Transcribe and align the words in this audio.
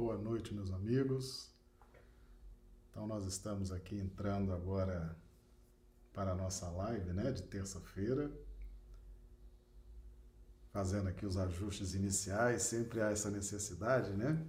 Boa 0.00 0.16
noite, 0.16 0.54
meus 0.54 0.70
amigos. 0.70 1.50
Então, 2.88 3.04
nós 3.04 3.24
estamos 3.26 3.72
aqui 3.72 3.98
entrando 3.98 4.52
agora 4.52 5.18
para 6.12 6.30
a 6.30 6.34
nossa 6.36 6.70
live, 6.70 7.12
né, 7.12 7.32
de 7.32 7.42
terça-feira. 7.42 8.30
Fazendo 10.70 11.08
aqui 11.08 11.26
os 11.26 11.36
ajustes 11.36 11.94
iniciais, 11.96 12.62
sempre 12.62 13.00
há 13.02 13.10
essa 13.10 13.28
necessidade, 13.28 14.12
né? 14.12 14.46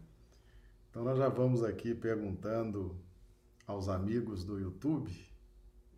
Então, 0.88 1.04
nós 1.04 1.18
já 1.18 1.30
vamos 1.30 1.64
aqui 1.64 1.96
perguntando 1.96 3.04
aos 3.66 3.90
amigos 3.90 4.44
do 4.44 4.60
YouTube, 4.60 5.12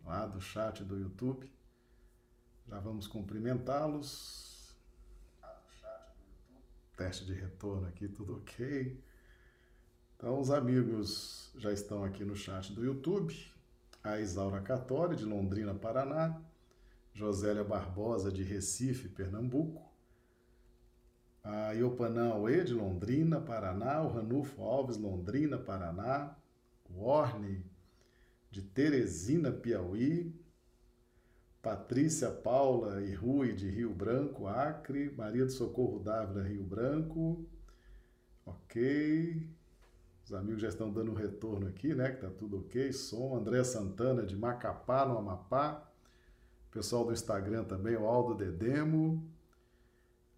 lá 0.02 0.26
do 0.26 0.40
chat 0.40 0.82
do 0.82 0.98
YouTube. 0.98 1.52
Já 2.66 2.80
vamos 2.80 3.06
cumprimentá-los. 3.06 4.74
Teste 6.96 7.26
de 7.26 7.34
retorno 7.34 7.86
aqui, 7.86 8.08
tudo 8.08 8.38
ok. 8.38 9.11
Então, 10.22 10.38
os 10.38 10.52
amigos 10.52 11.52
já 11.56 11.72
estão 11.72 12.04
aqui 12.04 12.24
no 12.24 12.36
chat 12.36 12.72
do 12.72 12.84
YouTube. 12.84 13.34
A 14.04 14.20
Isaura 14.20 14.60
Catori, 14.60 15.16
de 15.16 15.24
Londrina, 15.24 15.74
Paraná. 15.74 16.40
Josélia 17.12 17.64
Barbosa, 17.64 18.30
de 18.30 18.44
Recife, 18.44 19.08
Pernambuco. 19.08 19.82
A 21.42 21.72
Iopanã 21.72 22.34
Aue, 22.34 22.62
de 22.62 22.72
Londrina, 22.72 23.40
Paraná. 23.40 24.00
O 24.00 24.12
Ranulfo 24.12 24.62
Alves, 24.62 24.96
Londrina, 24.96 25.58
Paraná. 25.58 26.36
O 26.88 27.02
Orne, 27.02 27.66
de 28.48 28.62
Teresina, 28.62 29.50
Piauí. 29.50 30.32
Patrícia 31.60 32.30
Paula 32.30 33.02
e 33.02 33.12
Rui, 33.12 33.54
de 33.54 33.68
Rio 33.68 33.92
Branco, 33.92 34.46
Acre. 34.46 35.12
Maria 35.16 35.44
do 35.44 35.50
Socorro 35.50 35.98
Dávila, 35.98 36.44
Rio 36.44 36.62
Branco. 36.62 37.44
Ok. 38.46 39.50
Os 40.24 40.32
amigos 40.32 40.62
já 40.62 40.68
estão 40.68 40.92
dando 40.92 41.10
um 41.10 41.14
retorno 41.14 41.66
aqui, 41.66 41.94
né? 41.94 42.12
Que 42.12 42.20
tá 42.20 42.30
tudo 42.30 42.58
ok. 42.60 42.92
Som. 42.92 43.36
André 43.36 43.62
Santana 43.64 44.24
de 44.24 44.36
Macapá, 44.36 45.04
no 45.04 45.18
Amapá. 45.18 45.88
Pessoal 46.70 47.04
do 47.04 47.12
Instagram 47.12 47.64
também, 47.64 47.96
o 47.96 48.06
Aldo 48.06 48.34
Dedemo. 48.34 49.28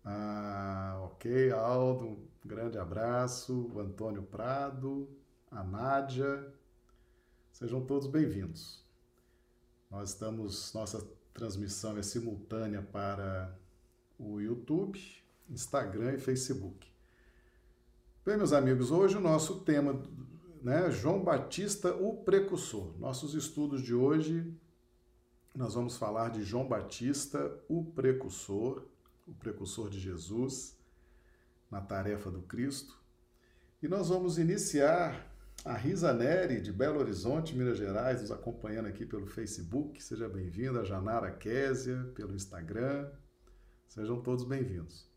Ah, 0.05 1.01
ok, 1.05 1.51
Aldo, 1.53 2.07
um 2.07 2.29
grande 2.45 2.77
abraço. 2.77 3.71
O 3.73 3.79
Antônio 3.79 4.23
Prado, 4.23 5.09
a 5.51 5.63
Nádia. 5.63 6.53
Sejam 7.53 7.85
todos 7.85 8.09
bem-vindos. 8.09 8.85
Nós 9.91 10.11
estamos, 10.11 10.73
nossa 10.75 11.07
transmissão 11.33 11.97
é 11.97 12.03
simultânea 12.03 12.83
para 12.83 13.57
o 14.19 14.41
YouTube, 14.41 14.99
Instagram 15.49 16.15
e 16.15 16.19
Facebook. 16.19 16.94
Bem, 18.27 18.39
meus 18.39 18.55
amigos, 18.55 18.91
hoje 18.91 19.19
o 19.19 19.21
nosso 19.21 19.61
tema, 19.61 20.03
né, 20.63 20.91
João 20.91 21.23
Batista, 21.23 21.95
o 21.95 22.25
precursor. 22.25 22.99
Nossos 22.99 23.35
estudos 23.35 23.83
de 23.83 23.95
hoje, 23.95 24.51
nós 25.55 25.75
vamos 25.75 25.99
falar 25.99 26.31
de 26.31 26.43
João 26.43 26.67
Batista, 26.67 27.55
o 27.69 27.85
precursor, 27.85 28.87
o 29.27 29.35
precursor 29.35 29.91
de 29.91 30.01
Jesus 30.01 30.75
na 31.71 31.83
tarefa 31.83 32.31
do 32.31 32.41
Cristo. 32.41 32.99
E 33.83 33.89
nós 33.89 34.09
vamos 34.09 34.39
iniciar 34.39 35.31
a 35.63 35.75
Risa 35.75 36.11
Neri, 36.15 36.63
de 36.63 36.73
Belo 36.73 37.01
Horizonte, 37.01 37.55
Minas 37.55 37.77
Gerais, 37.77 38.23
nos 38.23 38.33
acompanhando 38.33 38.87
aqui 38.87 39.05
pelo 39.05 39.27
Facebook. 39.27 40.03
Seja 40.03 40.31
bem-vinda. 40.31 40.83
Janara 40.83 41.31
Késia, 41.31 42.11
pelo 42.15 42.35
Instagram. 42.35 43.07
Sejam 43.87 44.23
todos 44.23 44.45
bem-vindos. 44.45 45.14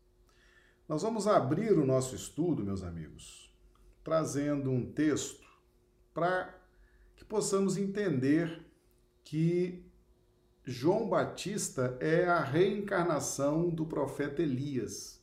Nós 0.88 1.02
vamos 1.02 1.26
abrir 1.26 1.72
o 1.72 1.84
nosso 1.84 2.14
estudo, 2.16 2.64
meus 2.64 2.82
amigos, 2.82 3.54
trazendo 4.02 4.70
um 4.70 4.90
texto 4.90 5.46
para 6.14 6.58
que 7.14 7.26
possamos 7.26 7.76
entender 7.76 8.66
que 9.22 9.84
João 10.64 11.06
Batista 11.06 11.98
é 12.00 12.26
a 12.26 12.40
reencarnação 12.40 13.68
do 13.68 13.84
profeta 13.84 14.40
Elias. 14.40 15.22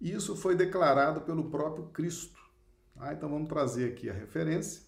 Isso 0.00 0.36
foi 0.36 0.54
declarado 0.54 1.22
pelo 1.22 1.50
próprio 1.50 1.86
Cristo. 1.86 2.38
Ah, 2.96 3.12
então 3.12 3.28
vamos 3.28 3.48
trazer 3.48 3.90
aqui 3.90 4.08
a 4.08 4.12
referência. 4.12 4.82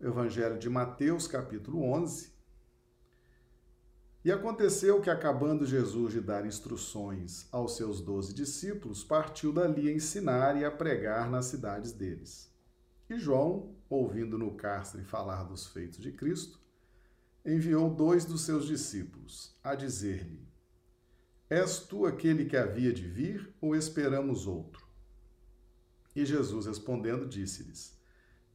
Evangelho 0.00 0.56
de 0.56 0.70
Mateus, 0.70 1.26
capítulo 1.26 1.82
11, 1.82 2.31
e 4.24 4.30
aconteceu 4.30 5.00
que, 5.00 5.10
acabando 5.10 5.66
Jesus 5.66 6.12
de 6.12 6.20
dar 6.20 6.46
instruções 6.46 7.48
aos 7.50 7.76
seus 7.76 8.00
doze 8.00 8.32
discípulos, 8.32 9.02
partiu 9.02 9.52
dali 9.52 9.88
a 9.88 9.92
ensinar 9.92 10.56
e 10.56 10.64
a 10.64 10.70
pregar 10.70 11.28
nas 11.28 11.46
cidades 11.46 11.92
deles. 11.92 12.48
E 13.10 13.18
João, 13.18 13.74
ouvindo 13.90 14.38
no 14.38 14.54
cárcere 14.54 15.02
falar 15.02 15.42
dos 15.42 15.66
feitos 15.66 15.98
de 15.98 16.12
Cristo, 16.12 16.60
enviou 17.44 17.90
dois 17.90 18.24
dos 18.24 18.42
seus 18.42 18.64
discípulos 18.64 19.56
a 19.62 19.74
dizer-lhe: 19.74 20.46
És 21.50 21.80
tu 21.80 22.06
aquele 22.06 22.44
que 22.44 22.56
havia 22.56 22.92
de 22.92 23.08
vir, 23.08 23.52
ou 23.60 23.74
esperamos 23.74 24.46
outro? 24.46 24.86
E 26.14 26.24
Jesus 26.24 26.66
respondendo, 26.66 27.26
disse-lhes: 27.26 27.98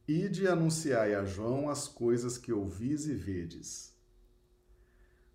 Ide 0.08 0.44
e 0.44 0.48
anunciai 0.48 1.14
a 1.14 1.26
João 1.26 1.68
as 1.68 1.86
coisas 1.86 2.38
que 2.38 2.54
ouvis 2.54 3.06
e 3.06 3.12
vedes 3.12 3.97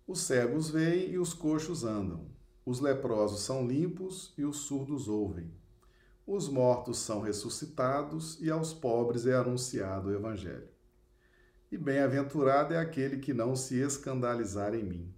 os 0.06 0.20
cegos 0.20 0.68
veem 0.68 1.12
e 1.12 1.18
os 1.18 1.32
coxos 1.32 1.82
andam. 1.82 2.26
Os 2.64 2.78
leprosos 2.78 3.40
são 3.40 3.66
limpos 3.66 4.34
e 4.36 4.44
os 4.44 4.58
surdos 4.58 5.08
ouvem. 5.08 5.50
Os 6.26 6.48
mortos 6.48 6.98
são 6.98 7.20
ressuscitados 7.20 8.38
e 8.40 8.50
aos 8.50 8.74
pobres 8.74 9.26
é 9.26 9.34
anunciado 9.34 10.08
o 10.08 10.14
Evangelho. 10.14 10.68
E 11.72 11.78
bem-aventurado 11.78 12.74
é 12.74 12.78
aquele 12.78 13.18
que 13.18 13.32
não 13.32 13.56
se 13.56 13.76
escandalizar 13.76 14.74
em 14.74 14.84
mim. 14.84 15.14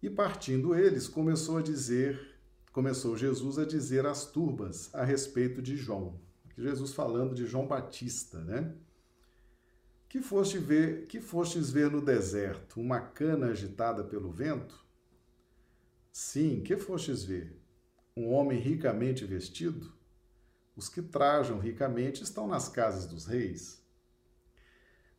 E 0.00 0.08
partindo 0.08 0.74
eles, 0.74 1.08
começou 1.08 1.58
a 1.58 1.62
dizer, 1.62 2.38
começou 2.72 3.16
Jesus 3.16 3.58
a 3.58 3.64
dizer 3.64 4.06
às 4.06 4.24
turbas 4.26 4.94
a 4.94 5.04
respeito 5.04 5.60
de 5.60 5.76
João. 5.76 6.20
Jesus 6.56 6.92
falando 6.92 7.34
de 7.34 7.46
João 7.46 7.66
Batista, 7.66 8.38
né? 8.44 8.74
Que 10.16 10.22
foste 10.22 10.56
ver, 10.56 11.04
que 11.08 11.20
fostes 11.20 11.70
ver 11.70 11.90
no 11.90 12.00
deserto 12.00 12.80
uma 12.80 12.98
cana 12.98 13.48
agitada 13.48 14.02
pelo 14.02 14.30
vento? 14.30 14.82
Sim, 16.10 16.62
que 16.62 16.74
fostes 16.78 17.22
ver? 17.22 17.60
Um 18.16 18.32
homem 18.32 18.58
ricamente 18.58 19.26
vestido? 19.26 19.92
Os 20.74 20.88
que 20.88 21.02
trajam 21.02 21.58
ricamente 21.58 22.22
estão 22.22 22.48
nas 22.48 22.66
casas 22.66 23.04
dos 23.04 23.26
reis. 23.26 23.86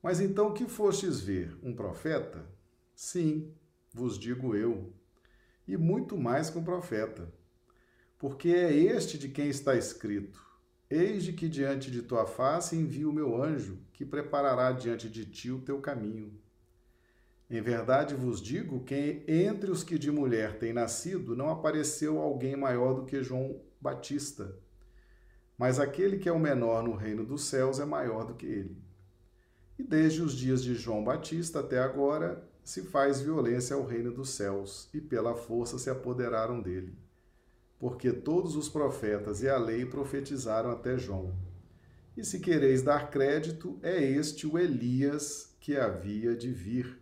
Mas 0.02 0.20
então 0.20 0.52
que 0.52 0.66
fostes 0.68 1.22
ver? 1.22 1.56
Um 1.62 1.76
profeta? 1.76 2.50
Sim, 2.96 3.54
vos 3.94 4.18
digo 4.18 4.56
eu, 4.56 4.92
e 5.68 5.78
muito 5.78 6.18
mais 6.18 6.50
que 6.50 6.58
um 6.58 6.64
profeta. 6.64 7.32
Porque 8.18 8.50
é 8.50 8.74
este 8.74 9.20
de 9.20 9.30
quem 9.30 9.48
está 9.48 9.76
escrito: 9.76 10.44
Eis 10.90 11.28
que 11.28 11.50
diante 11.50 11.92
de 11.92 12.02
tua 12.02 12.26
face 12.26 12.74
envio 12.78 13.10
o 13.10 13.14
meu 13.14 13.44
anjo, 13.44 13.78
que 13.92 14.06
preparará 14.06 14.72
diante 14.72 15.10
de 15.10 15.26
ti 15.26 15.52
o 15.52 15.60
teu 15.60 15.82
caminho. 15.82 16.32
Em 17.50 17.62
verdade 17.62 18.16
vos 18.16 18.42
digo 18.42 18.86
que 18.86 19.22
entre 19.28 19.70
os 19.70 19.84
que 19.84 20.00
de 20.00 20.10
mulher 20.10 20.58
têm 20.58 20.72
nascido 20.72 21.36
não 21.36 21.50
apareceu 21.50 22.20
alguém 22.20 22.56
maior 22.56 22.94
do 22.94 23.04
que 23.04 23.22
João 23.22 23.60
Batista. 23.82 24.56
Mas 25.58 25.78
aquele 25.78 26.20
que 26.20 26.30
é 26.30 26.32
o 26.32 26.40
menor 26.40 26.82
no 26.82 26.96
reino 26.96 27.26
dos 27.26 27.44
céus 27.44 27.82
é 27.82 27.86
maior 27.86 28.26
do 28.26 28.36
que 28.36 28.46
ele. 28.46 28.78
E 29.78 29.84
desde 29.84 30.22
os 30.22 30.34
dias 30.34 30.64
de 30.64 30.74
João 30.74 31.04
Batista 31.04 31.60
até 31.60 31.80
agora 31.80 32.48
se 32.64 32.82
faz 32.84 33.20
violência 33.20 33.76
ao 33.76 33.86
reino 33.86 34.12
dos 34.12 34.30
céus, 34.30 34.90
e 34.94 35.02
pela 35.02 35.36
força 35.36 35.78
se 35.78 35.90
apoderaram 35.90 36.62
dele 36.62 36.96
porque 37.80 38.12
todos 38.12 38.56
os 38.56 38.70
profetas 38.70 39.42
e 39.42 39.50
a 39.50 39.58
lei 39.58 39.86
profetizaram 39.86 40.72
até 40.72 40.98
João. 40.98 41.36
E 42.16 42.24
se 42.24 42.40
quereis 42.40 42.82
dar 42.82 43.12
crédito, 43.12 43.80
é 43.84 44.04
este 44.04 44.48
o 44.48 44.58
Elias 44.58 45.56
que 45.60 45.78
havia 45.78 46.36
de 46.36 46.52
vir. 46.52 47.00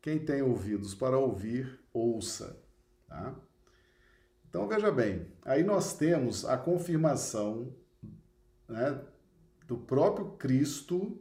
Quem 0.00 0.24
tem 0.24 0.42
ouvidos 0.42 0.94
para 0.94 1.18
ouvir, 1.18 1.80
ouça. 1.92 2.60
Tá? 3.08 3.34
Então 4.48 4.68
veja 4.68 4.92
bem, 4.92 5.26
aí 5.42 5.64
nós 5.64 5.96
temos 5.96 6.44
a 6.44 6.56
confirmação 6.56 7.74
né, 8.68 9.00
do 9.66 9.76
próprio 9.78 10.32
Cristo 10.32 11.18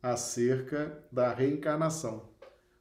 acerca 0.00 1.04
da 1.10 1.34
reencarnação. 1.34 2.30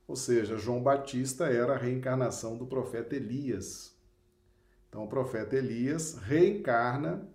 Ou 0.07 0.15
seja, 0.15 0.57
João 0.57 0.83
Batista 0.83 1.47
era 1.47 1.73
a 1.73 1.77
reencarnação 1.77 2.57
do 2.57 2.67
profeta 2.67 3.15
Elias. 3.15 3.94
Então, 4.95 5.03
o 5.03 5.09
profeta 5.09 5.57
Elias 5.57 6.17
reencarna 6.19 7.27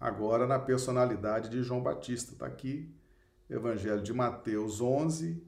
agora 0.00 0.48
na 0.48 0.58
personalidade 0.58 1.48
de 1.48 1.62
João 1.62 1.80
Batista. 1.80 2.32
Está 2.32 2.44
aqui, 2.44 2.92
Evangelho 3.48 4.02
de 4.02 4.12
Mateus 4.12 4.80
11, 4.80 5.40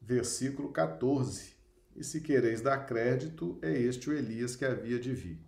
versículo 0.00 0.70
14. 0.70 1.56
E 1.96 2.04
se 2.04 2.20
quereis 2.20 2.60
dar 2.60 2.86
crédito, 2.86 3.58
é 3.60 3.76
este 3.76 4.08
o 4.08 4.12
Elias 4.12 4.54
que 4.54 4.64
havia 4.64 4.96
de 4.96 5.12
vir. 5.12 5.40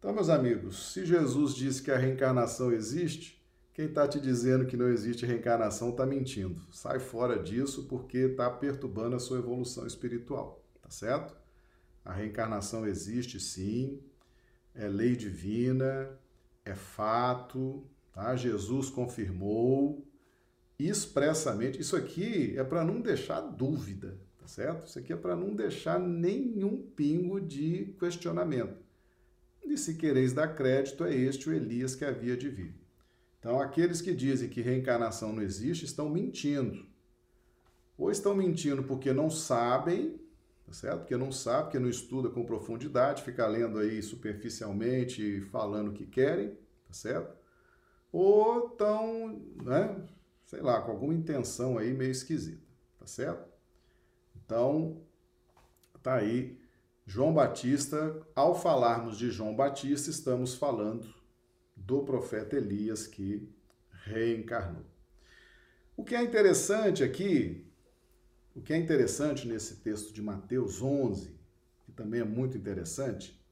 Então, 0.00 0.12
meus 0.12 0.28
amigos, 0.28 0.92
se 0.92 1.06
Jesus 1.06 1.54
disse 1.54 1.84
que 1.84 1.92
a 1.92 1.96
reencarnação 1.96 2.72
existe, 2.72 3.40
quem 3.72 3.84
está 3.84 4.08
te 4.08 4.20
dizendo 4.20 4.66
que 4.66 4.76
não 4.76 4.88
existe 4.88 5.24
reencarnação 5.24 5.90
está 5.90 6.04
mentindo. 6.04 6.60
Sai 6.72 6.98
fora 6.98 7.40
disso 7.40 7.84
porque 7.84 8.18
está 8.18 8.50
perturbando 8.50 9.14
a 9.14 9.20
sua 9.20 9.38
evolução 9.38 9.86
espiritual, 9.86 10.64
tá 10.82 10.90
certo? 10.90 11.39
A 12.04 12.12
reencarnação 12.12 12.86
existe 12.86 13.38
sim, 13.38 14.00
é 14.74 14.88
lei 14.88 15.16
divina, 15.16 16.10
é 16.64 16.74
fato, 16.74 17.84
tá? 18.12 18.34
Jesus 18.36 18.88
confirmou 18.90 20.06
expressamente. 20.78 21.80
Isso 21.80 21.96
aqui 21.96 22.54
é 22.56 22.64
para 22.64 22.84
não 22.84 23.00
deixar 23.00 23.40
dúvida, 23.40 24.18
tá 24.38 24.46
certo? 24.46 24.86
Isso 24.86 24.98
aqui 24.98 25.12
é 25.12 25.16
para 25.16 25.36
não 25.36 25.54
deixar 25.54 25.98
nenhum 25.98 26.82
pingo 26.82 27.40
de 27.40 27.94
questionamento. 27.98 28.76
E 29.62 29.76
se 29.76 29.94
quereis 29.94 30.32
dar 30.32 30.54
crédito, 30.54 31.04
é 31.04 31.14
este 31.14 31.48
o 31.48 31.52
Elias 31.52 31.94
que 31.94 32.04
havia 32.04 32.36
de 32.36 32.48
vir. 32.48 32.74
Então, 33.38 33.60
aqueles 33.60 34.02
que 34.02 34.14
dizem 34.14 34.48
que 34.48 34.60
reencarnação 34.60 35.32
não 35.32 35.42
existe 35.42 35.84
estão 35.84 36.08
mentindo. 36.08 36.86
Ou 37.96 38.10
estão 38.10 38.34
mentindo 38.34 38.82
porque 38.82 39.12
não 39.12 39.30
sabem, 39.30 40.19
tá 40.70 40.74
certo? 40.74 40.98
Porque 41.00 41.16
não 41.16 41.32
sabe, 41.32 41.64
porque 41.64 41.80
não 41.80 41.88
estuda 41.88 42.30
com 42.30 42.46
profundidade, 42.46 43.24
fica 43.24 43.44
lendo 43.44 43.80
aí 43.80 44.00
superficialmente, 44.00 45.40
falando 45.50 45.88
o 45.88 45.92
que 45.92 46.06
querem, 46.06 46.50
tá 46.86 46.92
certo? 46.92 47.36
Ou 48.12 48.68
estão, 48.68 49.42
né, 49.64 50.00
sei 50.46 50.60
lá, 50.60 50.80
com 50.80 50.92
alguma 50.92 51.12
intenção 51.12 51.76
aí 51.76 51.92
meio 51.92 52.12
esquisita, 52.12 52.64
tá 53.00 53.06
certo? 53.06 53.50
Então, 54.36 55.02
tá 56.04 56.14
aí 56.14 56.56
João 57.04 57.34
Batista, 57.34 58.24
ao 58.36 58.54
falarmos 58.54 59.18
de 59.18 59.28
João 59.28 59.56
Batista, 59.56 60.08
estamos 60.08 60.54
falando 60.54 61.12
do 61.74 62.04
profeta 62.04 62.56
Elias 62.56 63.08
que 63.08 63.52
reencarnou. 64.04 64.86
O 65.96 66.04
que 66.04 66.14
é 66.14 66.22
interessante 66.22 67.02
aqui 67.02 67.69
o 68.60 68.62
que 68.62 68.74
é 68.74 68.76
interessante 68.76 69.48
nesse 69.48 69.76
texto 69.76 70.12
de 70.12 70.20
Mateus 70.20 70.82
11, 70.82 71.34
que 71.86 71.92
também 71.92 72.20
é 72.20 72.24
muito 72.24 72.58
interessante, 72.58 73.42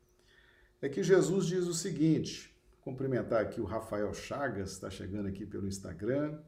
é 0.83 0.89
que 0.89 1.03
Jesus 1.03 1.47
diz 1.47 1.67
o 1.67 1.73
seguinte: 1.73 2.55
cumprimentar 2.83 3.41
aqui 3.41 3.59
o 3.59 3.65
Rafael 3.65 4.13
Chagas, 4.13 4.73
está 4.73 4.91
chegando 4.91 5.27
aqui 5.27 5.47
pelo 5.47 5.67
Instagram, 5.67 6.39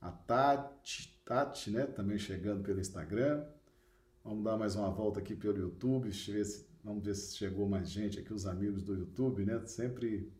a 0.00 0.12
Tati, 0.12 1.20
Tati, 1.24 1.72
né, 1.72 1.84
também 1.84 2.18
chegando 2.18 2.62
pelo 2.62 2.80
Instagram. 2.80 3.44
Vamos 4.24 4.44
dar 4.44 4.56
mais 4.56 4.76
uma 4.76 4.88
volta 4.88 5.18
aqui 5.18 5.34
pelo 5.34 5.58
YouTube, 5.58 6.08
ver 6.08 6.44
se, 6.44 6.64
vamos 6.84 7.04
ver 7.04 7.16
se 7.16 7.36
chegou 7.36 7.68
mais 7.68 7.90
gente 7.90 8.20
aqui, 8.20 8.32
os 8.32 8.46
amigos 8.46 8.84
do 8.84 8.94
YouTube, 8.94 9.44
né, 9.44 9.60
sempre 9.66 10.32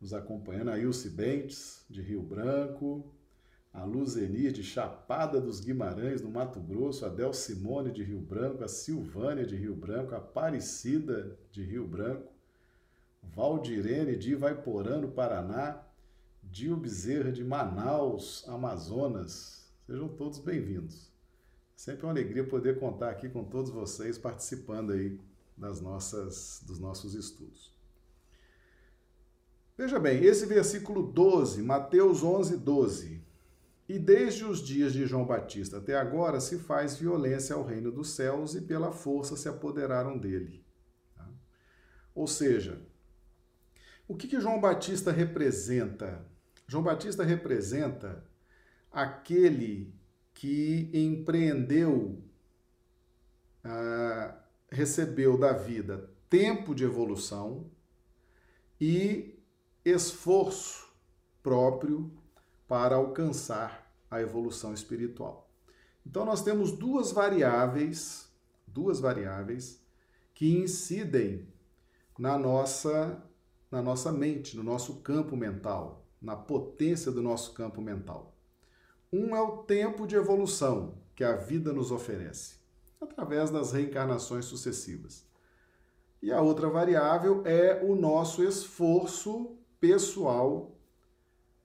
nos 0.00 0.14
acompanhando. 0.14 0.70
A 0.70 0.78
Ilse 0.78 1.10
Bentes, 1.10 1.84
de 1.90 2.00
Rio 2.00 2.22
Branco, 2.22 3.12
a 3.72 3.84
Luzeni 3.84 4.50
de 4.50 4.62
Chapada 4.62 5.40
dos 5.40 5.60
Guimarães, 5.60 6.22
no 6.22 6.30
Mato 6.30 6.60
Grosso, 6.60 7.04
a 7.04 7.08
Del 7.08 7.32
Simone 7.32 7.90
de 7.90 8.02
Rio 8.02 8.20
Branco, 8.20 8.64
a 8.64 8.68
Silvânia 8.68 9.46
de 9.46 9.56
Rio 9.56 9.74
Branco, 9.74 10.14
a 10.14 10.18
Aparecida 10.18 11.38
de 11.52 11.62
Rio 11.62 11.86
Branco, 11.86 12.32
Valdirene 13.22 14.16
de 14.16 14.32
Ivaiporã, 14.32 14.98
no 14.98 15.08
Paraná, 15.08 15.82
Dio 16.42 16.76
Bezerra 16.76 17.30
de 17.30 17.44
Manaus, 17.44 18.44
Amazonas. 18.48 19.70
Sejam 19.86 20.08
todos 20.08 20.38
bem-vindos. 20.38 21.12
Sempre 21.76 22.06
uma 22.06 22.12
alegria 22.12 22.44
poder 22.44 22.80
contar 22.80 23.10
aqui 23.10 23.28
com 23.28 23.44
todos 23.44 23.70
vocês 23.70 24.18
participando 24.18 24.92
aí 24.92 25.20
das 25.56 25.80
nossas, 25.80 26.62
dos 26.66 26.78
nossos 26.78 27.14
estudos. 27.14 27.72
Veja 29.76 30.00
bem, 30.00 30.24
esse 30.24 30.44
versículo 30.46 31.02
12, 31.02 31.62
Mateus 31.62 32.24
11, 32.24 32.56
12, 32.56 33.17
e 33.88 33.98
desde 33.98 34.44
os 34.44 34.60
dias 34.60 34.92
de 34.92 35.06
João 35.06 35.24
Batista 35.24 35.78
até 35.78 35.96
agora 35.96 36.40
se 36.40 36.58
faz 36.58 36.96
violência 36.96 37.56
ao 37.56 37.64
reino 37.64 37.90
dos 37.90 38.10
céus 38.10 38.54
e 38.54 38.60
pela 38.60 38.92
força 38.92 39.36
se 39.36 39.48
apoderaram 39.48 40.18
dele. 40.18 40.62
Tá? 41.14 41.26
Ou 42.14 42.26
seja, 42.26 42.82
o 44.06 44.14
que, 44.14 44.28
que 44.28 44.40
João 44.40 44.60
Batista 44.60 45.10
representa? 45.10 46.26
João 46.66 46.82
Batista 46.82 47.24
representa 47.24 48.22
aquele 48.92 49.94
que 50.34 50.90
empreendeu, 50.92 52.22
ah, 53.64 54.38
recebeu 54.70 55.38
da 55.38 55.52
vida 55.52 56.10
tempo 56.28 56.74
de 56.74 56.84
evolução 56.84 57.70
e 58.78 59.42
esforço 59.84 60.92
próprio 61.42 62.17
para 62.68 62.96
alcançar 62.96 63.90
a 64.10 64.20
evolução 64.20 64.74
espiritual. 64.74 65.50
Então 66.06 66.24
nós 66.24 66.42
temos 66.42 66.70
duas 66.70 67.10
variáveis, 67.10 68.28
duas 68.66 69.00
variáveis 69.00 69.82
que 70.34 70.56
incidem 70.56 71.48
na 72.18 72.38
nossa 72.38 73.24
na 73.70 73.82
nossa 73.82 74.10
mente, 74.10 74.56
no 74.56 74.62
nosso 74.62 75.00
campo 75.00 75.36
mental, 75.36 76.06
na 76.22 76.34
potência 76.34 77.12
do 77.12 77.22
nosso 77.22 77.52
campo 77.52 77.82
mental. 77.82 78.34
Um 79.12 79.36
é 79.36 79.42
o 79.42 79.58
tempo 79.58 80.06
de 80.06 80.16
evolução 80.16 80.94
que 81.14 81.22
a 81.22 81.36
vida 81.36 81.70
nos 81.70 81.90
oferece, 81.90 82.56
através 82.98 83.50
das 83.50 83.72
reencarnações 83.72 84.46
sucessivas. 84.46 85.26
E 86.22 86.32
a 86.32 86.40
outra 86.40 86.70
variável 86.70 87.42
é 87.44 87.84
o 87.84 87.94
nosso 87.94 88.42
esforço 88.42 89.58
pessoal 89.78 90.77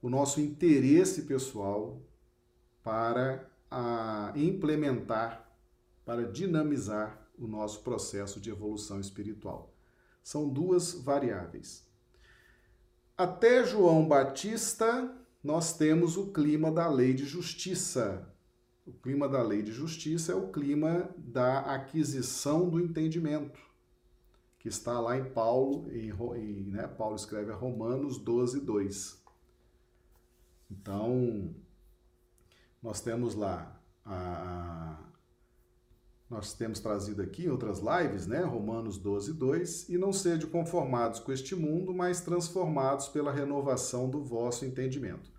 o 0.04 0.10
nosso 0.10 0.42
interesse 0.42 1.22
pessoal 1.22 2.02
para 2.84 3.50
implementar, 4.36 5.50
para 6.06 6.30
dinamizar 6.30 7.26
o 7.40 7.48
nosso 7.48 7.82
processo 7.84 8.42
de 8.42 8.50
evolução 8.50 9.00
espiritual. 9.00 9.74
São 10.22 10.50
duas 10.50 10.94
variáveis. 10.94 11.88
Até 13.18 13.64
João 13.64 14.06
Batista, 14.06 15.10
nós 15.42 15.78
temos 15.78 16.18
o 16.18 16.34
clima 16.34 16.70
da 16.70 16.90
lei 16.90 17.14
de 17.14 17.24
justiça. 17.26 18.30
O 18.86 18.92
clima 18.92 19.30
da 19.30 19.42
lei 19.42 19.64
de 19.64 19.72
justiça 19.72 20.34
é 20.34 20.36
o 20.36 20.52
clima 20.52 21.10
da 21.18 21.60
aquisição 21.62 22.70
do 22.70 22.78
entendimento, 22.78 23.60
que 24.60 24.68
está 24.68 25.00
lá 25.00 25.18
em 25.18 25.32
Paulo, 25.32 25.90
em, 25.94 26.10
em 26.10 26.72
né, 26.72 26.88
Paulo 26.88 27.16
escreve 27.16 27.52
a 27.52 27.56
Romanos 27.56 28.18
12, 28.18 28.60
2. 28.60 29.23
Então, 30.74 31.54
nós 32.82 33.00
temos 33.00 33.36
lá 33.36 33.80
a, 34.04 34.98
nós 36.30 36.54
temos 36.54 36.80
trazido 36.80 37.22
aqui 37.22 37.46
em 37.46 37.50
outras 37.50 37.80
lives, 37.80 38.26
né? 38.26 38.42
Romanos 38.42 38.98
12, 38.98 39.34
2, 39.34 39.90
e 39.90 39.98
não 40.00 40.12
sede 40.12 40.48
conformados 40.48 41.20
com 41.20 41.32
este 41.32 41.56
mundo, 41.56 41.94
mas 41.94 42.22
transformados 42.22 43.08
pela 43.08 43.32
renovação 43.32 44.10
do 44.10 44.24
vosso 44.24 44.66
entendimento. 44.66 45.32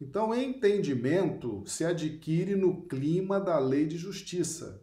Então, 0.00 0.34
entendimento 0.34 1.62
se 1.66 1.84
adquire 1.84 2.56
no 2.56 2.82
clima 2.86 3.38
da 3.38 3.58
lei 3.58 3.86
de 3.86 3.98
justiça. 3.98 4.82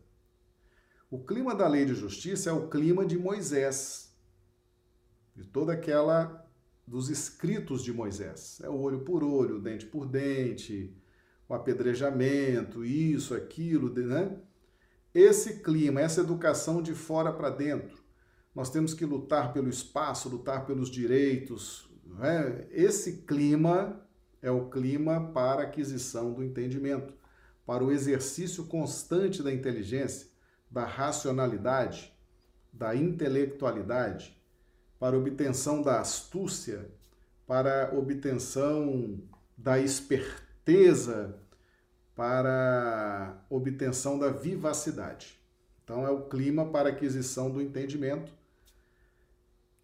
O 1.10 1.24
clima 1.24 1.56
da 1.56 1.68
lei 1.68 1.86
de 1.86 1.96
justiça 1.96 2.52
é 2.52 2.54
o 2.54 2.70
clima 2.70 3.04
de 3.04 3.18
Moisés, 3.18 4.16
de 5.36 5.44
toda 5.44 5.74
aquela 5.74 6.37
dos 6.88 7.10
escritos 7.10 7.84
de 7.84 7.92
Moisés. 7.92 8.62
É 8.64 8.70
o 8.70 8.80
olho 8.80 9.02
por 9.02 9.22
olho, 9.22 9.60
dente 9.60 9.86
por 9.86 10.08
dente, 10.08 10.96
o 11.50 11.54
apedrejamento, 11.54 12.86
isso, 12.86 13.36
aquilo, 13.36 13.94
né? 13.94 14.40
Esse 15.14 15.62
clima, 15.62 16.00
essa 16.00 16.22
educação 16.22 16.82
de 16.82 16.94
fora 16.94 17.34
para 17.34 17.50
dentro. 17.50 17.98
Nós 18.56 18.70
temos 18.70 18.94
que 18.94 19.06
lutar 19.06 19.52
pelo 19.52 19.70
espaço, 19.70 20.30
lutar 20.30 20.66
pelos 20.66 20.90
direitos. 20.90 21.90
Né? 22.06 22.68
Esse 22.72 23.24
clima 23.24 24.08
é 24.42 24.52
o 24.52 24.70
clima 24.70 25.32
para 25.34 25.64
aquisição 25.64 26.34
do 26.34 26.44
entendimento, 26.44 27.14
para 27.66 27.84
o 27.84 27.92
exercício 27.92 28.66
constante 28.66 29.42
da 29.44 29.52
inteligência, 29.52 30.28
da 30.70 30.86
racionalidade, 30.86 32.14
da 32.72 32.96
intelectualidade, 32.96 34.37
para 35.00 35.18
obtenção 35.18 35.82
da 35.82 36.00
astúcia, 36.00 36.90
para 37.46 37.92
obtenção 37.94 39.20
da 39.56 39.80
esperteza, 39.80 41.36
para 42.16 43.38
obtenção 43.50 44.18
da 44.18 44.30
vivacidade. 44.30 45.40
Então, 45.84 46.06
é 46.06 46.10
o 46.10 46.24
clima 46.24 46.66
para 46.66 46.90
aquisição 46.90 47.50
do 47.50 47.62
entendimento, 47.62 48.34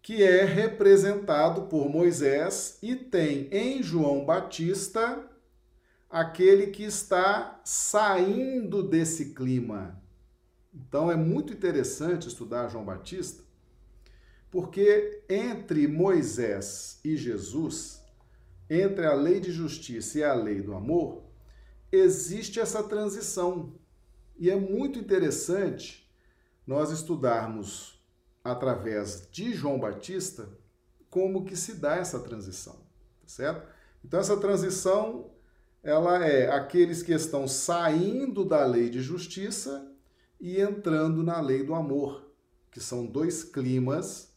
que 0.02 0.22
é 0.22 0.44
representado 0.44 1.62
por 1.62 1.88
Moisés 1.88 2.78
e 2.82 2.94
tem 2.94 3.48
em 3.50 3.82
João 3.82 4.24
Batista 4.24 5.24
aquele 6.10 6.66
que 6.66 6.82
está 6.82 7.60
saindo 7.64 8.82
desse 8.82 9.32
clima. 9.32 9.98
Então, 10.74 11.10
é 11.10 11.16
muito 11.16 11.52
interessante 11.52 12.28
estudar 12.28 12.68
João 12.68 12.84
Batista, 12.84 13.43
Porque 14.54 15.24
entre 15.28 15.88
Moisés 15.88 17.00
e 17.04 17.16
Jesus, 17.16 18.00
entre 18.70 19.04
a 19.04 19.12
lei 19.12 19.40
de 19.40 19.50
justiça 19.50 20.20
e 20.20 20.22
a 20.22 20.32
lei 20.32 20.62
do 20.62 20.76
amor, 20.76 21.24
existe 21.90 22.60
essa 22.60 22.80
transição. 22.80 23.74
E 24.38 24.48
é 24.48 24.54
muito 24.54 24.96
interessante 24.96 26.08
nós 26.64 26.92
estudarmos 26.92 28.00
através 28.44 29.26
de 29.28 29.52
João 29.52 29.76
Batista 29.76 30.48
como 31.10 31.44
que 31.44 31.56
se 31.56 31.74
dá 31.74 31.96
essa 31.96 32.20
transição, 32.20 32.74
tá 32.74 33.26
certo? 33.26 33.68
Então 34.04 34.20
essa 34.20 34.36
transição 34.36 35.32
ela 35.82 36.24
é 36.24 36.48
aqueles 36.48 37.02
que 37.02 37.12
estão 37.12 37.48
saindo 37.48 38.44
da 38.44 38.64
lei 38.64 38.88
de 38.88 39.02
justiça 39.02 39.92
e 40.40 40.60
entrando 40.60 41.24
na 41.24 41.40
lei 41.40 41.64
do 41.64 41.74
amor, 41.74 42.32
que 42.70 42.78
são 42.78 43.04
dois 43.04 43.42
climas 43.42 44.32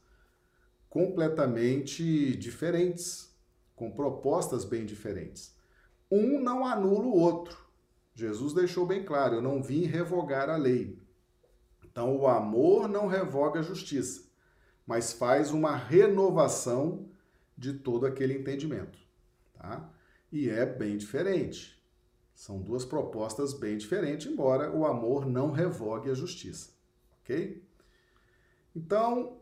completamente 0.98 2.36
diferentes, 2.38 3.32
com 3.75 3.92
propostas 3.92 4.66
bem 4.66 4.84
diferentes. 4.84 5.56
Um 6.10 6.42
não 6.42 6.66
anula 6.66 7.06
o 7.06 7.16
outro. 7.16 7.56
Jesus 8.16 8.51
deixou 8.51 8.84
bem 8.84 9.06
claro: 9.06 9.36
eu 9.36 9.42
não 9.42 9.62
vim 9.62 9.84
revogar 9.84 10.50
a 10.50 10.58
lei. 10.58 11.00
Então, 11.86 12.18
o 12.18 12.25
amor 12.25 12.89
não 12.89 13.06
revoga 13.06 13.60
a 13.60 13.63
justiça, 13.63 14.24
mas 14.88 15.13
faz 15.13 15.51
uma 15.51 15.75
renovação 15.75 17.08
de 17.56 17.74
todo 17.74 18.08
aquele 18.08 18.34
entendimento. 18.34 18.98
Tá? 19.54 19.88
E 20.32 20.50
é 20.50 20.66
bem 20.66 20.98
diferente. 20.98 21.80
São 22.34 22.60
duas 22.60 22.84
propostas 22.84 23.54
bem 23.54 23.77
diferentes, 23.77 24.25
embora 24.25 24.75
o 24.75 24.84
amor 24.84 25.27
não 25.27 25.51
revogue 25.51 26.10
a 26.10 26.16
justiça. 26.16 26.72
Ok? 27.22 27.63
Então, 28.75 29.38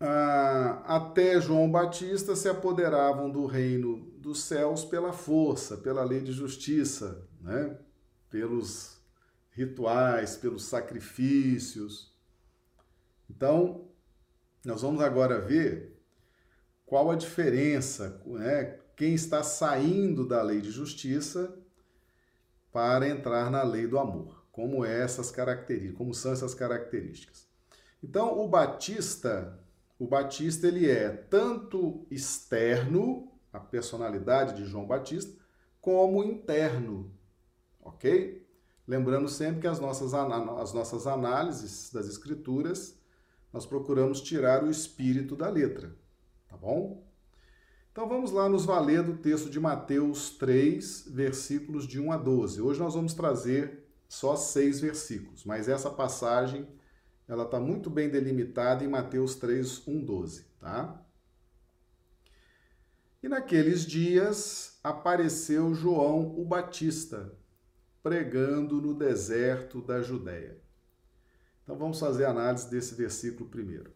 ah, 0.00 0.82
até 0.86 1.38
João 1.38 1.70
Batista 1.70 2.34
se 2.34 2.48
apoderavam 2.48 3.30
do 3.30 3.44
reino 3.44 4.10
dos 4.16 4.42
céus 4.42 4.82
pela 4.82 5.12
força, 5.12 5.76
pela 5.76 6.02
lei 6.02 6.22
de 6.22 6.32
justiça, 6.32 7.28
né? 7.40 7.78
pelos 8.30 8.98
rituais, 9.50 10.36
pelos 10.36 10.64
sacrifícios. 10.64 12.16
Então, 13.28 13.88
nós 14.64 14.80
vamos 14.80 15.02
agora 15.02 15.38
ver 15.38 16.00
qual 16.86 17.10
a 17.10 17.16
diferença, 17.16 18.22
né? 18.24 18.78
quem 18.96 19.14
está 19.14 19.42
saindo 19.42 20.26
da 20.26 20.42
lei 20.42 20.62
de 20.62 20.70
justiça 20.70 21.54
para 22.72 23.06
entrar 23.06 23.50
na 23.50 23.62
lei 23.62 23.86
do 23.86 23.98
amor. 23.98 24.46
Como 24.50 24.82
é 24.82 25.02
essas 25.02 25.30
características, 25.30 25.96
como 25.98 26.14
são 26.14 26.32
essas 26.32 26.54
características. 26.54 27.46
Então, 28.02 28.40
o 28.40 28.48
batista, 28.48 29.59
o 30.00 30.06
batista 30.06 30.66
ele 30.66 30.90
é 30.90 31.10
tanto 31.10 32.06
externo, 32.10 33.30
a 33.52 33.60
personalidade 33.60 34.56
de 34.56 34.64
João 34.64 34.86
Batista, 34.86 35.38
como 35.78 36.24
interno, 36.24 37.12
ok? 37.82 38.48
Lembrando 38.88 39.28
sempre 39.28 39.60
que 39.60 39.66
as 39.66 39.78
nossas, 39.78 40.14
as 40.14 40.72
nossas 40.72 41.06
análises 41.06 41.92
das 41.92 42.08
escrituras, 42.08 42.98
nós 43.52 43.66
procuramos 43.66 44.22
tirar 44.22 44.64
o 44.64 44.70
espírito 44.70 45.36
da 45.36 45.50
letra, 45.50 45.94
tá 46.48 46.56
bom? 46.56 47.06
Então 47.92 48.08
vamos 48.08 48.32
lá 48.32 48.48
nos 48.48 48.64
valer 48.64 49.02
do 49.02 49.18
texto 49.18 49.50
de 49.50 49.60
Mateus 49.60 50.30
3, 50.30 51.08
versículos 51.10 51.86
de 51.86 52.00
1 52.00 52.10
a 52.10 52.16
12. 52.16 52.62
Hoje 52.62 52.80
nós 52.80 52.94
vamos 52.94 53.12
trazer 53.12 53.86
só 54.08 54.34
seis 54.34 54.80
versículos, 54.80 55.44
mas 55.44 55.68
essa 55.68 55.90
passagem 55.90 56.66
ela 57.30 57.44
está 57.44 57.60
muito 57.60 57.88
bem 57.88 58.10
delimitada 58.10 58.84
em 58.84 58.88
Mateus 58.88 59.36
3, 59.36 59.86
1, 59.86 60.04
12, 60.04 60.46
tá? 60.58 61.00
E 63.22 63.28
naqueles 63.28 63.86
dias 63.86 64.80
apareceu 64.82 65.72
João 65.72 66.36
o 66.36 66.44
Batista, 66.44 67.32
pregando 68.02 68.82
no 68.82 68.92
deserto 68.92 69.80
da 69.80 70.02
Judéia. 70.02 70.60
Então 71.62 71.78
vamos 71.78 72.00
fazer 72.00 72.24
a 72.24 72.30
análise 72.30 72.68
desse 72.68 72.96
versículo 72.96 73.48
primeiro. 73.48 73.92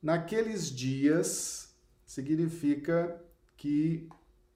Naqueles 0.00 0.70
dias 0.70 1.74
significa 2.06 3.20
que 3.56 4.08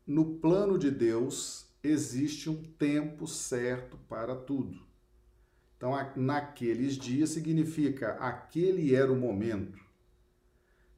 no 0.06 0.36
plano 0.36 0.78
de 0.78 0.92
Deus 0.92 1.66
existe 1.82 2.48
um 2.48 2.62
tempo 2.62 3.26
certo 3.26 3.98
para 4.08 4.36
tudo. 4.36 4.88
Então, 5.78 5.92
naqueles 6.16 6.94
dias 6.99 7.30
significa 7.30 8.14
aquele 8.14 8.97
era 8.97 9.12
o 9.12 9.16
momento. 9.16 9.78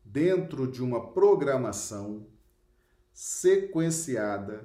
Dentro 0.03 0.67
de 0.67 0.83
uma 0.83 1.13
programação 1.13 2.27
sequenciada, 3.13 4.65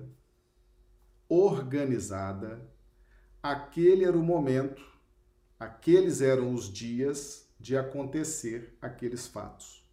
organizada, 1.27 2.65
aquele 3.43 4.05
era 4.05 4.17
o 4.17 4.23
momento, 4.23 4.81
aqueles 5.59 6.21
eram 6.21 6.53
os 6.53 6.71
dias 6.71 7.45
de 7.59 7.75
acontecer 7.75 8.73
aqueles 8.81 9.27
fatos. 9.27 9.85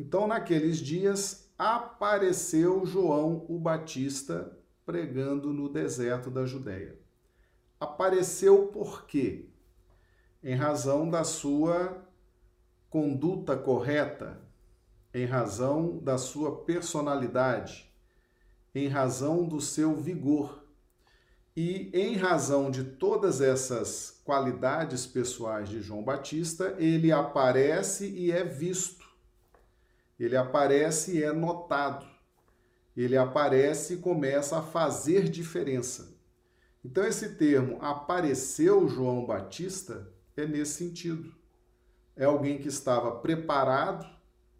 Então, 0.00 0.26
naqueles 0.26 0.78
dias, 0.78 1.48
apareceu 1.56 2.84
João 2.84 3.46
o 3.48 3.56
Batista 3.56 4.58
pregando 4.84 5.52
no 5.52 5.68
deserto 5.68 6.28
da 6.28 6.44
Judéia. 6.44 7.01
Apareceu 7.82 8.68
por 8.68 9.06
quê? 9.06 9.46
Em 10.42 10.54
razão 10.54 11.08
da 11.08 11.24
sua 11.24 12.02
conduta 12.88 13.56
correta, 13.56 14.40
em 15.14 15.24
razão 15.24 15.98
da 15.98 16.18
sua 16.18 16.64
personalidade, 16.64 17.90
em 18.74 18.88
razão 18.88 19.44
do 19.44 19.60
seu 19.60 19.94
vigor. 19.96 20.62
E 21.56 21.90
em 21.92 22.16
razão 22.16 22.70
de 22.70 22.84
todas 22.84 23.40
essas 23.40 24.20
qualidades 24.24 25.06
pessoais 25.06 25.68
de 25.68 25.80
João 25.82 26.02
Batista, 26.02 26.74
ele 26.78 27.12
aparece 27.12 28.08
e 28.08 28.30
é 28.30 28.42
visto 28.42 29.02
ele 30.24 30.36
aparece 30.36 31.18
e 31.18 31.24
é 31.24 31.32
notado. 31.32 32.06
Ele 32.96 33.16
aparece 33.16 33.94
e 33.94 33.96
começa 33.96 34.58
a 34.58 34.62
fazer 34.62 35.28
diferença. 35.28 36.14
Então, 36.84 37.04
esse 37.04 37.36
termo 37.36 37.78
apareceu 37.80 38.88
João 38.88 39.24
Batista 39.24 40.12
é 40.36 40.46
nesse 40.46 40.72
sentido. 40.74 41.32
É 42.16 42.24
alguém 42.24 42.58
que 42.58 42.68
estava 42.68 43.20
preparado 43.20 44.06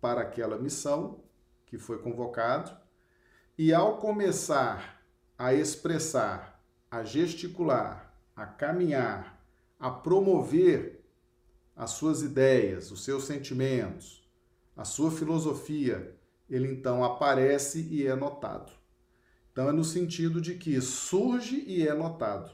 para 0.01 0.23
aquela 0.23 0.59
missão, 0.59 1.23
que 1.67 1.79
foi 1.79 1.99
convocado, 1.99 2.77
e 3.59 3.73
ao 3.75 3.99
começar 3.99 5.03
a 5.37 5.53
expressar, 5.53 6.63
a 6.91 7.03
gesticular, 7.03 8.15
a 8.35 8.47
caminhar, 8.47 9.45
a 9.79 9.91
promover 9.91 11.05
as 11.75 11.91
suas 11.91 12.23
ideias, 12.23 12.91
os 12.91 13.05
seus 13.05 13.25
sentimentos, 13.25 14.29
a 14.77 14.85
sua 14.85 15.11
filosofia, 15.11 16.17
ele 16.49 16.71
então 16.71 17.03
aparece 17.03 17.89
e 17.91 18.07
é 18.07 18.15
notado. 18.15 18.73
Então 19.53 19.69
é 19.69 19.73
no 19.73 19.85
sentido 19.85 20.41
de 20.41 20.55
que 20.55 20.81
surge 20.81 21.63
e 21.67 21.87
é 21.87 21.95
notado, 21.95 22.51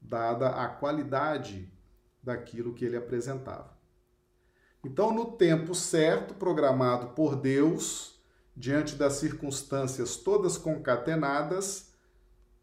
dada 0.00 0.48
a 0.48 0.68
qualidade 0.68 1.72
daquilo 2.22 2.74
que 2.74 2.84
ele 2.84 2.96
apresentava. 2.96 3.72
Então, 4.84 5.14
no 5.14 5.36
tempo 5.36 5.74
certo, 5.74 6.34
programado 6.34 7.14
por 7.14 7.36
Deus, 7.36 8.20
diante 8.56 8.96
das 8.96 9.14
circunstâncias 9.14 10.16
todas 10.16 10.58
concatenadas, 10.58 11.92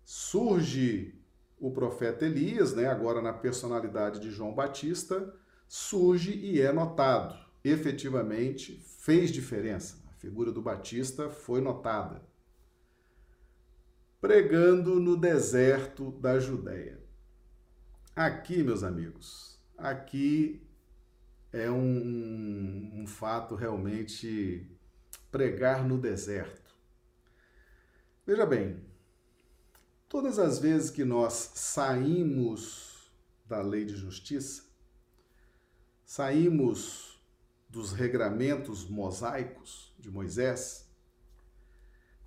surge 0.03 1.17
o 1.57 1.71
profeta 1.71 2.25
Elias, 2.25 2.73
né, 2.73 2.87
agora 2.87 3.21
na 3.21 3.31
personalidade 3.31 4.19
de 4.19 4.29
João 4.29 4.53
Batista, 4.53 5.33
surge 5.67 6.33
e 6.33 6.59
é 6.59 6.73
notado 6.73 7.49
efetivamente 7.63 8.83
fez 8.99 9.31
diferença. 9.31 9.97
A 10.09 10.13
figura 10.13 10.51
do 10.51 10.61
Batista 10.61 11.29
foi 11.29 11.61
notada. 11.61 12.21
Pregando 14.21 14.99
no 14.99 15.15
deserto 15.15 16.11
da 16.11 16.39
Judéia. 16.39 16.99
Aqui, 18.13 18.61
meus 18.61 18.83
amigos, 18.83 19.57
aqui 19.77 20.61
é 21.53 21.71
um, 21.71 23.01
um 23.01 23.07
fato 23.07 23.55
realmente 23.55 24.69
pregar 25.31 25.87
no 25.87 25.97
deserto. 25.97 26.75
Veja 28.27 28.45
bem, 28.45 28.83
todas 30.09 30.37
as 30.37 30.59
vezes 30.59 30.91
que 30.91 31.05
nós 31.05 31.53
saímos 31.55 33.09
da 33.45 33.61
lei 33.61 33.85
de 33.85 33.95
justiça, 33.95 34.63
saímos 36.03 37.23
dos 37.69 37.93
regramentos 37.93 38.83
mosaicos 38.83 39.95
de 39.97 40.11
Moisés, 40.11 40.88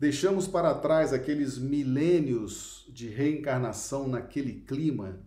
deixamos 0.02 0.48
para 0.48 0.74
trás 0.74 1.12
aqueles 1.12 1.56
milênios 1.58 2.84
de 2.92 3.06
reencarnação 3.06 4.08
naquele 4.08 4.54
clima 4.54 5.20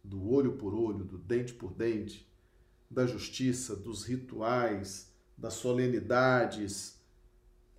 do 0.00 0.30
olho 0.30 0.52
por 0.52 0.72
olho, 0.76 1.04
do 1.04 1.18
dente 1.18 1.52
por 1.52 1.74
dente, 1.74 2.32
da 2.88 3.04
justiça, 3.04 3.74
dos 3.74 4.04
rituais, 4.04 5.12
das 5.36 5.54
solenidades, 5.54 7.02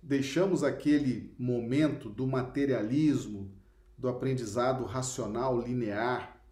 deixamos 0.02 0.62
aquele 0.62 1.34
momento 1.38 2.10
do 2.10 2.26
materialismo, 2.26 3.50
do 3.96 4.06
aprendizado 4.06 4.84
racional 4.84 5.58
linear. 5.58 6.44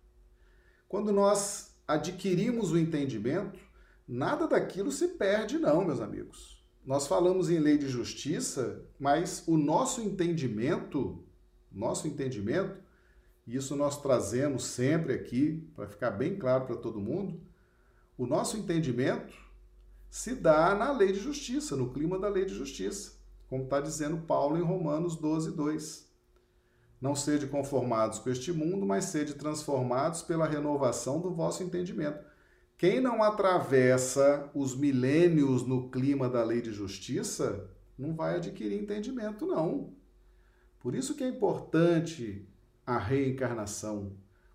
Quando 0.88 1.12
nós 1.12 1.76
adquirimos 1.87 2.73
o 2.73 2.78
entendimento, 2.78 3.61
nada 4.09 4.49
daquilo 4.49 4.90
se 4.90 5.09
perde, 5.09 5.59
não, 5.59 5.85
meus 5.85 6.00
amigos. 6.00 6.56
Nós 6.87 7.09
falamos 7.09 7.50
em 7.50 7.59
lei 7.59 7.76
de 7.76 7.88
justiça, 7.88 8.81
mas 8.97 9.43
o 9.49 9.57
nosso 9.57 10.00
entendimento, 10.00 11.19
nosso 11.73 12.07
entendimento, 12.07 12.76
e 13.45 13.57
isso 13.57 13.75
nós 13.75 14.00
trazemos 14.00 14.64
sempre 14.64 15.12
aqui, 15.12 15.69
para 15.75 15.88
ficar 15.88 16.12
bem 16.12 16.38
claro 16.38 16.64
para 16.64 16.76
todo 16.76 17.00
mundo, 17.00 17.40
o 18.16 18.25
nosso 18.25 18.57
entendimento 18.57 19.35
se 20.09 20.37
dá 20.37 20.76
na 20.76 20.93
lei 20.93 21.11
de 21.11 21.19
justiça, 21.19 21.75
no 21.75 21.93
clima 21.93 22.21
da 22.21 22.28
lei 22.28 22.45
de 22.45 22.55
justiça, 22.55 23.14
como 23.49 23.64
está 23.64 23.81
dizendo 23.81 24.19
Paulo 24.19 24.57
em 24.57 24.62
Romanos 24.62 25.16
12, 25.16 25.50
2. 25.50 26.07
Não 27.00 27.16
sede 27.16 27.49
conformados 27.49 28.21
com 28.21 28.31
este 28.31 28.52
mundo, 28.52 28.87
mas 28.87 29.07
sede 29.07 29.35
transformados 29.35 30.23
pela 30.23 30.47
renovação 30.47 31.21
do 31.21 31.33
vosso 31.33 31.64
entendimento. 31.64 32.25
Quem 32.78 33.00
não 33.00 33.23
atravessa 33.23 34.50
os 34.54 34.76
milênios 34.76 35.66
no 35.66 35.90
clima 35.90 36.28
da 36.28 36.45
lei 36.45 36.61
de 36.61 36.73
justiça, 36.73 37.71
não 37.99 38.14
vai 38.14 38.37
adquirir 38.37 38.78
entendimento, 38.78 39.47
não. 39.47 39.95
Por 40.78 40.95
isso 40.95 41.14
que 41.14 41.25
é 41.25 41.28
importante 41.28 42.47
a 42.85 42.99
reencarnação. 42.99 44.12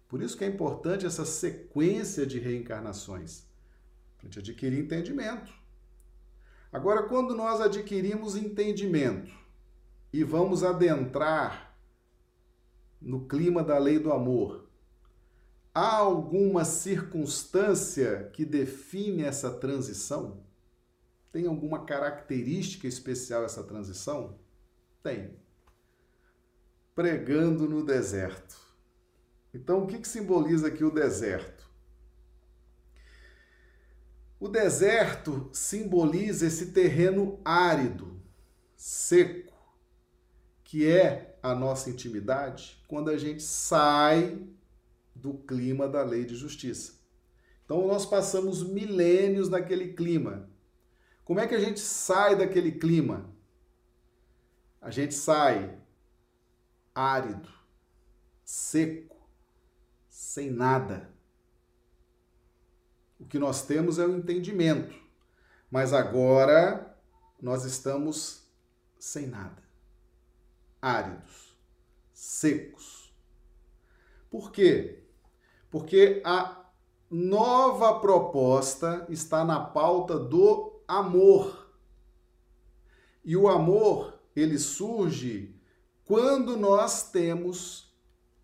Por 0.07 0.21
isso 0.21 0.37
que 0.37 0.43
é 0.43 0.47
importante 0.47 1.05
essa 1.05 1.25
sequência 1.25 2.25
de 2.25 2.37
reencarnações, 2.37 3.47
para 4.17 4.27
a 4.27 4.31
gente 4.31 4.39
adquirir 4.39 4.79
entendimento. 4.79 5.51
Agora, 6.71 7.03
quando 7.03 7.35
nós 7.35 7.59
adquirimos 7.59 8.35
entendimento 8.35 9.33
e 10.13 10.23
vamos 10.23 10.63
adentrar 10.63 11.75
no 13.01 13.25
clima 13.27 13.63
da 13.63 13.79
lei 13.79 13.97
do 13.97 14.13
amor, 14.13 14.60
há 15.73 15.95
alguma 15.95 16.65
circunstância 16.65 18.29
que 18.33 18.45
define 18.45 19.23
essa 19.23 19.51
transição? 19.51 20.43
Tem 21.31 21.47
alguma 21.47 21.85
característica 21.85 22.87
especial 22.87 23.43
essa 23.43 23.63
transição? 23.63 24.37
Tem 25.01 25.39
pregando 26.93 27.67
no 27.67 27.83
deserto. 27.83 28.59
Então, 29.53 29.83
o 29.83 29.87
que, 29.87 29.99
que 29.99 30.07
simboliza 30.07 30.67
aqui 30.67 30.83
o 30.83 30.91
deserto? 30.91 31.69
O 34.39 34.47
deserto 34.47 35.49
simboliza 35.53 36.47
esse 36.47 36.67
terreno 36.67 37.39
árido, 37.45 38.19
seco, 38.75 39.53
que 40.63 40.87
é 40.87 41.37
a 41.43 41.53
nossa 41.53 41.89
intimidade 41.89 42.81
quando 42.87 43.09
a 43.09 43.17
gente 43.17 43.43
sai 43.43 44.47
do 45.13 45.33
clima 45.33 45.87
da 45.87 46.03
lei 46.03 46.25
de 46.25 46.35
justiça. 46.35 46.99
Então, 47.65 47.87
nós 47.87 48.05
passamos 48.05 48.63
milênios 48.63 49.49
naquele 49.49 49.93
clima. 49.93 50.49
Como 51.23 51.39
é 51.39 51.47
que 51.47 51.55
a 51.55 51.59
gente 51.59 51.79
sai 51.79 52.35
daquele 52.35 52.73
clima? 52.73 53.29
A 54.81 54.89
gente 54.89 55.13
sai 55.13 55.79
árido, 56.93 57.49
seco, 58.43 59.15
sem 60.09 60.49
nada. 60.49 61.09
O 63.19 63.25
que 63.25 63.37
nós 63.37 63.65
temos 63.65 63.99
é 63.99 64.05
o 64.05 64.17
entendimento, 64.17 64.99
mas 65.69 65.93
agora 65.93 66.97
nós 67.39 67.63
estamos 67.63 68.47
sem 68.99 69.27
nada, 69.27 69.63
áridos, 70.81 71.55
secos. 72.13 72.90
Por 74.31 74.51
quê? 74.51 75.03
Porque 75.69 76.21
a 76.25 76.65
nova 77.09 77.99
proposta 77.99 79.05
está 79.09 79.43
na 79.43 79.59
pauta 79.59 80.17
do 80.17 80.81
amor. 80.87 81.69
E 83.25 83.35
o 83.35 83.49
amor, 83.49 84.19
ele 84.33 84.57
surge 84.57 85.53
quando 86.05 86.55
nós 86.55 87.11
temos 87.11 87.93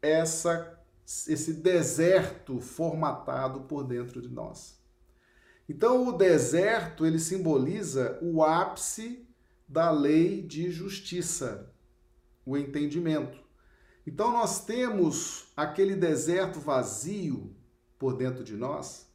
essa, 0.02 0.78
esse 1.06 1.54
deserto 1.54 2.60
formatado 2.60 3.62
por 3.62 3.84
dentro 3.86 4.22
de 4.22 4.30
nós. 4.30 4.78
Então, 5.70 6.08
o 6.08 6.18
deserto 6.18 7.06
ele 7.06 7.20
simboliza 7.20 8.20
o 8.22 8.44
ápice 8.44 9.26
da 9.68 9.90
lei 9.90 10.42
de 10.42 10.70
justiça, 10.70 11.74
o 12.46 12.58
entendimento. 12.58 13.47
Então, 14.08 14.32
nós 14.32 14.64
temos 14.64 15.52
aquele 15.54 15.94
deserto 15.94 16.62
vazio 16.62 17.54
por 18.00 18.16
dentro 18.16 18.42
de 18.42 18.56
nós 18.56 19.06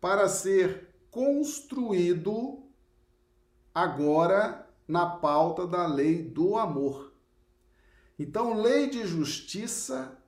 para 0.00 0.28
ser 0.28 0.88
construído 1.12 2.60
agora 3.72 4.68
na 4.88 5.06
pauta 5.06 5.64
da 5.64 5.86
lei 5.86 6.24
do 6.24 6.56
amor. 6.58 7.14
Então, 8.18 8.60
lei 8.60 8.90
de 8.90 9.06
justiça, 9.06 10.18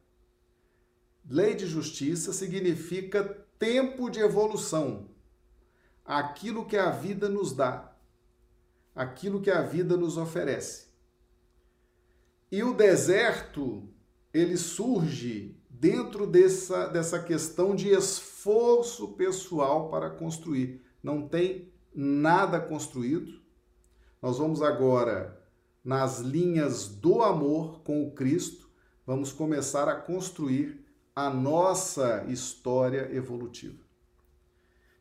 lei 1.29 1.57
de 1.57 1.67
justiça 1.67 2.33
significa 2.33 3.25
tempo 3.59 4.09
de 4.09 4.21
evolução. 4.21 5.09
Aquilo 6.05 6.65
que 6.67 6.77
a 6.77 6.91
vida 6.91 7.29
nos 7.29 7.53
dá, 7.53 7.93
aquilo 8.95 9.41
que 9.41 9.51
a 9.51 9.61
vida 9.61 9.97
nos 9.97 10.17
oferece. 10.17 10.87
E 12.49 12.63
o 12.63 12.73
deserto, 12.73 13.93
ele 14.35 14.57
surge 14.57 15.57
dentro 15.71 16.27
dessa, 16.27 16.89
dessa 16.89 17.23
questão 17.23 17.75
de 17.75 17.89
esforço 17.91 19.09
pessoal 19.13 19.89
para 19.89 20.11
construir. 20.11 20.83
Não 21.01 21.29
tem 21.29 21.73
nada 21.95 22.61
construído. 22.61 23.41
Nós 24.21 24.39
vamos 24.39 24.61
agora 24.61 25.41
nas 25.85 26.19
linhas 26.19 26.89
do 26.89 27.23
amor 27.23 27.83
com 27.83 28.07
o 28.07 28.11
Cristo, 28.13 28.69
vamos 29.07 29.31
começar 29.31 29.87
a 29.89 29.95
construir 29.95 30.83
a 31.15 31.29
nossa 31.31 32.25
história 32.29 33.15
evolutiva. 33.15 33.85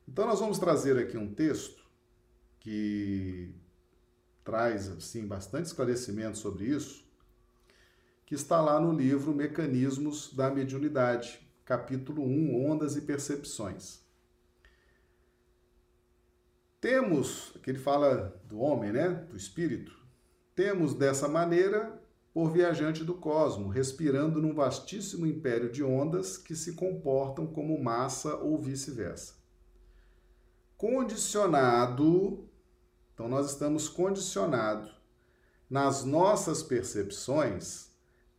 Então 0.08 0.28
nós 0.28 0.42
vamos 0.42 0.60
trazer 0.60 0.98
aqui 0.98 1.18
um 1.18 1.34
texto 1.34 1.82
que 2.60 3.56
traz 4.44 4.90
assim 4.90 5.26
bastante 5.26 5.68
esclarecimento 5.68 6.38
sobre 6.38 6.66
isso, 6.66 7.03
que 8.26 8.36
está 8.36 8.62
lá 8.62 8.80
no 8.80 8.92
livro 8.92 9.34
Mecanismos 9.34 10.34
da 10.34 10.50
Mediunidade, 10.50 11.46
capítulo 11.66 12.24
1, 12.24 12.72
Ondas 12.72 12.96
e 12.96 13.02
Percepções. 13.02 14.02
Temos, 16.80 17.58
que 17.62 17.70
ele 17.70 17.80
fala 17.80 18.42
do 18.46 18.60
homem, 18.60 18.92
né, 18.92 19.10
do 19.10 19.38
espírito, 19.38 19.98
temos 20.56 20.94
dessa 20.94 21.28
maneira 21.28 22.02
por 22.34 22.52
viajante 22.52 23.04
do 23.04 23.14
cosmo, 23.14 23.70
respirando 23.70 24.42
num 24.42 24.54
vastíssimo 24.54 25.26
império 25.26 25.72
de 25.72 25.84
ondas 25.84 26.38
que 26.38 26.56
se 26.56 26.74
comportam 26.74 27.46
como 27.46 27.82
massa 27.82 28.36
ou 28.36 28.60
vice-versa. 28.60 29.36
Condicionado, 30.76 32.50
então 33.14 33.30
nós 33.30 33.52
estamos 33.52 33.88
condicionados 33.88 34.92
nas 35.70 36.04
nossas 36.04 36.62
percepções 36.64 37.93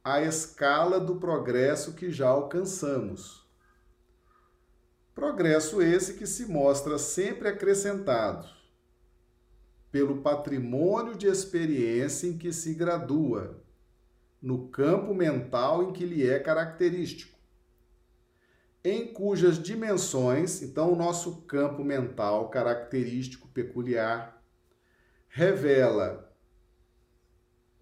à 0.04 0.20
escala 0.20 1.00
do 1.00 1.16
progresso 1.16 1.94
que 1.94 2.12
já 2.12 2.28
alcançamos. 2.28 3.48
Progresso 5.14 5.80
esse 5.80 6.14
que 6.14 6.26
se 6.26 6.44
mostra 6.44 6.98
sempre 6.98 7.48
acrescentado 7.48 8.46
pelo 9.90 10.20
patrimônio 10.20 11.16
de 11.16 11.26
experiência 11.26 12.26
em 12.26 12.36
que 12.36 12.52
se 12.52 12.74
gradua, 12.74 13.64
no 14.42 14.68
campo 14.68 15.14
mental 15.14 15.84
em 15.84 15.92
que 15.92 16.04
lhe 16.04 16.28
é 16.28 16.38
característico, 16.38 17.38
em 18.84 19.10
cujas 19.10 19.58
dimensões, 19.58 20.60
então, 20.60 20.92
o 20.92 20.96
nosso 20.96 21.42
campo 21.42 21.82
mental 21.82 22.50
característico 22.50 23.48
peculiar 23.48 24.44
revela 25.28 26.33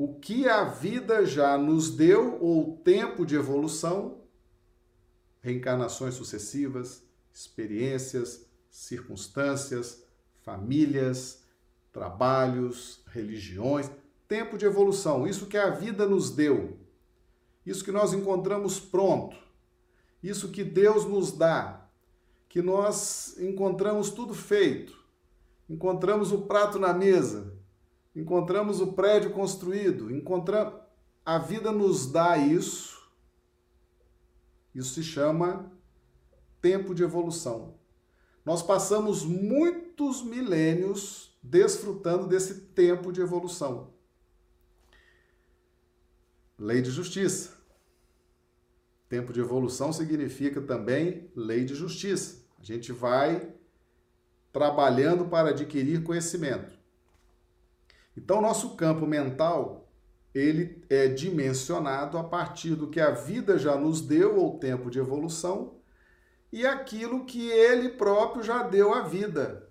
o 0.02 0.14
que 0.18 0.48
a 0.48 0.64
vida 0.64 1.24
já 1.24 1.56
nos 1.56 1.94
deu 1.94 2.36
ou 2.42 2.76
tempo 2.78 3.24
de 3.24 3.36
evolução, 3.36 4.18
reencarnações 5.40 6.14
sucessivas, 6.14 7.04
experiências, 7.32 8.44
circunstâncias, 8.68 10.02
famílias, 10.40 11.44
trabalhos, 11.92 13.04
religiões, 13.12 13.92
tempo 14.26 14.58
de 14.58 14.66
evolução, 14.66 15.24
isso 15.24 15.46
que 15.46 15.56
a 15.56 15.70
vida 15.70 16.04
nos 16.04 16.32
deu, 16.32 16.80
isso 17.64 17.84
que 17.84 17.92
nós 17.92 18.12
encontramos 18.12 18.80
pronto, 18.80 19.36
isso 20.20 20.50
que 20.50 20.64
Deus 20.64 21.04
nos 21.04 21.30
dá, 21.30 21.88
que 22.48 22.60
nós 22.60 23.38
encontramos 23.38 24.10
tudo 24.10 24.34
feito, 24.34 25.00
encontramos 25.70 26.32
o 26.32 26.38
prato 26.42 26.76
na 26.76 26.92
mesa, 26.92 27.61
encontramos 28.14 28.80
o 28.80 28.92
prédio 28.92 29.32
construído, 29.32 30.10
encontramos 30.10 30.82
a 31.24 31.38
vida 31.38 31.70
nos 31.70 32.10
dá 32.10 32.36
isso. 32.36 33.00
Isso 34.74 34.94
se 34.94 35.02
chama 35.02 35.70
tempo 36.60 36.94
de 36.94 37.02
evolução. 37.02 37.78
Nós 38.44 38.62
passamos 38.62 39.24
muitos 39.24 40.22
milênios 40.22 41.38
desfrutando 41.42 42.26
desse 42.26 42.62
tempo 42.72 43.12
de 43.12 43.20
evolução. 43.20 43.92
Lei 46.58 46.82
de 46.82 46.90
justiça. 46.90 47.56
Tempo 49.08 49.32
de 49.32 49.40
evolução 49.40 49.92
significa 49.92 50.60
também 50.60 51.30
lei 51.36 51.64
de 51.64 51.74
justiça. 51.74 52.44
A 52.58 52.64
gente 52.64 52.92
vai 52.92 53.52
trabalhando 54.52 55.26
para 55.26 55.50
adquirir 55.50 56.02
conhecimento. 56.02 56.81
Então, 58.16 58.40
nosso 58.40 58.76
campo 58.76 59.06
mental 59.06 59.88
ele 60.34 60.82
é 60.88 61.08
dimensionado 61.08 62.16
a 62.16 62.24
partir 62.24 62.74
do 62.74 62.88
que 62.88 63.00
a 63.00 63.10
vida 63.10 63.58
já 63.58 63.76
nos 63.76 64.00
deu 64.00 64.38
ou 64.38 64.58
tempo 64.58 64.90
de 64.90 64.98
evolução 64.98 65.74
e 66.50 66.66
aquilo 66.66 67.24
que 67.24 67.50
ele 67.50 67.90
próprio 67.90 68.42
já 68.42 68.62
deu 68.62 68.94
à 68.94 69.02
vida 69.02 69.68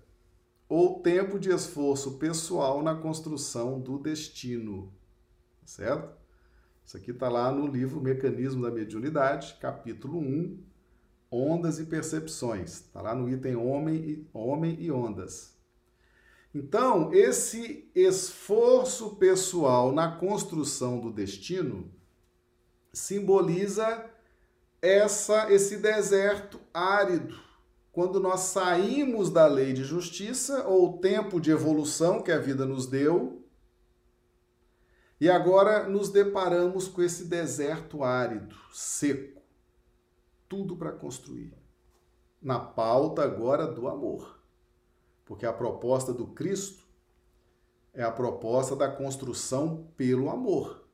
ou 0.68 1.00
tempo 1.00 1.38
de 1.38 1.50
esforço 1.50 2.18
pessoal 2.18 2.82
na 2.82 2.94
construção 2.94 3.78
do 3.80 3.98
destino, 3.98 4.92
certo? 5.64 6.16
Isso 6.84 6.96
aqui 6.96 7.10
está 7.10 7.28
lá 7.28 7.52
no 7.52 7.66
livro 7.66 8.00
Mecanismo 8.00 8.62
da 8.62 8.70
Mediunidade, 8.70 9.56
capítulo 9.60 10.18
1, 10.18 10.58
Ondas 11.30 11.78
e 11.78 11.86
Percepções. 11.86 12.72
Está 12.72 13.02
lá 13.02 13.14
no 13.14 13.28
item 13.28 13.56
Homem 13.56 13.96
e, 13.96 14.28
Homem 14.32 14.76
e 14.80 14.90
Ondas. 14.90 15.51
Então, 16.54 17.12
esse 17.14 17.90
esforço 17.94 19.16
pessoal 19.16 19.90
na 19.90 20.16
construção 20.16 21.00
do 21.00 21.10
destino 21.10 21.90
simboliza 22.92 24.10
essa 24.82 25.50
esse 25.50 25.78
deserto 25.78 26.60
árido. 26.74 27.40
Quando 27.90 28.20
nós 28.20 28.40
saímos 28.40 29.30
da 29.30 29.46
lei 29.46 29.72
de 29.72 29.84
justiça 29.84 30.66
ou 30.66 30.98
tempo 30.98 31.40
de 31.40 31.50
evolução 31.50 32.22
que 32.22 32.32
a 32.32 32.38
vida 32.38 32.66
nos 32.66 32.86
deu, 32.86 33.42
e 35.20 35.30
agora 35.30 35.88
nos 35.88 36.08
deparamos 36.08 36.88
com 36.88 37.00
esse 37.00 37.26
deserto 37.26 38.02
árido, 38.02 38.56
seco. 38.72 39.40
Tudo 40.48 40.76
para 40.76 40.90
construir. 40.90 41.54
Na 42.40 42.58
pauta 42.58 43.22
agora 43.22 43.66
do 43.66 43.86
amor. 43.86 44.41
Porque 45.24 45.46
a 45.46 45.52
proposta 45.52 46.12
do 46.12 46.26
Cristo 46.26 46.82
é 47.92 48.02
a 48.02 48.10
proposta 48.10 48.74
da 48.74 48.90
construção 48.90 49.88
pelo 49.96 50.30
amor. 50.30 50.88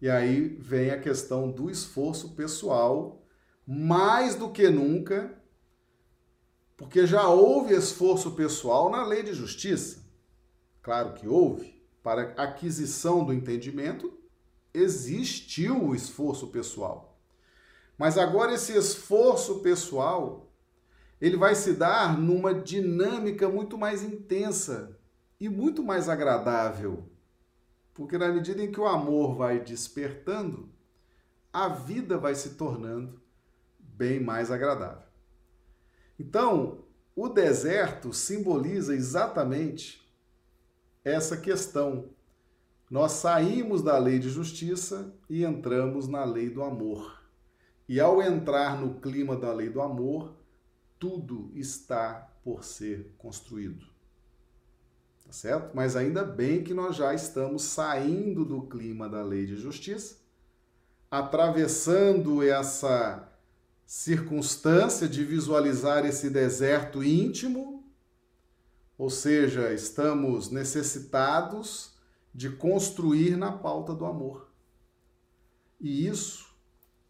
E 0.00 0.10
aí 0.10 0.48
vem 0.58 0.90
a 0.90 1.00
questão 1.00 1.50
do 1.50 1.70
esforço 1.70 2.34
pessoal, 2.34 3.22
mais 3.66 4.34
do 4.34 4.50
que 4.50 4.68
nunca, 4.68 5.40
porque 6.76 7.06
já 7.06 7.28
houve 7.28 7.74
esforço 7.74 8.32
pessoal 8.32 8.90
na 8.90 9.04
lei 9.06 9.22
de 9.22 9.32
justiça. 9.32 10.02
Claro 10.82 11.14
que 11.14 11.28
houve. 11.28 11.80
Para 12.02 12.32
aquisição 12.32 13.24
do 13.24 13.32
entendimento, 13.32 14.12
existiu 14.74 15.80
o 15.80 15.94
esforço 15.94 16.48
pessoal. 16.48 17.16
Mas 17.96 18.18
agora 18.18 18.54
esse 18.54 18.76
esforço 18.76 19.60
pessoal 19.60 20.51
ele 21.22 21.36
vai 21.36 21.54
se 21.54 21.74
dar 21.74 22.18
numa 22.18 22.52
dinâmica 22.52 23.48
muito 23.48 23.78
mais 23.78 24.02
intensa 24.02 24.98
e 25.38 25.48
muito 25.48 25.80
mais 25.80 26.08
agradável. 26.08 27.08
Porque 27.94 28.18
na 28.18 28.26
medida 28.26 28.60
em 28.60 28.72
que 28.72 28.80
o 28.80 28.88
amor 28.88 29.36
vai 29.36 29.60
despertando, 29.60 30.68
a 31.52 31.68
vida 31.68 32.18
vai 32.18 32.34
se 32.34 32.56
tornando 32.56 33.22
bem 33.78 34.18
mais 34.18 34.50
agradável. 34.50 35.06
Então, 36.18 36.82
o 37.14 37.28
deserto 37.28 38.12
simboliza 38.12 38.92
exatamente 38.92 40.02
essa 41.04 41.36
questão. 41.36 42.06
Nós 42.90 43.12
saímos 43.12 43.80
da 43.80 43.96
lei 43.96 44.18
de 44.18 44.28
justiça 44.28 45.14
e 45.30 45.44
entramos 45.44 46.08
na 46.08 46.24
lei 46.24 46.50
do 46.50 46.64
amor. 46.64 47.22
E 47.88 48.00
ao 48.00 48.20
entrar 48.20 48.76
no 48.80 49.00
clima 49.00 49.36
da 49.36 49.52
lei 49.52 49.70
do 49.70 49.80
amor, 49.80 50.41
tudo 51.02 51.50
está 51.56 52.32
por 52.44 52.62
ser 52.62 53.12
construído. 53.18 53.84
Tá 55.26 55.32
certo? 55.32 55.74
Mas 55.74 55.96
ainda 55.96 56.24
bem 56.24 56.62
que 56.62 56.72
nós 56.72 56.94
já 56.94 57.12
estamos 57.12 57.64
saindo 57.64 58.44
do 58.44 58.68
clima 58.68 59.08
da 59.08 59.20
lei 59.20 59.44
de 59.44 59.56
justiça, 59.56 60.18
atravessando 61.10 62.40
essa 62.40 63.28
circunstância 63.84 65.08
de 65.08 65.24
visualizar 65.24 66.06
esse 66.06 66.30
deserto 66.30 67.02
íntimo, 67.02 67.84
ou 68.96 69.10
seja, 69.10 69.72
estamos 69.72 70.52
necessitados 70.52 71.96
de 72.32 72.48
construir 72.48 73.36
na 73.36 73.50
pauta 73.50 73.92
do 73.92 74.06
amor. 74.06 74.48
E 75.80 76.06
isso 76.06 76.54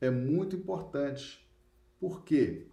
é 0.01 0.11
muito 0.11 0.57
importante. 0.57 1.47
Por 2.01 2.25
quê? 2.25 2.72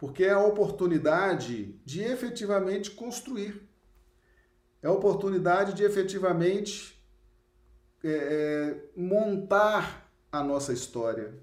Porque 0.00 0.24
é 0.24 0.30
a 0.30 0.40
oportunidade 0.42 1.78
de 1.84 2.00
efetivamente 2.00 2.90
construir. 2.90 3.68
É 4.82 4.86
a 4.86 4.92
oportunidade 4.92 5.74
de 5.74 5.84
efetivamente 5.84 6.98
é, 8.02 8.08
é, 8.08 8.90
montar 8.96 10.10
a 10.32 10.42
nossa 10.42 10.72
história, 10.72 11.38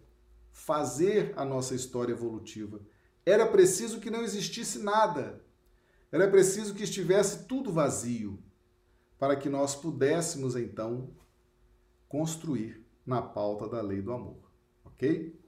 fazer 0.51 1.33
a 1.35 1.45
nossa 1.45 1.75
história 1.75 2.13
evolutiva. 2.13 2.81
Era 3.23 3.45
preciso 3.45 3.99
que 3.99 4.09
não 4.09 4.23
existisse 4.23 4.79
nada. 4.79 5.39
Era 6.11 6.27
preciso 6.27 6.73
que 6.73 6.81
estivesse 6.81 7.45
tudo 7.45 7.71
vazio 7.71 8.41
para 9.19 9.35
que 9.35 9.49
nós 9.49 9.75
pudéssemos 9.75 10.55
então 10.55 11.11
construir 12.09 12.83
na 13.05 13.21
pauta 13.21 13.69
da 13.69 13.81
lei 13.81 14.01
do 14.01 14.11
amor, 14.11 14.51
ok? 14.83 15.39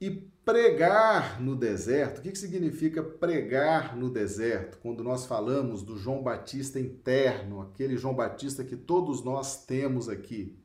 E 0.00 0.10
pregar 0.10 1.40
no 1.40 1.54
deserto, 1.54 2.18
o 2.18 2.22
que 2.22 2.34
significa 2.34 3.02
pregar 3.02 3.94
no 3.94 4.08
deserto? 4.08 4.78
Quando 4.78 5.04
nós 5.04 5.26
falamos 5.26 5.82
do 5.82 5.98
João 5.98 6.22
Batista 6.22 6.80
interno, 6.80 7.60
aquele 7.60 7.98
João 7.98 8.14
Batista 8.14 8.64
que 8.64 8.76
todos 8.76 9.22
nós 9.22 9.66
temos 9.66 10.08
aqui, 10.08 10.58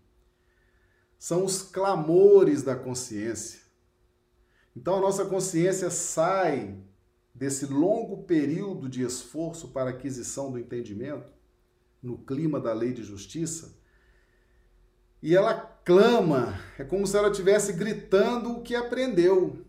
são 1.19 1.43
os 1.43 1.61
clamores 1.61 2.63
da 2.63 2.75
consciência. 2.75 3.59
Então 4.75 4.95
a 4.95 5.01
nossa 5.01 5.25
consciência 5.25 5.89
sai 5.89 6.77
desse 7.33 7.65
longo 7.65 8.23
período 8.23 8.87
de 8.87 9.03
esforço 9.03 9.67
para 9.69 9.89
aquisição 9.89 10.49
do 10.51 10.57
entendimento, 10.57 11.29
no 12.01 12.17
clima 12.19 12.59
da 12.59 12.71
lei 12.71 12.93
de 12.93 13.03
justiça, 13.03 13.77
e 15.21 15.35
ela 15.35 15.74
clama, 15.85 16.59
é 16.79 16.83
como 16.83 17.05
se 17.05 17.15
ela 17.15 17.29
estivesse 17.29 17.71
gritando 17.71 18.51
o 18.53 18.63
que 18.63 18.75
aprendeu. 18.75 19.63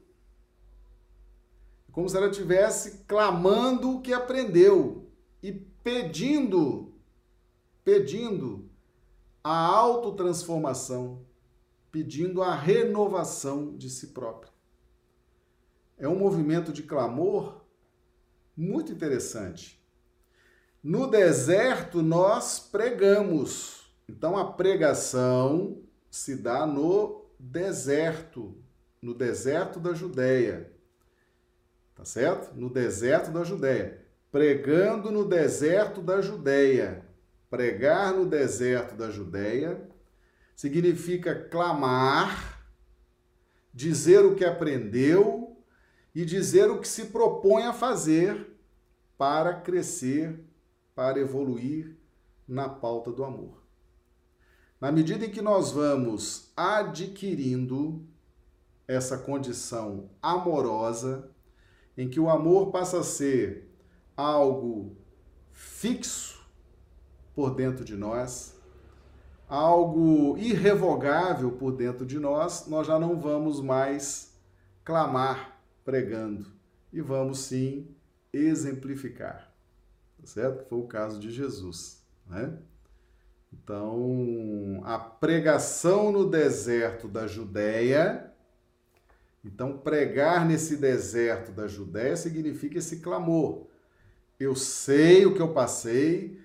É 1.89 1.93
como 1.93 2.09
se 2.09 2.17
ela 2.17 2.29
estivesse 2.29 3.05
clamando 3.07 3.91
o 3.91 4.01
que 4.01 4.15
aprendeu 4.15 5.09
e 5.43 5.53
pedindo, 5.53 6.95
pedindo 7.85 8.69
a 9.45 9.55
autotransformação, 9.55 11.25
pedindo 11.93 12.43
a 12.43 12.55
renovação 12.55 13.77
de 13.77 13.89
si 13.91 14.09
própria. 14.09 14.53
É 15.99 16.09
um 16.09 16.19
movimento 16.19 16.73
de 16.73 16.83
clamor 16.83 17.65
muito 18.57 18.91
interessante. 18.91 19.81
No 20.83 21.07
deserto, 21.07 22.03
nós 22.03 22.59
pregamos 22.59 23.93
então 24.09 24.37
a 24.37 24.53
pregação 24.53 25.86
se 26.11 26.37
dá 26.37 26.67
no 26.67 27.25
deserto, 27.39 28.57
no 29.01 29.15
deserto 29.15 29.79
da 29.79 29.93
Judéia. 29.95 30.73
Tá 31.95 32.05
certo? 32.05 32.55
No 32.55 32.69
deserto 32.69 33.31
da 33.31 33.43
Judéia. 33.43 34.05
Pregando 34.31 35.11
no 35.11 35.25
deserto 35.25 36.03
da 36.03 36.21
Judéia. 36.21 37.05
Pregar 37.49 38.13
no 38.13 38.27
deserto 38.27 38.95
da 38.95 39.11
Judéia 39.11 39.89
significa 40.55 41.35
clamar, 41.49 42.67
dizer 43.73 44.25
o 44.25 44.35
que 44.35 44.45
aprendeu 44.45 45.57
e 46.15 46.25
dizer 46.25 46.71
o 46.71 46.81
que 46.81 46.89
se 46.89 47.07
propõe 47.07 47.65
a 47.65 47.73
fazer 47.73 48.59
para 49.19 49.61
crescer, 49.61 50.45
para 50.95 51.21
evoluir 51.21 51.97
na 52.49 52.69
pauta 52.69 53.13
do 53.13 53.23
amor. 53.23 53.66
Na 54.81 54.93
medida 54.93 55.25
em 55.25 55.31
que 55.31 55.41
nós 55.41 55.73
vamos 55.73 56.53
adquirindo 56.55 58.07
essa 58.87 59.17
condição 59.17 60.11
amorosa, 60.21 61.31
em 61.97 62.09
que 62.09 62.21
o 62.21 62.29
amor 62.29 62.71
passa 62.71 63.01
a 63.01 63.03
ser 63.03 63.71
algo 64.15 64.95
fixo 65.51 66.47
por 67.35 67.55
dentro 67.55 67.85
de 67.85 67.97
nós, 67.97 68.55
algo 69.49 70.37
irrevogável 70.37 71.53
por 71.53 71.73
dentro 71.73 72.05
de 72.05 72.19
nós, 72.19 72.67
nós 72.67 72.87
já 72.87 72.99
não 72.99 73.19
vamos 73.19 73.61
mais 73.61 74.35
clamar 74.85 75.59
pregando 75.85 76.47
e 76.93 77.01
vamos 77.01 77.39
sim 77.41 77.89
exemplificar, 78.33 79.53
tá 80.19 80.27
certo? 80.27 80.69
Foi 80.69 80.79
o 80.79 80.87
caso 80.87 81.19
de 81.19 81.31
Jesus, 81.31 82.05
né? 82.27 82.59
Então, 83.63 84.81
a 84.85 84.99
pregação 84.99 86.13
no 86.13 86.29
deserto 86.29 87.09
da 87.09 87.27
Judéia, 87.27 88.33
então 89.45 89.79
pregar 89.79 90.45
nesse 90.47 90.77
deserto 90.77 91.53
da 91.53 91.67
Judéia 91.67 92.17
significa 92.17 92.79
esse 92.79 93.01
clamor. 93.01 93.67
Eu 94.39 94.55
sei 94.55 95.25
o 95.25 95.35
que 95.35 95.41
eu 95.41 95.53
passei 95.53 96.39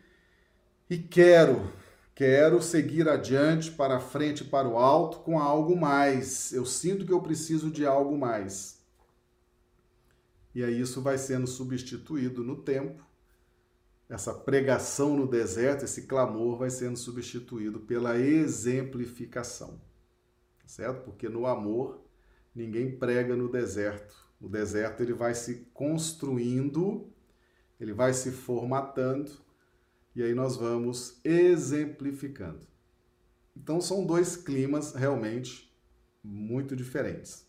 e 0.90 0.98
quero, 0.98 1.72
quero 2.16 2.62
seguir 2.62 3.08
adiante, 3.10 3.72
para 3.72 4.00
frente, 4.00 4.44
para 4.44 4.68
o 4.68 4.78
alto, 4.78 5.20
com 5.20 5.38
algo 5.38 5.76
mais. 5.76 6.54
Eu 6.54 6.66
sinto 6.66 7.06
que 7.06 7.14
eu 7.14 7.22
preciso 7.22 7.70
de 7.70 7.86
algo 7.86 8.18
mais. 8.18 8.80
E 10.56 10.64
aí 10.64 10.80
isso 10.80 11.02
vai 11.02 11.18
sendo 11.18 11.48
substituído 11.48 12.44
no 12.44 12.56
tempo. 12.56 13.04
Essa 14.12 14.34
pregação 14.34 15.16
no 15.16 15.26
deserto, 15.26 15.86
esse 15.86 16.02
clamor 16.02 16.58
vai 16.58 16.70
sendo 16.70 16.98
substituído 16.98 17.80
pela 17.80 18.20
exemplificação. 18.20 19.80
Certo? 20.66 21.06
Porque 21.06 21.30
no 21.30 21.46
amor 21.48 22.04
ninguém 22.54 22.98
prega 22.98 23.38
no 23.38 23.50
deserto. 23.50 24.14
No 24.40 24.50
deserto 24.50 25.02
ele 25.02 25.14
vai 25.14 25.34
se 25.34 25.66
construindo, 25.74 27.10
ele 27.80 27.94
vai 27.94 28.14
se 28.14 28.32
formatando 28.32 29.32
e 30.14 30.22
aí 30.22 30.34
nós 30.34 30.58
vamos 30.58 31.22
exemplificando. 31.24 32.68
Então 33.56 33.80
são 33.80 34.06
dois 34.06 34.36
climas 34.36 34.94
realmente 34.94 35.74
muito 36.22 36.76
diferentes. 36.76 37.48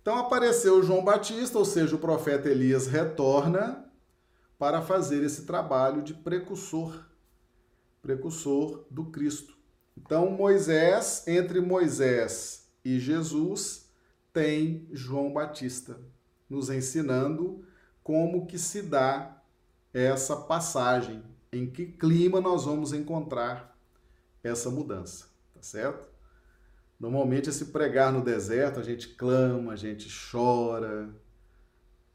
Então 0.00 0.18
apareceu 0.18 0.84
João 0.84 1.02
Batista, 1.02 1.58
ou 1.58 1.64
seja, 1.64 1.96
o 1.96 1.98
profeta 1.98 2.48
Elias 2.48 2.86
retorna 2.86 3.87
para 4.58 4.82
fazer 4.82 5.22
esse 5.22 5.46
trabalho 5.46 6.02
de 6.02 6.12
precursor, 6.12 7.06
precursor 8.02 8.84
do 8.90 9.06
Cristo. 9.06 9.56
Então 9.96 10.30
Moisés, 10.30 11.24
entre 11.26 11.60
Moisés 11.60 12.68
e 12.84 12.98
Jesus, 12.98 13.88
tem 14.32 14.88
João 14.92 15.32
Batista, 15.32 16.00
nos 16.48 16.70
ensinando 16.70 17.64
como 18.02 18.46
que 18.46 18.58
se 18.58 18.82
dá 18.82 19.42
essa 19.92 20.36
passagem, 20.36 21.22
em 21.52 21.70
que 21.70 21.86
clima 21.86 22.40
nós 22.40 22.64
vamos 22.64 22.92
encontrar 22.92 23.78
essa 24.42 24.70
mudança, 24.70 25.26
tá 25.54 25.62
certo? 25.62 26.08
Normalmente, 26.98 27.48
esse 27.48 27.66
pregar 27.66 28.12
no 28.12 28.22
deserto, 28.22 28.80
a 28.80 28.82
gente 28.82 29.14
clama, 29.14 29.72
a 29.72 29.76
gente 29.76 30.08
chora, 30.30 31.14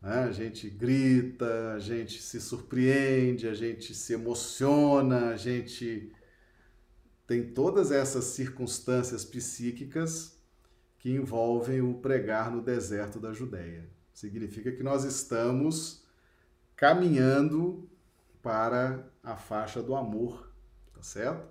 né? 0.03 0.25
a 0.25 0.31
gente 0.31 0.69
grita, 0.69 1.73
a 1.73 1.79
gente 1.79 2.21
se 2.21 2.41
surpreende, 2.41 3.47
a 3.47 3.53
gente 3.53 3.95
se 3.95 4.13
emociona, 4.13 5.29
a 5.29 5.37
gente 5.37 6.11
tem 7.25 7.53
todas 7.53 7.89
essas 7.89 8.25
circunstâncias 8.25 9.23
psíquicas 9.23 10.37
que 10.99 11.09
envolvem 11.09 11.81
o 11.81 11.95
pregar 11.95 12.51
no 12.51 12.61
deserto 12.61 13.19
da 13.19 13.33
Judéia. 13.33 13.89
Significa 14.13 14.71
que 14.71 14.83
nós 14.83 15.05
estamos 15.05 16.05
caminhando 16.75 17.89
para 18.41 19.09
a 19.23 19.37
faixa 19.37 19.81
do 19.81 19.95
amor, 19.95 20.51
tá 20.93 21.01
certo? 21.01 21.47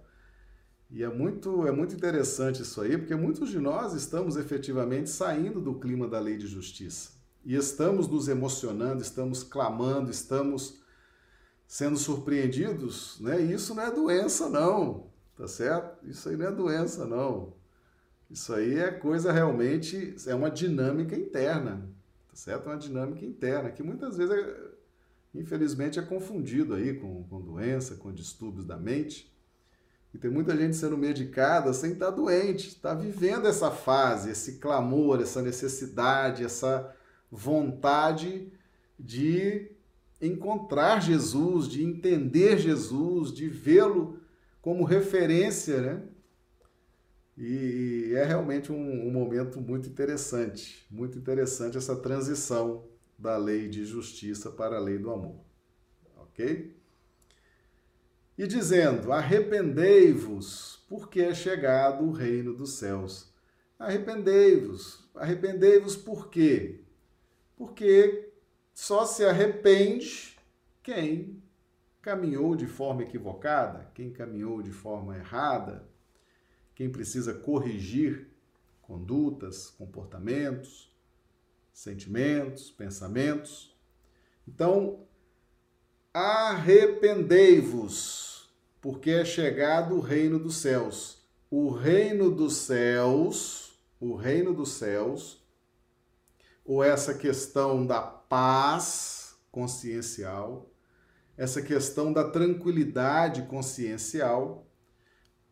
E 0.90 1.02
é 1.02 1.08
muito, 1.08 1.66
é 1.66 1.72
muito 1.72 1.94
interessante 1.94 2.60
isso 2.60 2.82
aí, 2.82 2.98
porque 2.98 3.14
muitos 3.14 3.48
de 3.48 3.58
nós 3.58 3.94
estamos 3.94 4.36
efetivamente 4.36 5.08
saindo 5.08 5.58
do 5.58 5.80
clima 5.80 6.06
da 6.06 6.20
lei 6.20 6.36
de 6.36 6.46
justiça. 6.46 7.21
E 7.44 7.56
estamos 7.56 8.06
nos 8.06 8.28
emocionando, 8.28 9.02
estamos 9.02 9.42
clamando, 9.42 10.10
estamos 10.10 10.80
sendo 11.66 11.96
surpreendidos, 11.96 13.18
né? 13.20 13.40
Isso 13.40 13.74
não 13.74 13.82
é 13.82 13.90
doença, 13.90 14.48
não, 14.48 15.06
tá 15.36 15.48
certo? 15.48 16.06
Isso 16.06 16.28
aí 16.28 16.36
não 16.36 16.46
é 16.46 16.52
doença, 16.52 17.04
não. 17.04 17.54
Isso 18.30 18.54
aí 18.54 18.78
é 18.78 18.90
coisa 18.90 19.32
realmente, 19.32 20.14
é 20.26 20.34
uma 20.34 20.50
dinâmica 20.50 21.16
interna, 21.16 21.88
tá 22.28 22.36
certo? 22.36 22.68
É 22.68 22.72
uma 22.72 22.78
dinâmica 22.78 23.26
interna, 23.26 23.70
que 23.70 23.82
muitas 23.82 24.16
vezes, 24.16 24.32
é, 24.32 24.56
infelizmente, 25.34 25.98
é 25.98 26.02
confundido 26.02 26.74
aí 26.74 26.94
com, 26.94 27.24
com 27.24 27.40
doença, 27.40 27.96
com 27.96 28.12
distúrbios 28.12 28.64
da 28.64 28.76
mente. 28.76 29.34
E 30.14 30.18
tem 30.18 30.30
muita 30.30 30.56
gente 30.56 30.76
sendo 30.76 30.96
medicada 30.96 31.72
sem 31.72 31.92
estar 31.92 32.10
doente, 32.10 32.68
está 32.68 32.94
vivendo 32.94 33.48
essa 33.48 33.70
fase, 33.70 34.30
esse 34.30 34.58
clamor, 34.58 35.20
essa 35.20 35.42
necessidade, 35.42 36.44
essa 36.44 36.94
vontade 37.32 38.52
de 38.98 39.72
encontrar 40.20 41.00
Jesus, 41.00 41.66
de 41.66 41.82
entender 41.82 42.58
Jesus, 42.58 43.32
de 43.32 43.48
vê-lo 43.48 44.20
como 44.60 44.84
referência, 44.84 45.80
né? 45.80 46.02
E 47.36 48.12
é 48.14 48.24
realmente 48.24 48.70
um, 48.70 49.08
um, 49.08 49.10
momento 49.10 49.60
muito 49.60 49.88
interessante, 49.88 50.86
muito 50.90 51.18
interessante 51.18 51.78
essa 51.78 51.96
transição 51.96 52.84
da 53.18 53.36
lei 53.36 53.68
de 53.68 53.84
justiça 53.84 54.50
para 54.50 54.76
a 54.76 54.80
lei 54.80 54.98
do 54.98 55.10
amor. 55.10 55.40
Ok? 56.18 56.76
e 58.36 58.46
dizendo: 58.46 59.12
Arrependei-vos, 59.12 60.84
porque 60.88 61.20
é 61.20 61.34
chegado 61.34 62.04
o 62.04 62.12
reino 62.12 62.54
dos 62.54 62.74
céus. 62.74 63.32
Arrependei-vos. 63.78 65.08
Arrependei-vos 65.14 65.96
por 65.96 66.28
quê? 66.28 66.81
Porque 67.62 68.32
só 68.74 69.04
se 69.04 69.24
arrepende 69.24 70.36
quem 70.82 71.40
caminhou 72.00 72.56
de 72.56 72.66
forma 72.66 73.02
equivocada, 73.02 73.88
quem 73.94 74.10
caminhou 74.10 74.60
de 74.60 74.72
forma 74.72 75.16
errada, 75.16 75.88
quem 76.74 76.90
precisa 76.90 77.32
corrigir 77.32 78.28
condutas, 78.80 79.70
comportamentos, 79.70 80.92
sentimentos, 81.72 82.70
pensamentos. 82.70 83.76
Então, 84.48 85.06
Arrependei-vos, 86.14 88.52
porque 88.82 89.12
é 89.12 89.24
chegado 89.24 89.94
o 89.94 90.00
reino 90.00 90.38
dos 90.38 90.56
céus. 90.56 91.22
O 91.50 91.70
reino 91.70 92.30
dos 92.30 92.56
céus, 92.56 93.80
o 93.98 94.14
reino 94.14 94.52
dos 94.52 94.72
céus, 94.72 95.41
ou 96.64 96.82
essa 96.82 97.14
questão 97.14 97.86
da 97.86 98.00
paz 98.00 99.36
consciencial, 99.50 100.70
essa 101.36 101.60
questão 101.60 102.12
da 102.12 102.30
tranquilidade 102.30 103.42
consciencial, 103.42 104.66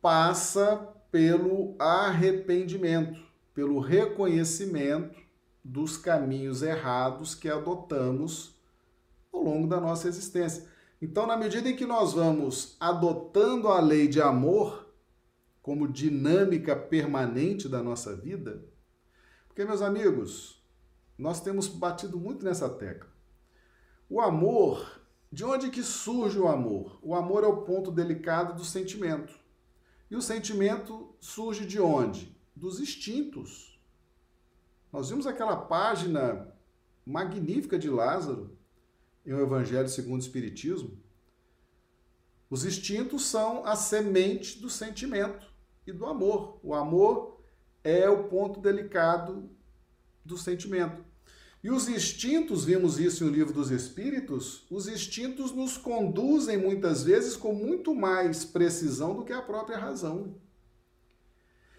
passa 0.00 0.76
pelo 1.10 1.74
arrependimento, 1.78 3.20
pelo 3.52 3.80
reconhecimento 3.80 5.18
dos 5.62 5.96
caminhos 5.96 6.62
errados 6.62 7.34
que 7.34 7.48
adotamos 7.48 8.58
ao 9.32 9.42
longo 9.42 9.66
da 9.66 9.80
nossa 9.80 10.08
existência. 10.08 10.68
Então, 11.02 11.26
na 11.26 11.36
medida 11.36 11.68
em 11.68 11.76
que 11.76 11.86
nós 11.86 12.12
vamos 12.12 12.76
adotando 12.78 13.68
a 13.68 13.80
lei 13.80 14.06
de 14.06 14.20
amor 14.20 14.88
como 15.62 15.88
dinâmica 15.88 16.74
permanente 16.74 17.68
da 17.68 17.82
nossa 17.82 18.14
vida, 18.14 18.64
porque, 19.48 19.64
meus 19.64 19.82
amigos, 19.82 20.59
nós 21.20 21.40
temos 21.40 21.68
batido 21.68 22.18
muito 22.18 22.44
nessa 22.44 22.68
tecla. 22.68 23.10
O 24.08 24.20
amor, 24.20 25.00
de 25.30 25.44
onde 25.44 25.70
que 25.70 25.82
surge 25.82 26.38
o 26.38 26.48
amor? 26.48 26.98
O 27.02 27.14
amor 27.14 27.44
é 27.44 27.46
o 27.46 27.62
ponto 27.62 27.90
delicado 27.90 28.54
do 28.54 28.64
sentimento. 28.64 29.38
E 30.10 30.16
o 30.16 30.22
sentimento 30.22 31.14
surge 31.20 31.64
de 31.66 31.80
onde? 31.80 32.36
Dos 32.56 32.80
instintos. 32.80 33.78
Nós 34.92 35.10
vimos 35.10 35.26
aquela 35.26 35.56
página 35.56 36.52
magnífica 37.06 37.78
de 37.78 37.88
Lázaro, 37.88 38.58
em 39.24 39.32
o 39.32 39.40
Evangelho 39.40 39.88
segundo 39.88 40.20
o 40.20 40.24
Espiritismo, 40.24 40.98
os 42.50 42.64
instintos 42.64 43.26
são 43.26 43.64
a 43.64 43.76
semente 43.76 44.60
do 44.60 44.68
sentimento 44.68 45.46
e 45.86 45.92
do 45.92 46.04
amor. 46.04 46.58
O 46.64 46.74
amor 46.74 47.40
é 47.84 48.10
o 48.10 48.24
ponto 48.24 48.60
delicado 48.60 49.48
do 50.24 50.36
sentimento. 50.36 51.04
E 51.62 51.70
os 51.70 51.88
instintos, 51.88 52.64
vimos 52.64 52.98
isso 52.98 53.24
no 53.24 53.30
livro 53.30 53.52
dos 53.52 53.70
Espíritos, 53.70 54.64
os 54.70 54.88
instintos 54.88 55.52
nos 55.52 55.76
conduzem 55.76 56.56
muitas 56.56 57.02
vezes 57.02 57.36
com 57.36 57.54
muito 57.54 57.94
mais 57.94 58.44
precisão 58.46 59.14
do 59.14 59.24
que 59.24 59.32
a 59.32 59.42
própria 59.42 59.76
razão. 59.76 60.34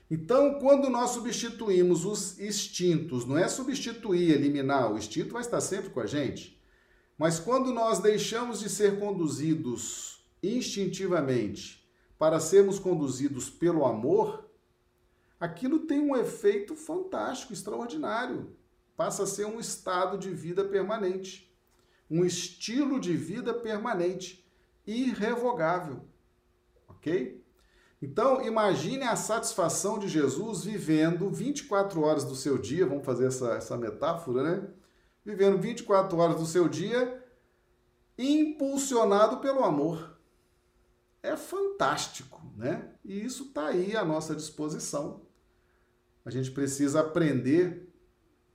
Então, 0.10 0.60
quando 0.60 0.90
nós 0.90 1.12
substituímos 1.12 2.06
os 2.06 2.40
instintos, 2.40 3.26
não 3.26 3.38
é 3.38 3.48
substituir, 3.48 4.32
eliminar, 4.32 4.92
o 4.92 4.98
instinto 4.98 5.34
vai 5.34 5.42
estar 5.42 5.62
sempre 5.62 5.90
com 5.90 6.02
a 6.02 6.06
gente, 6.06 6.62
mas 7.18 7.40
quando 7.40 7.74
nós 7.74 8.00
deixamos 8.00 8.60
de 8.60 8.70
ser 8.70 9.00
conduzidos 9.00 10.24
instintivamente 10.44 11.88
para 12.20 12.40
sermos 12.40 12.78
conduzidos 12.78 13.50
pelo 13.50 13.86
amor, 13.86 14.48
aquilo 15.40 15.80
tem 15.80 16.00
um 16.00 16.16
efeito 16.16 16.76
fantástico, 16.76 17.54
extraordinário. 17.54 18.56
Passa 18.96 19.24
a 19.24 19.28
ser 19.28 19.46
um 19.46 19.60
estado 19.60 20.18
de 20.18 20.30
vida 20.30 20.64
permanente, 20.64 21.52
um 22.10 22.26
estilo 22.26 23.00
de 23.00 23.16
vida 23.16 23.54
permanente, 23.54 24.46
irrevogável. 24.86 26.06
Ok? 26.88 27.42
Então, 28.02 28.42
imagine 28.42 29.04
a 29.04 29.16
satisfação 29.16 30.00
de 30.00 30.08
Jesus 30.08 30.64
vivendo 30.64 31.30
24 31.30 32.02
horas 32.02 32.24
do 32.24 32.36
seu 32.36 32.58
dia, 32.58 32.86
vamos 32.88 33.06
fazer 33.06 33.28
essa, 33.28 33.54
essa 33.54 33.78
metáfora, 33.78 34.44
né? 34.44 34.68
Vivendo 35.24 35.60
24 35.60 36.18
horas 36.18 36.36
do 36.38 36.46
seu 36.48 36.68
dia 36.68 37.24
impulsionado 38.18 39.38
pelo 39.38 39.64
amor. 39.64 40.18
É 41.22 41.38
fantástico, 41.38 42.42
né? 42.58 42.92
E 43.06 43.24
isso 43.24 43.46
está 43.46 43.68
aí 43.68 43.96
à 43.96 44.04
nossa 44.04 44.36
disposição. 44.36 45.22
A 46.26 46.32
gente 46.32 46.50
precisa 46.52 47.02
aprender, 47.02 47.91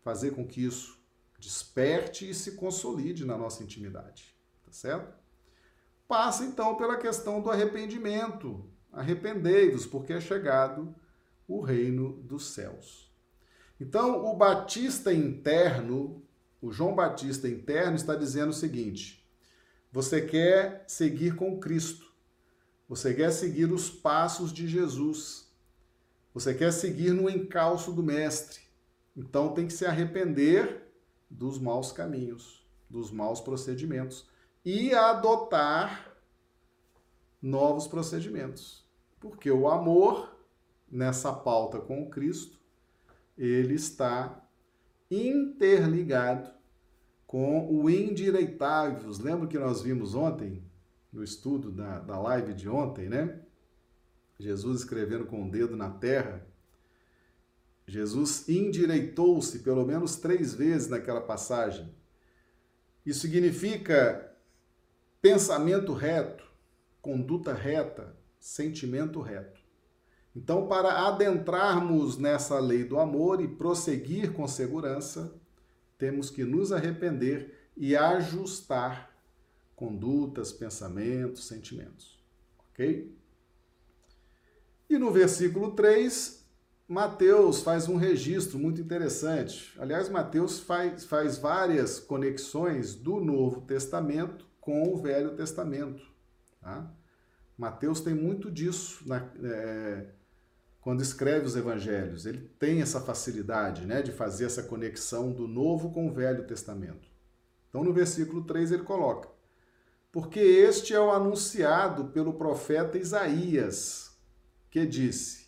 fazer 0.06 0.30
com 0.30 0.46
que 0.46 0.64
isso 0.64 0.96
desperte 1.36 2.30
e 2.30 2.32
se 2.34 2.52
consolide 2.52 3.24
na 3.24 3.36
nossa 3.36 3.64
intimidade, 3.64 4.32
tá 4.64 4.70
certo? 4.70 5.12
Passa 6.06 6.44
então 6.44 6.76
pela 6.76 6.96
questão 6.96 7.42
do 7.42 7.50
arrependimento, 7.50 8.70
Arrependei-vos, 8.96 9.84
porque 9.84 10.14
é 10.14 10.20
chegado 10.20 10.94
o 11.46 11.60
reino 11.60 12.14
dos 12.22 12.46
céus. 12.46 13.14
Então, 13.78 14.24
o 14.24 14.34
Batista 14.34 15.12
interno, 15.12 16.24
o 16.62 16.72
João 16.72 16.94
Batista 16.94 17.46
interno, 17.46 17.94
está 17.94 18.14
dizendo 18.14 18.50
o 18.50 18.54
seguinte: 18.54 19.22
você 19.92 20.22
quer 20.22 20.82
seguir 20.88 21.36
com 21.36 21.60
Cristo, 21.60 22.10
você 22.88 23.12
quer 23.12 23.30
seguir 23.30 23.70
os 23.70 23.90
passos 23.90 24.50
de 24.50 24.66
Jesus, 24.66 25.46
você 26.32 26.54
quer 26.54 26.72
seguir 26.72 27.12
no 27.12 27.28
encalço 27.28 27.92
do 27.92 28.02
Mestre, 28.02 28.60
então 29.16 29.54
tem 29.54 29.66
que 29.66 29.72
se 29.72 29.86
arrepender 29.86 30.92
dos 31.30 31.58
maus 31.58 31.90
caminhos, 31.90 32.66
dos 32.88 33.10
maus 33.10 33.40
procedimentos 33.40 34.28
e 34.64 34.92
adotar 34.94 36.16
novos 37.40 37.86
procedimentos. 37.86 38.84
Porque 39.18 39.50
o 39.50 39.68
amor, 39.68 40.36
nessa 40.90 41.32
pauta 41.32 41.80
com 41.80 42.10
Cristo, 42.10 42.60
ele 43.36 43.74
está 43.74 44.46
interligado 45.10 46.50
com 47.26 47.68
o 47.68 47.88
endireitáveis. 47.88 49.18
Lembra 49.18 49.46
que 49.46 49.58
nós 49.58 49.82
vimos 49.82 50.14
ontem, 50.14 50.62
no 51.12 51.22
estudo 51.22 51.70
da, 51.70 51.98
da 52.00 52.18
live 52.18 52.52
de 52.52 52.68
ontem, 52.68 53.08
né? 53.08 53.40
Jesus 54.38 54.80
escrevendo 54.80 55.26
com 55.26 55.46
o 55.46 55.50
dedo 55.50 55.76
na 55.76 55.90
terra. 55.90 56.46
Jesus 57.86 58.48
endireitou-se 58.48 59.60
pelo 59.60 59.86
menos 59.86 60.16
três 60.16 60.52
vezes 60.52 60.88
naquela 60.88 61.20
passagem. 61.20 61.94
Isso 63.04 63.20
significa 63.20 64.34
pensamento 65.22 65.92
reto, 65.92 66.44
conduta 67.00 67.54
reta, 67.54 68.16
sentimento 68.40 69.20
reto. 69.20 69.60
Então, 70.34 70.66
para 70.66 71.06
adentrarmos 71.06 72.18
nessa 72.18 72.58
lei 72.58 72.84
do 72.84 72.98
amor 72.98 73.40
e 73.40 73.48
prosseguir 73.48 74.32
com 74.32 74.46
segurança, 74.46 75.34
temos 75.96 76.28
que 76.28 76.44
nos 76.44 76.72
arrepender 76.72 77.70
e 77.76 77.96
ajustar 77.96 79.16
condutas, 79.74 80.52
pensamentos, 80.52 81.46
sentimentos. 81.46 82.18
Ok? 82.70 83.16
E 84.88 84.98
no 84.98 85.10
versículo 85.10 85.72
3, 85.72 86.45
Mateus 86.88 87.62
faz 87.62 87.88
um 87.88 87.96
registro 87.96 88.58
muito 88.58 88.80
interessante. 88.80 89.74
Aliás, 89.78 90.08
Mateus 90.08 90.60
faz, 90.60 91.04
faz 91.04 91.36
várias 91.36 91.98
conexões 91.98 92.94
do 92.94 93.20
Novo 93.20 93.62
Testamento 93.62 94.46
com 94.60 94.92
o 94.92 94.96
Velho 94.96 95.34
Testamento. 95.34 96.06
Tá? 96.60 96.88
Mateus 97.58 98.00
tem 98.00 98.14
muito 98.14 98.50
disso 98.52 99.02
na, 99.04 99.28
é, 99.42 100.06
quando 100.80 101.02
escreve 101.02 101.46
os 101.46 101.56
evangelhos. 101.56 102.24
Ele 102.24 102.48
tem 102.56 102.80
essa 102.80 103.00
facilidade 103.00 103.84
né, 103.84 104.00
de 104.00 104.12
fazer 104.12 104.44
essa 104.44 104.62
conexão 104.62 105.32
do 105.32 105.48
Novo 105.48 105.90
com 105.90 106.06
o 106.06 106.12
Velho 106.12 106.46
Testamento. 106.46 107.08
Então, 107.68 107.82
no 107.82 107.92
versículo 107.92 108.44
3, 108.44 108.70
ele 108.70 108.84
coloca: 108.84 109.28
Porque 110.12 110.38
este 110.38 110.94
é 110.94 111.00
o 111.00 111.10
anunciado 111.10 112.06
pelo 112.06 112.34
profeta 112.34 112.96
Isaías, 112.96 114.16
que 114.70 114.86
disse: 114.86 115.45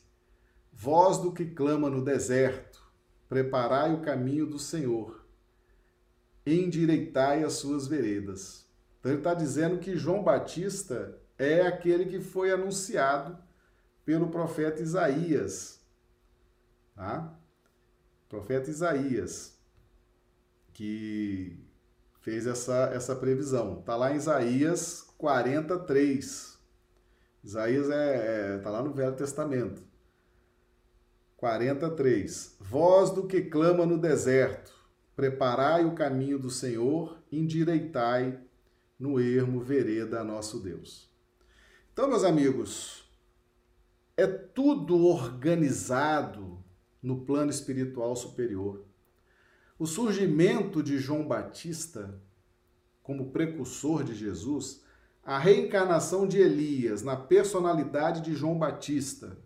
Voz 0.80 1.18
do 1.18 1.32
que 1.32 1.44
clama 1.44 1.90
no 1.90 2.04
deserto, 2.04 2.88
preparai 3.28 3.92
o 3.92 4.00
caminho 4.00 4.46
do 4.46 4.60
Senhor, 4.60 5.26
endireitai 6.46 7.42
as 7.42 7.54
suas 7.54 7.88
veredas. 7.88 8.64
Então, 9.00 9.10
ele 9.10 9.18
está 9.18 9.34
dizendo 9.34 9.78
que 9.78 9.96
João 9.96 10.22
Batista 10.22 11.20
é 11.36 11.62
aquele 11.62 12.06
que 12.06 12.20
foi 12.20 12.52
anunciado 12.52 13.36
pelo 14.04 14.28
profeta 14.28 14.80
Isaías. 14.80 15.84
Tá? 16.94 17.36
Profeta 18.28 18.70
Isaías, 18.70 19.58
que 20.72 21.58
fez 22.20 22.46
essa, 22.46 22.92
essa 22.94 23.16
previsão. 23.16 23.80
Está 23.80 23.96
lá 23.96 24.12
em 24.12 24.16
Isaías 24.16 25.12
43. 25.18 26.56
Isaías 27.42 27.90
é, 27.90 28.54
é 28.54 28.58
tá 28.58 28.70
lá 28.70 28.80
no 28.80 28.92
Velho 28.92 29.16
Testamento. 29.16 29.87
43. 31.38 32.56
Voz 32.60 33.10
do 33.10 33.26
que 33.26 33.40
clama 33.40 33.86
no 33.86 33.98
deserto, 33.98 34.74
preparai 35.16 35.86
o 35.86 35.94
caminho 35.94 36.38
do 36.38 36.50
Senhor, 36.50 37.18
endireitai 37.32 38.38
no 38.98 39.18
ermo 39.18 39.60
vereda 39.60 40.20
a 40.20 40.24
nosso 40.24 40.60
Deus. 40.60 41.10
Então, 41.92 42.08
meus 42.08 42.24
amigos, 42.24 43.10
é 44.16 44.26
tudo 44.26 45.06
organizado 45.06 46.62
no 47.02 47.24
plano 47.24 47.50
espiritual 47.50 48.14
superior. 48.14 48.84
O 49.78 49.86
surgimento 49.86 50.82
de 50.82 50.98
João 50.98 51.26
Batista 51.26 52.20
como 53.08 53.30
precursor 53.30 54.04
de 54.04 54.14
Jesus, 54.14 54.82
a 55.24 55.38
reencarnação 55.38 56.28
de 56.28 56.36
Elias 56.36 57.02
na 57.02 57.16
personalidade 57.16 58.20
de 58.20 58.34
João 58.34 58.58
Batista, 58.58 59.38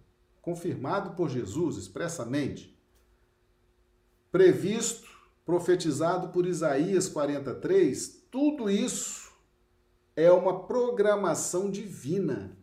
confirmado 0.42 1.14
por 1.14 1.30
Jesus 1.30 1.76
expressamente, 1.76 2.76
previsto, 4.30 5.08
profetizado 5.46 6.28
por 6.28 6.46
Isaías 6.46 7.08
43, 7.08 8.26
tudo 8.30 8.68
isso 8.68 9.32
é 10.16 10.30
uma 10.30 10.64
programação 10.66 11.70
divina. 11.70 12.56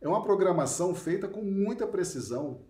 É 0.00 0.06
uma 0.06 0.22
programação 0.22 0.94
feita 0.94 1.26
com 1.26 1.42
muita 1.42 1.86
precisão. 1.86 2.60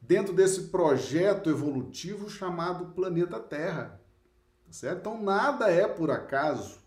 Dentro 0.00 0.32
desse 0.32 0.68
projeto 0.68 1.50
evolutivo 1.50 2.30
chamado 2.30 2.94
planeta 2.94 3.40
Terra. 3.40 4.00
Tá 4.66 4.72
certo? 4.72 5.00
Então 5.00 5.22
nada 5.22 5.70
é 5.70 5.88
por 5.88 6.10
acaso. 6.10 6.78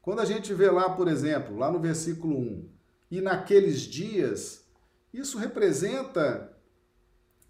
Quando 0.00 0.20
a 0.20 0.24
gente 0.24 0.54
vê 0.54 0.70
lá, 0.70 0.88
por 0.88 1.08
exemplo, 1.08 1.56
lá 1.58 1.70
no 1.70 1.78
versículo 1.78 2.38
1, 2.38 2.68
e 3.10 3.20
naqueles 3.20 3.82
dias, 3.82 4.67
isso 5.12 5.38
representa 5.38 6.56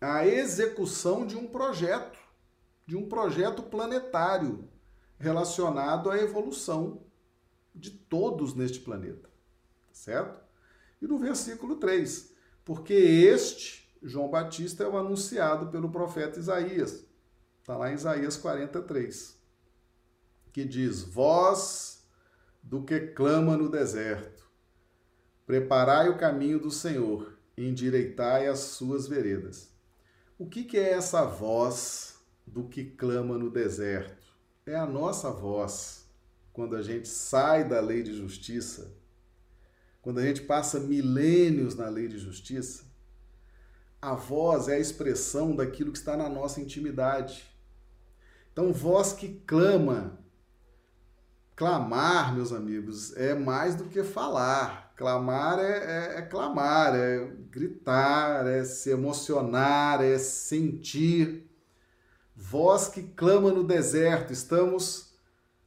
a 0.00 0.26
execução 0.26 1.26
de 1.26 1.36
um 1.36 1.48
projeto, 1.48 2.18
de 2.86 2.96
um 2.96 3.08
projeto 3.08 3.62
planetário 3.62 4.68
relacionado 5.18 6.10
à 6.10 6.18
evolução 6.18 7.02
de 7.74 7.90
todos 7.90 8.54
neste 8.54 8.80
planeta. 8.80 9.28
Certo? 9.92 10.40
E 11.00 11.06
no 11.06 11.18
versículo 11.18 11.76
3, 11.76 12.34
porque 12.64 12.94
este, 12.94 13.88
João 14.02 14.28
Batista, 14.28 14.84
é 14.84 14.88
o 14.88 14.96
anunciado 14.96 15.68
pelo 15.68 15.90
profeta 15.90 16.38
Isaías. 16.38 17.04
Está 17.60 17.76
lá 17.76 17.90
em 17.90 17.94
Isaías 17.94 18.36
43, 18.36 19.36
que 20.52 20.64
diz: 20.64 21.02
Voz 21.02 22.06
do 22.62 22.82
que 22.82 23.00
clama 23.08 23.56
no 23.56 23.70
deserto, 23.70 24.48
preparai 25.46 26.08
o 26.08 26.18
caminho 26.18 26.58
do 26.58 26.70
Senhor, 26.70 27.37
endireitai 27.66 28.46
as 28.46 28.58
suas 28.60 29.08
veredas. 29.08 29.68
O 30.38 30.46
que, 30.46 30.64
que 30.64 30.76
é 30.76 30.92
essa 30.92 31.24
voz 31.24 32.18
do 32.46 32.64
que 32.68 32.84
clama 32.84 33.36
no 33.38 33.50
deserto? 33.50 34.26
É 34.64 34.76
a 34.76 34.86
nossa 34.86 35.30
voz 35.30 36.06
quando 36.52 36.76
a 36.76 36.82
gente 36.82 37.08
sai 37.08 37.66
da 37.68 37.80
lei 37.80 38.02
de 38.02 38.12
justiça, 38.14 38.92
quando 40.02 40.18
a 40.18 40.22
gente 40.22 40.42
passa 40.42 40.80
milênios 40.80 41.74
na 41.74 41.88
lei 41.88 42.08
de 42.08 42.18
justiça, 42.18 42.84
A 44.00 44.14
voz 44.14 44.68
é 44.68 44.74
a 44.74 44.78
expressão 44.78 45.56
daquilo 45.56 45.90
que 45.90 45.98
está 45.98 46.16
na 46.16 46.28
nossa 46.28 46.60
intimidade. 46.60 47.44
Então, 48.52 48.72
voz 48.72 49.12
que 49.12 49.40
clama. 49.46 50.18
Clamar, 51.56 52.32
meus 52.34 52.52
amigos, 52.52 53.16
é 53.16 53.34
mais 53.34 53.74
do 53.74 53.84
que 53.84 54.04
falar. 54.04 54.87
Clamar 54.98 55.58
é, 55.58 56.16
é, 56.16 56.18
é 56.18 56.22
clamar, 56.22 56.94
é 56.94 57.26
gritar, 57.50 58.46
é 58.46 58.62
se 58.64 58.90
emocionar, 58.90 60.04
é 60.04 60.18
sentir. 60.18 61.48
Voz 62.36 62.88
que 62.88 63.02
clama 63.02 63.50
no 63.50 63.64
deserto. 63.64 64.30
Estamos 64.30 65.14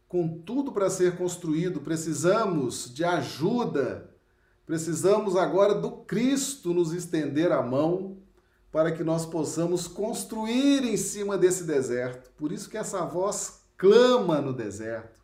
com 0.07 0.27
tudo 0.41 0.71
para 0.71 0.89
ser 0.91 1.17
construído, 1.17 1.81
precisamos 1.81 2.93
de 2.93 3.03
ajuda 3.03 4.11
Precisamos 4.71 5.35
agora 5.35 5.75
do 5.75 5.91
Cristo 5.91 6.73
nos 6.73 6.93
estender 6.93 7.51
a 7.51 7.61
mão 7.61 8.17
para 8.71 8.89
que 8.89 9.03
nós 9.03 9.25
possamos 9.25 9.85
construir 9.85 10.85
em 10.85 10.95
cima 10.95 11.37
desse 11.37 11.65
deserto. 11.65 12.31
Por 12.37 12.53
isso 12.53 12.69
que 12.69 12.77
essa 12.77 13.03
voz 13.03 13.63
clama 13.75 14.39
no 14.39 14.53
deserto, 14.53 15.19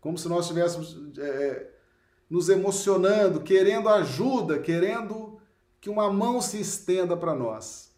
como 0.00 0.16
se 0.16 0.28
nós 0.28 0.44
estivéssemos 0.44 1.18
é, 1.18 1.68
nos 2.28 2.48
emocionando, 2.48 3.40
querendo 3.40 3.88
ajuda, 3.88 4.58
querendo 4.58 5.40
que 5.80 5.90
uma 5.90 6.12
mão 6.12 6.40
se 6.40 6.60
estenda 6.60 7.16
para 7.16 7.34
nós. 7.34 7.94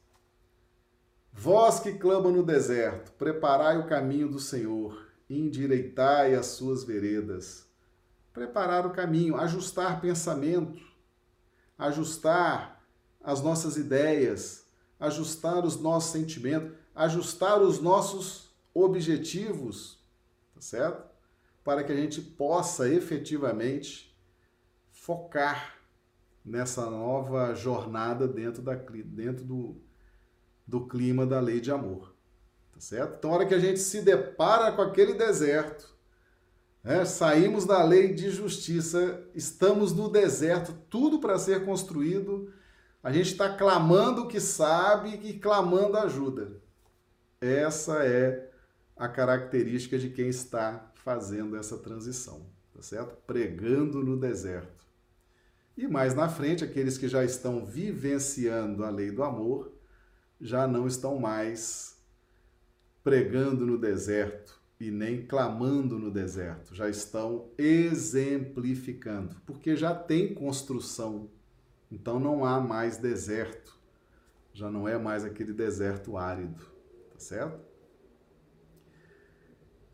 Vós 1.33 1.81
que 1.81 1.93
clama 1.93 2.31
no 2.31 2.43
deserto, 2.43 3.13
preparai 3.13 3.79
o 3.79 3.87
caminho 3.87 4.29
do 4.29 4.39
Senhor, 4.39 5.09
endireitai 5.31 6.35
as 6.35 6.47
suas 6.47 6.85
veredas 6.85 7.69
preparar 8.39 8.87
o 8.87 8.91
caminho, 8.91 9.37
ajustar 9.37 10.01
pensamento, 10.01 10.81
ajustar 11.77 12.81
as 13.21 13.43
nossas 13.43 13.77
ideias, 13.77 14.65
ajustar 15.01 15.65
os 15.65 15.77
nossos 15.81 16.13
sentimentos, 16.13 16.73
ajustar 16.95 17.61
os 17.61 17.81
nossos 17.81 18.49
objetivos, 18.73 19.99
tá 20.55 20.61
certo? 20.61 21.05
Para 21.65 21.83
que 21.83 21.91
a 21.91 21.97
gente 21.97 22.21
possa 22.21 22.89
efetivamente 22.89 24.08
focar 25.09 25.75
nessa 26.45 26.91
nova 26.91 27.55
jornada 27.55 28.29
dentro, 28.29 28.61
da, 28.61 28.75
dentro 28.75 29.43
do, 29.43 29.81
do 30.67 30.87
clima 30.87 31.25
da 31.25 31.41
lei 31.41 31.63
de 31.63 31.71
amor. 31.71 32.15
Tá 32.71 32.79
certo? 32.79 33.17
Então, 33.17 33.31
a 33.31 33.37
hora 33.37 33.47
que 33.47 33.55
a 33.55 33.59
gente 33.59 33.81
se 33.81 34.03
depara 34.03 34.71
com 34.71 34.83
aquele 34.83 35.15
deserto, 35.15 35.97
é, 36.85 37.07
saímos 37.07 37.65
da 37.65 37.83
lei 37.83 38.13
de 38.13 38.29
justiça, 38.29 39.27
estamos 39.35 39.95
no 39.95 40.11
deserto, 40.11 40.75
tudo 40.91 41.19
para 41.21 41.39
ser 41.39 41.65
construído. 41.65 42.53
A 43.03 43.11
gente 43.11 43.33
está 43.33 43.57
clamando 43.57 44.25
o 44.25 44.29
que 44.29 44.41
sabe 44.41 45.19
e 45.25 45.39
clamando 45.39 45.97
ajuda. 45.97 46.61
Essa 47.41 48.05
é 48.05 48.51
a 48.95 49.09
característica 49.09 49.99
de 49.99 50.11
quem 50.11 50.29
está 50.29 50.93
fazendo 50.97 51.57
essa 51.57 51.79
transição, 51.79 52.45
tá 52.75 52.83
certo? 52.83 53.17
Pregando 53.27 54.05
no 54.05 54.15
deserto. 54.15 54.78
E 55.79 55.87
mais 55.87 56.13
na 56.13 56.29
frente, 56.29 56.65
aqueles 56.65 56.99
que 56.99 57.07
já 57.07 57.25
estão 57.25 57.65
vivenciando 57.65 58.85
a 58.85 58.91
lei 58.91 59.13
do 59.13 59.23
amor 59.23 59.73
já 60.41 60.67
não 60.67 60.89
estão 60.89 61.21
mais 61.21 61.97
pregando 63.05 63.65
no 63.65 63.79
deserto, 63.79 64.61
e 64.81 64.91
nem 64.91 65.25
clamando 65.25 65.97
no 65.97 66.11
deserto, 66.11 66.75
já 66.75 66.89
estão 66.89 67.49
exemplificando, 67.57 69.37
porque 69.47 69.77
já 69.77 69.95
tem 69.95 70.35
construção, 70.35 71.31
então 71.91 72.19
não 72.19 72.45
há 72.45 72.61
mais 72.61 72.97
deserto, 72.97 73.79
já 74.53 74.69
não 74.69 74.89
é 74.89 74.99
mais 74.99 75.25
aquele 75.25 75.53
deserto 75.53 76.17
árido, 76.17 76.61
tá 77.13 77.21
certo? 77.21 77.61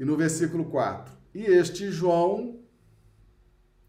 E 0.01 0.05
no 0.05 0.17
versículo 0.17 0.65
4: 0.65 1.15
E 1.35 1.43
este 1.43 1.91
João 1.91 2.64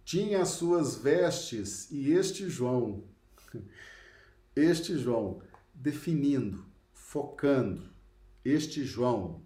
tinha 0.06 0.44
as 0.44 0.50
suas 0.50 0.96
vestes, 0.96 1.90
e 1.90 2.12
este 2.12 2.48
João, 2.48 3.04
este 4.56 4.96
João, 4.98 5.42
definindo, 5.74 6.64
focando, 6.94 7.90
este 8.44 8.86
João, 8.86 9.42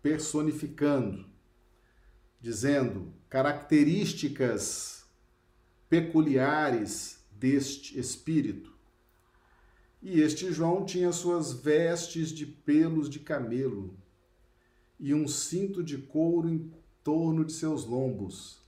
personificando, 0.00 1.26
dizendo 2.40 3.12
características 3.28 5.04
peculiares 5.90 7.22
deste 7.30 7.98
espírito. 7.98 8.74
E 10.00 10.20
este 10.20 10.52
João 10.52 10.86
tinha 10.86 11.12
suas 11.12 11.52
vestes 11.52 12.30
de 12.30 12.46
pelos 12.46 13.10
de 13.10 13.18
camelo 13.18 13.94
e 14.98 15.12
um 15.12 15.28
cinto 15.28 15.84
de 15.84 15.98
couro 15.98 16.48
em 16.48 16.72
torno 17.04 17.44
de 17.44 17.52
seus 17.52 17.84
lombos, 17.84 18.65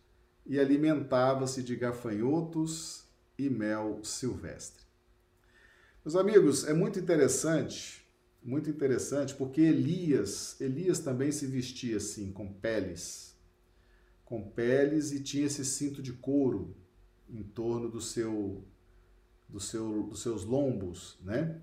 e 0.49 0.59
alimentava-se 0.59 1.63
de 1.63 1.77
gafanhotos 1.77 3.05
e 3.39 3.49
mel 3.49 4.01
silvestre. 4.03 4.83
Meus 6.05 6.17
amigos, 6.17 6.67
é 6.67 6.73
muito 6.73 6.99
interessante 6.99 8.09
muito 8.43 8.71
interessante, 8.71 9.35
porque 9.35 9.61
Elias, 9.61 10.59
Elias 10.61 11.01
também 11.01 11.31
se 11.31 11.47
vestia 11.47 11.99
assim, 11.99 12.33
com 12.33 12.51
peles, 12.51 13.37
com 14.25 14.43
peles 14.43 15.13
e 15.13 15.21
tinha 15.21 15.47
esse 15.47 15.65
cinto 15.65 16.03
de 16.03 16.13
couro 16.13 16.75
em 17.29 17.43
torno 17.43 17.91
do 17.91 18.01
seu, 18.01 18.65
do 19.49 19.61
seu, 19.61 20.05
dos 20.05 20.23
seus 20.23 20.45
lombos, 20.45 21.19
né? 21.23 21.61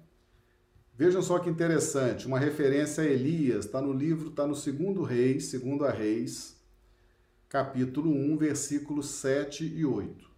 Vejam 0.97 1.21
só 1.21 1.39
que 1.39 1.49
interessante, 1.49 2.25
uma 2.25 2.39
referência 2.39 3.03
a 3.03 3.07
Elias, 3.07 3.65
está 3.65 3.81
no 3.81 3.91
livro, 3.91 4.29
está 4.29 4.47
no 4.47 4.55
segundo 4.55 5.01
Reis, 5.03 5.45
segundo 5.45 5.85
a 5.85 5.91
Reis, 5.91 6.54
capítulo 7.55 8.11
1, 8.11 8.35
versículos 8.35 9.05
7 9.11 9.63
e 9.63 9.85
8. 9.85 10.29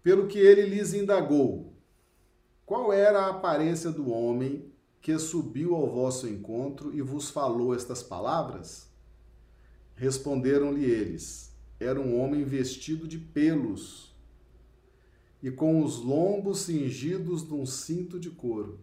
Pelo 0.00 0.28
que 0.28 0.38
ele 0.38 0.62
lhes 0.62 0.94
indagou, 0.94 1.72
qual 2.64 2.92
era 2.92 3.22
a 3.22 3.30
aparência 3.30 3.90
do 3.90 4.08
homem 4.08 4.72
que 5.00 5.18
subiu 5.18 5.74
ao 5.74 5.90
vosso 5.90 6.28
encontro 6.28 6.94
e 6.94 7.02
vos 7.02 7.28
falou 7.28 7.74
estas 7.74 8.04
palavras? 8.04 8.88
Responderam-lhe 9.96 10.84
eles: 10.84 11.52
Era 11.80 12.00
um 12.00 12.20
homem 12.20 12.44
vestido 12.44 13.08
de 13.08 13.18
pelos 13.18 14.14
e 15.42 15.50
com 15.50 15.82
os 15.82 15.96
lombos 15.98 16.60
cingidos 16.60 17.42
de 17.42 17.52
um 17.52 17.66
cinto 17.66 18.20
de 18.20 18.30
couro. 18.30 18.78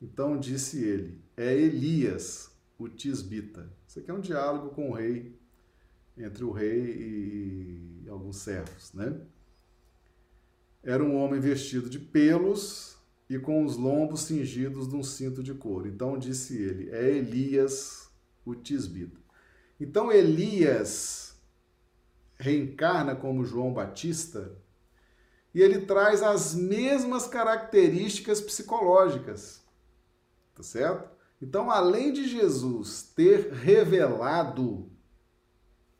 Então 0.00 0.38
disse 0.38 0.80
ele: 0.80 1.20
É 1.36 1.52
Elias, 1.52 2.52
o 2.78 2.88
tisbita. 2.88 3.68
Isso 3.84 3.98
aqui 3.98 4.12
é 4.12 4.14
um 4.14 4.20
diálogo 4.20 4.70
com 4.70 4.88
o 4.88 4.94
rei, 4.94 5.42
entre 6.16 6.44
o 6.44 6.50
rei 6.50 8.02
e 8.04 8.08
alguns 8.08 8.38
servos, 8.38 8.92
né? 8.92 9.20
Era 10.82 11.02
um 11.02 11.16
homem 11.16 11.40
vestido 11.40 11.88
de 11.88 11.98
pelos 11.98 12.96
e 13.28 13.38
com 13.38 13.64
os 13.64 13.76
lombos 13.76 14.22
cingidos 14.22 14.88
de 14.88 14.96
um 14.96 15.02
cinto 15.02 15.42
de 15.42 15.54
couro. 15.54 15.88
Então 15.88 16.18
disse 16.18 16.60
ele: 16.60 16.90
É 16.90 17.08
Elias 17.08 18.10
o 18.44 18.54
tisbita. 18.54 19.20
Então 19.80 20.12
Elias 20.12 21.40
reencarna 22.36 23.14
como 23.14 23.44
João 23.44 23.72
Batista 23.72 24.56
e 25.54 25.60
ele 25.60 25.82
traz 25.82 26.22
as 26.22 26.54
mesmas 26.54 27.26
características 27.26 28.40
psicológicas. 28.40 29.62
Tá 30.54 30.62
certo? 30.62 31.10
Então, 31.40 31.70
além 31.70 32.12
de 32.12 32.28
Jesus 32.28 33.02
ter 33.14 33.52
revelado 33.52 34.90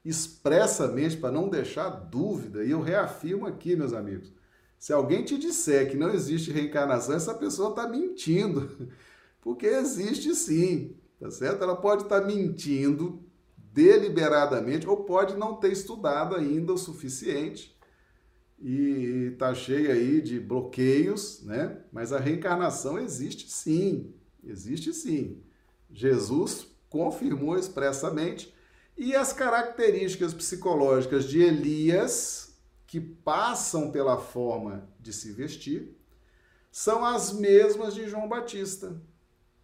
expressamente, 0.04 1.16
para 1.16 1.30
não 1.30 1.48
deixar 1.48 1.88
dúvida, 1.88 2.64
e 2.64 2.70
eu 2.70 2.80
reafirmo 2.80 3.46
aqui, 3.46 3.76
meus 3.76 3.92
amigos, 3.92 4.32
se 4.78 4.92
alguém 4.92 5.24
te 5.24 5.38
disser 5.38 5.90
que 5.90 5.96
não 5.96 6.10
existe 6.10 6.50
reencarnação, 6.50 7.14
essa 7.14 7.34
pessoa 7.34 7.70
está 7.70 7.88
mentindo. 7.88 8.90
Porque 9.40 9.66
existe 9.66 10.34
sim, 10.34 10.96
tá 11.20 11.30
certo? 11.30 11.62
Ela 11.62 11.76
pode 11.76 12.02
estar 12.02 12.20
tá 12.20 12.26
mentindo 12.26 13.22
deliberadamente 13.56 14.88
ou 14.88 15.04
pode 15.04 15.36
não 15.36 15.54
ter 15.54 15.72
estudado 15.72 16.36
ainda 16.36 16.72
o 16.72 16.78
suficiente 16.78 17.76
e 18.60 19.30
está 19.32 19.54
cheia 19.54 19.94
aí 19.94 20.20
de 20.20 20.38
bloqueios, 20.38 21.42
né? 21.42 21.80
Mas 21.92 22.12
a 22.12 22.18
reencarnação 22.18 22.98
existe 22.98 23.50
sim, 23.50 24.14
existe 24.44 24.92
sim. 24.92 25.42
Jesus 25.90 26.66
confirmou 26.88 27.58
expressamente 27.58 28.54
e 29.02 29.16
as 29.16 29.32
características 29.32 30.32
psicológicas 30.32 31.24
de 31.24 31.42
Elias 31.42 32.56
que 32.86 33.00
passam 33.00 33.90
pela 33.90 34.16
forma 34.16 34.88
de 35.00 35.12
se 35.12 35.32
vestir 35.32 35.98
são 36.70 37.04
as 37.04 37.32
mesmas 37.32 37.94
de 37.94 38.08
João 38.08 38.28
Batista, 38.28 39.02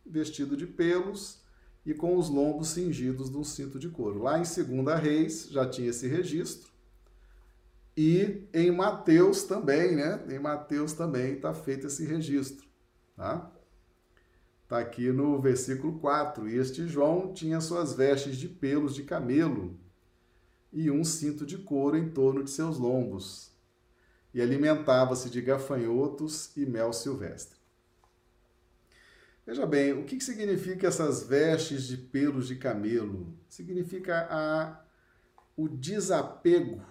vestido 0.05 0.57
de 0.57 0.67
pelos 0.67 1.41
e 1.87 1.95
com 1.95 2.17
os 2.17 2.29
lombos 2.29 2.71
cingidos 2.71 3.31
de 3.31 3.37
um 3.37 3.45
cinto 3.45 3.79
de 3.79 3.89
couro. 3.89 4.25
Lá 4.25 4.41
em 4.41 4.43
2 4.43 5.01
Reis 5.01 5.49
já 5.49 5.65
tinha 5.65 5.91
esse 5.91 6.09
registro. 6.09 6.73
E 7.97 8.49
em 8.53 8.73
Mateus 8.73 9.45
também, 9.45 9.95
né? 9.95 10.21
Em 10.29 10.41
Mateus 10.41 10.95
também 10.95 11.35
está 11.35 11.55
feito 11.55 11.87
esse 11.87 12.05
registro, 12.05 12.67
tá? 13.17 13.53
Está 14.69 14.81
aqui 14.81 15.11
no 15.11 15.41
versículo 15.41 15.99
4. 15.99 16.47
E 16.47 16.59
este 16.59 16.87
João 16.87 17.33
tinha 17.33 17.59
suas 17.59 17.95
vestes 17.95 18.37
de 18.37 18.47
pelos 18.47 18.95
de 18.95 19.03
camelo 19.03 19.81
e 20.71 20.91
um 20.91 21.03
cinto 21.05 21.47
de 21.47 21.57
couro 21.57 21.97
em 21.97 22.11
torno 22.11 22.45
de 22.45 22.51
seus 22.51 22.77
lombos, 22.77 23.51
e 24.35 24.43
alimentava-se 24.43 25.31
de 25.31 25.41
gafanhotos 25.41 26.55
e 26.55 26.67
mel 26.67 26.93
silvestre. 26.93 27.57
Veja 29.47 29.65
bem, 29.65 29.95
o 29.95 30.05
que 30.05 30.21
significa 30.21 30.87
essas 30.87 31.23
vestes 31.23 31.85
de 31.85 31.97
pelos 31.97 32.47
de 32.47 32.57
camelo? 32.57 33.35
Significa 33.49 34.29
a, 34.31 34.85
o 35.57 35.67
desapego 35.67 36.85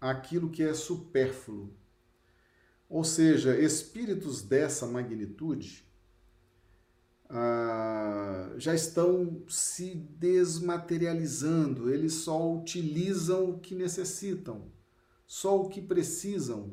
àquilo 0.00 0.50
que 0.50 0.64
é 0.64 0.74
supérfluo. 0.74 1.72
Ou 2.88 3.04
seja, 3.04 3.56
espíritos 3.56 4.42
dessa 4.42 4.84
magnitude 4.84 5.86
ah, 7.30 8.52
já 8.56 8.74
estão 8.74 9.42
se 9.48 9.94
desmaterializando, 9.94 11.92
eles 11.92 12.14
só 12.14 12.52
utilizam 12.52 13.50
o 13.50 13.58
que 13.58 13.74
necessitam, 13.74 14.62
só 15.26 15.60
o 15.60 15.68
que 15.68 15.80
precisam 15.82 16.72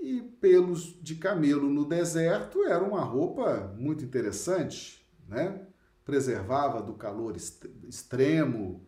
e 0.00 0.22
pelos 0.40 0.96
de 1.02 1.16
camelo 1.16 1.68
no 1.68 1.84
deserto 1.84 2.64
era 2.64 2.82
uma 2.82 3.02
roupa 3.02 3.74
muito 3.76 4.04
interessante, 4.04 5.04
né? 5.26 5.66
Preservava 6.04 6.80
do 6.80 6.94
calor 6.94 7.36
extremo, 7.36 8.86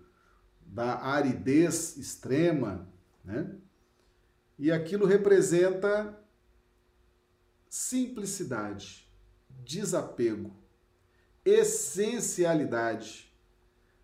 da 0.64 1.04
aridez 1.04 1.96
extrema, 1.96 2.88
né? 3.24 3.56
E 4.58 4.70
aquilo 4.70 5.04
representa 5.04 6.16
simplicidade, 7.68 9.08
desapego, 9.64 10.52
essencialidade. 11.44 13.32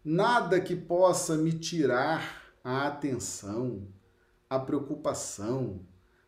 Nada 0.04 0.60
que 0.60 0.76
possa 0.76 1.36
me 1.36 1.52
tirar 1.52 2.52
a 2.62 2.86
atenção, 2.86 3.88
a 4.48 4.58
preocupação, 4.58 5.80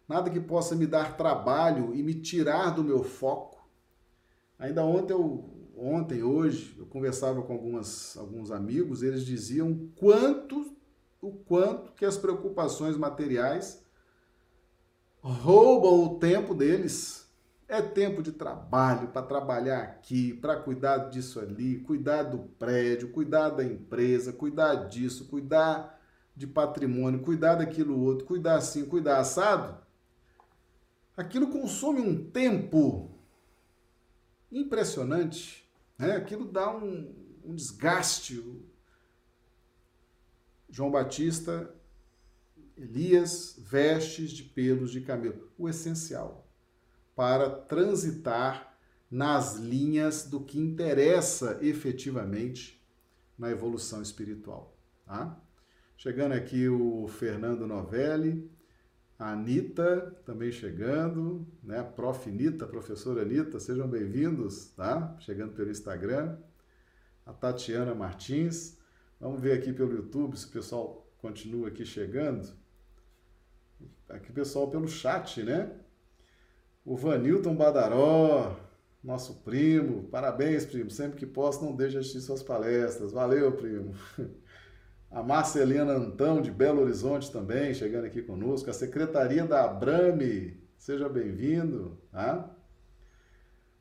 nada 0.09 0.31
que 0.31 0.41
possa 0.41 0.75
me 0.75 0.87
dar 0.87 1.17
trabalho 1.17 1.95
e 1.95 2.03
me 2.03 2.15
tirar 2.15 2.71
do 2.71 2.83
meu 2.83 3.05
foco. 3.05 3.69
Ainda 4.59 4.85
ontem, 4.85 5.13
eu, 5.13 5.71
ontem 5.77 6.23
hoje, 6.23 6.75
eu 6.79 6.87
conversava 6.87 7.43
com 7.43 7.53
algumas, 7.53 8.17
alguns 8.17 8.51
amigos, 8.51 9.03
eles 9.03 9.25
diziam 9.25 9.89
quanto, 9.97 10.77
o 11.21 11.33
quanto 11.33 11.93
que 11.93 12.05
as 12.05 12.17
preocupações 12.17 12.97
materiais 12.97 13.85
roubam 15.21 16.05
o 16.05 16.19
tempo 16.19 16.55
deles. 16.55 17.28
É 17.69 17.83
tempo 17.83 18.23
de 18.23 18.33
trabalho 18.33 19.09
para 19.09 19.27
trabalhar 19.27 19.83
aqui, 19.83 20.33
para 20.33 20.57
cuidar 20.57 21.11
disso 21.11 21.39
ali, 21.39 21.81
cuidar 21.81 22.23
do 22.23 22.39
prédio, 22.39 23.11
cuidar 23.11 23.51
da 23.51 23.63
empresa, 23.63 24.33
cuidar 24.33 24.89
disso, 24.89 25.27
cuidar 25.27 26.01
de 26.35 26.47
patrimônio, 26.47 27.21
cuidar 27.21 27.57
daquilo 27.57 28.01
outro, 28.01 28.25
cuidar 28.25 28.57
assim, 28.57 28.87
cuidar 28.87 29.19
assado 29.19 29.87
aquilo 31.19 31.49
consome 31.49 32.01
um 32.01 32.31
tempo 32.31 33.11
impressionante, 34.53 35.69
né? 35.99 36.13
aquilo 36.13 36.45
dá 36.47 36.75
um, 36.75 37.13
um 37.45 37.55
desgaste. 37.57 38.41
João 40.71 40.93
Batista, 40.93 41.75
Elias, 42.77 43.57
vestes 43.59 44.31
de 44.31 44.45
pelos 44.45 44.93
de 44.93 45.01
camelo, 45.01 45.51
o 45.59 45.69
essencial 45.69 46.48
para 47.19 47.51
transitar 47.51 48.79
nas 49.11 49.57
linhas 49.57 50.23
do 50.25 50.39
que 50.39 50.57
interessa 50.57 51.59
efetivamente 51.61 52.81
na 53.37 53.51
evolução 53.51 54.01
espiritual. 54.01 54.79
Tá? 55.05 55.37
Chegando 55.97 56.35
aqui 56.35 56.69
o 56.69 57.09
Fernando 57.09 57.67
Novelli, 57.67 58.49
a 59.19 59.33
Anitta 59.33 60.17
também 60.25 60.53
chegando, 60.53 61.45
né? 61.61 61.83
Prof. 61.83 62.31
Anitta, 62.31 62.69
professora 62.69 63.23
Anitta, 63.23 63.59
sejam 63.59 63.89
bem-vindos, 63.89 64.69
tá? 64.77 65.17
Chegando 65.19 65.55
pelo 65.55 65.73
Instagram. 65.73 66.39
A 67.27 67.33
Tatiana 67.33 67.97
Martins. 67.97 68.79
Vamos 69.19 69.41
ver 69.41 69.59
aqui 69.59 69.73
pelo 69.73 69.93
YouTube 69.93 70.37
se 70.37 70.47
o 70.47 70.51
pessoal 70.51 71.13
continua 71.19 71.67
aqui 71.67 71.85
chegando. 71.85 72.49
Aqui 74.09 74.33
pessoal 74.33 74.71
pelo 74.71 74.87
chat, 74.87 75.43
né? 75.43 75.81
O 76.89 76.97
Vanilton 76.97 77.55
Badaró, 77.55 78.57
nosso 79.05 79.43
primo. 79.43 80.05
Parabéns, 80.05 80.65
primo. 80.65 80.91
Sempre 80.91 81.19
que 81.19 81.27
posso, 81.27 81.63
não 81.63 81.77
deixe 81.77 81.93
de 81.93 81.99
assistir 81.99 82.23
suas 82.23 82.43
palestras. 82.43 83.13
Valeu, 83.13 83.53
primo. 83.53 83.93
A 85.11 85.23
Marcelina 85.23 85.93
Antão, 85.93 86.41
de 86.41 86.51
Belo 86.51 86.81
Horizonte, 86.81 87.31
também, 87.31 87.75
chegando 87.75 88.07
aqui 88.07 88.23
conosco. 88.23 88.71
A 88.71 88.73
Secretaria 88.73 89.45
da 89.45 89.67
Abrame, 89.67 90.67
seja 90.79 91.11
bem-vindo. 91.11 92.01
Tá? 92.11 92.57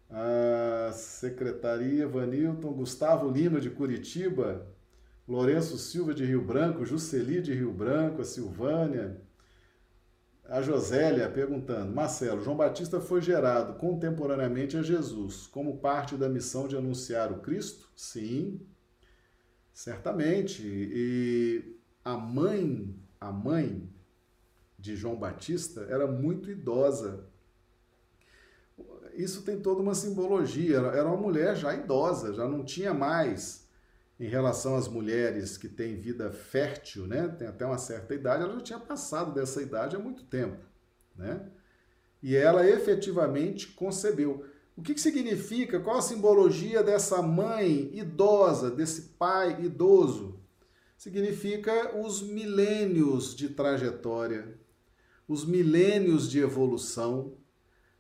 A 0.10 0.92
Secretaria 0.92 2.10
Vanilton, 2.10 2.74
Gustavo 2.74 3.32
Lima, 3.32 3.62
de 3.62 3.70
Curitiba. 3.70 4.68
Lourenço 5.26 5.78
Silva, 5.78 6.14
de 6.14 6.26
Rio 6.26 6.42
Branco. 6.42 6.86
Juceli, 6.86 7.42
de 7.42 7.54
Rio 7.54 7.72
Branco. 7.72 8.22
A 8.22 8.26
Silvânia. 8.26 9.26
A 10.50 10.62
Josélia 10.62 11.30
perguntando: 11.30 11.94
Marcelo, 11.94 12.42
João 12.42 12.56
Batista 12.56 13.02
foi 13.02 13.22
gerado 13.22 13.74
contemporaneamente 13.74 14.78
a 14.78 14.82
Jesus 14.82 15.46
como 15.48 15.78
parte 15.78 16.16
da 16.16 16.30
missão 16.30 16.68
de 16.68 16.78
anunciar 16.78 17.32
o 17.32 17.40
Cristo? 17.40 17.90
Sim. 17.96 18.62
Certamente. 19.74 20.64
E 20.66 21.78
a 22.04 22.18
mãe, 22.18 22.96
a 23.20 23.32
mãe 23.32 23.90
de 24.80 24.96
João 24.96 25.18
Batista 25.18 25.86
era 25.90 26.08
muito 26.08 26.50
idosa. 26.50 27.26
Isso 29.14 29.42
tem 29.42 29.60
toda 29.60 29.82
uma 29.82 29.96
simbologia. 29.96 30.78
Era 30.78 31.08
uma 31.08 31.18
mulher 31.18 31.56
já 31.58 31.74
idosa, 31.74 32.34
já 32.34 32.48
não 32.48 32.64
tinha 32.64 32.94
mais 32.94 33.67
em 34.20 34.28
relação 34.28 34.76
às 34.76 34.88
mulheres 34.88 35.58
que 35.58 35.70
têm 35.70 35.96
vida 35.96 36.32
fértil, 36.32 37.06
né? 37.06 37.28
Tem 37.28 37.48
até 37.48 37.66
uma 37.66 37.78
certa 37.78 38.16
idade, 38.16 38.44
ela 38.44 38.54
já 38.54 38.62
tinha 38.62 38.80
passado 38.80 39.34
dessa 39.34 39.62
idade 39.62 39.96
há 39.96 40.00
muito 40.00 40.24
tempo, 40.24 40.64
né? 41.16 41.50
E 42.22 42.36
ela 42.36 42.68
efetivamente 42.68 43.68
concebeu. 43.68 44.44
O 44.76 44.82
que, 44.82 44.94
que 44.94 45.02
significa? 45.02 45.80
Qual 45.80 45.98
a 45.98 46.02
simbologia 46.02 46.84
dessa 46.84 47.22
mãe 47.22 47.92
idosa, 47.94 48.72
desse 48.72 49.14
pai 49.18 49.64
idoso? 49.64 50.40
Significa 50.98 51.96
os 51.98 52.22
milênios 52.22 53.36
de 53.36 53.50
trajetória, 53.50 54.58
os 55.28 55.46
milênios 55.46 56.30
de 56.30 56.40
evolução 56.40 57.38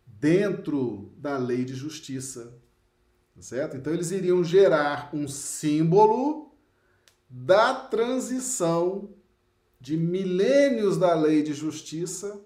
dentro 0.05 1.13
da 1.18 1.38
lei 1.38 1.63
de 1.63 1.76
justiça. 1.76 2.59
Tá 3.38 3.42
certo? 3.42 3.78
Então 3.78 3.94
eles 3.94 4.12
iriam 4.12 4.44
gerar 4.44 5.10
um 5.14 5.26
símbolo 5.28 6.54
da 7.30 7.74
transição 7.74 9.10
de 9.80 9.96
milênios 9.96 10.98
da 10.98 11.14
lei 11.14 11.42
de 11.42 11.54
justiça 11.54 12.44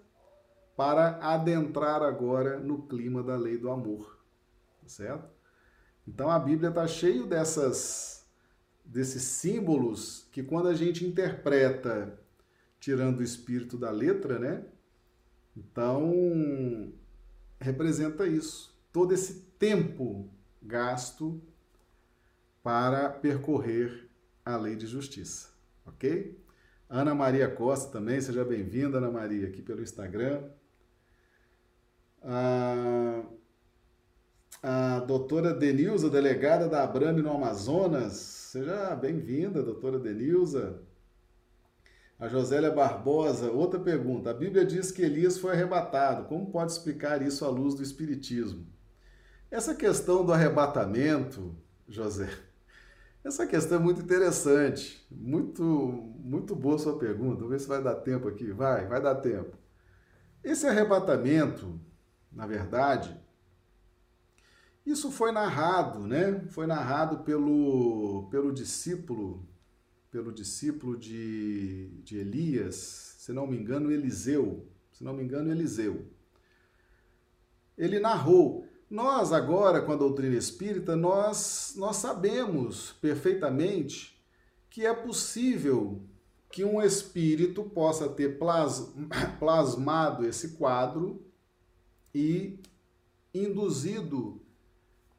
para 0.78 1.18
adentrar 1.18 2.04
agora 2.04 2.60
no 2.60 2.84
clima 2.84 3.24
da 3.24 3.36
lei 3.36 3.58
do 3.58 3.72
amor 3.72 4.22
certo? 4.92 5.30
Então 6.08 6.30
a 6.30 6.38
Bíblia 6.38 6.70
está 6.70 6.88
cheio 6.88 7.26
dessas 7.26 8.26
desses 8.84 9.24
símbolos 9.24 10.28
que 10.32 10.44
quando 10.44 10.68
a 10.68 10.74
gente 10.74 11.06
interpreta 11.06 12.20
tirando 12.80 13.20
o 13.20 13.24
espírito 13.24 13.78
da 13.78 13.92
letra, 13.92 14.40
né? 14.40 14.66
Então 15.56 16.92
representa 17.60 18.28
isso, 18.28 18.76
todo 18.92 19.14
esse 19.14 19.42
tempo 19.58 20.30
gasto 20.62 21.42
para 22.62 23.10
percorrer 23.10 24.10
a 24.46 24.56
lei 24.56 24.76
de 24.76 24.86
justiça, 24.86 25.50
ok? 25.86 26.40
Ana 26.90 27.16
Maria 27.16 27.50
Costa 27.50 27.92
também, 27.92 28.20
seja 28.20 28.44
bem-vinda, 28.44 28.98
Ana 28.98 29.10
Maria, 29.10 29.48
aqui 29.48 29.62
pelo 29.62 29.82
Instagram. 29.82 30.44
Ah, 32.22 33.24
a 34.62 35.00
doutora 35.00 35.54
Denilza, 35.54 36.10
delegada 36.10 36.68
da 36.68 36.84
Abrame 36.84 37.22
no 37.22 37.32
Amazonas. 37.32 38.14
Seja 38.14 38.94
bem-vinda, 38.96 39.64
doutora 39.64 39.98
Denilza. 39.98 40.84
A 42.20 42.28
Josélia 42.28 42.70
Barbosa, 42.70 43.50
outra 43.50 43.80
pergunta. 43.80 44.30
A 44.30 44.34
Bíblia 44.34 44.64
diz 44.64 44.92
que 44.92 45.02
Elias 45.02 45.40
foi 45.40 45.54
arrebatado. 45.54 46.28
Como 46.28 46.52
pode 46.52 46.72
explicar 46.72 47.22
isso 47.24 47.44
à 47.44 47.50
luz 47.50 47.74
do 47.74 47.82
Espiritismo? 47.82 48.68
Essa 49.52 49.76
questão 49.76 50.26
do 50.26 50.32
arrebatamento, 50.32 51.54
José, 51.86 52.30
Essa 53.24 53.46
questão 53.46 53.78
é 53.78 53.82
muito 53.82 54.02
interessante, 54.02 55.06
muito, 55.12 55.64
muito 55.64 56.56
boa 56.56 56.80
sua 56.80 56.98
pergunta. 56.98 57.36
Vamos 57.36 57.52
ver 57.52 57.60
se 57.60 57.68
vai 57.68 57.84
dar 57.84 57.96
tempo 57.96 58.28
aqui. 58.28 58.52
Vai, 58.52 58.88
vai 58.88 59.02
dar 59.02 59.16
tempo. 59.16 59.56
Esse 60.44 60.66
arrebatamento, 60.66 61.80
na 62.32 62.48
verdade, 62.48 63.16
isso 64.84 65.12
foi 65.12 65.32
narrado, 65.32 66.00
né? 66.00 66.40
Foi 66.48 66.66
narrado 66.66 67.20
pelo, 67.20 68.28
pelo 68.32 68.52
discípulo, 68.52 69.48
pelo 70.10 70.32
discípulo 70.32 70.98
de, 70.98 71.90
de 72.04 72.18
Elias, 72.18 73.16
se 73.20 73.32
não 73.32 73.46
me 73.46 73.56
engano, 73.56 73.92
Eliseu. 73.92 74.66
Se 74.92 75.04
não 75.04 75.14
me 75.14 75.24
engano, 75.24 75.52
Eliseu. 75.52 76.08
Ele 77.78 78.00
narrou. 78.00 78.68
Nós 78.92 79.32
agora, 79.32 79.82
com 79.82 79.94
a 79.94 79.96
doutrina 79.96 80.36
espírita, 80.36 80.98
nós, 80.98 81.76
nós 81.78 81.96
sabemos 81.96 82.92
perfeitamente 83.00 84.22
que 84.70 84.86
é 84.86 84.94
possível 84.94 86.02
que 86.52 86.66
um 86.66 86.82
espírito 86.82 87.64
possa 87.64 88.10
ter 88.10 88.38
plas, 88.38 88.94
plasmado 89.40 90.26
esse 90.26 90.58
quadro 90.58 91.26
e 92.14 92.60
induzido 93.34 94.42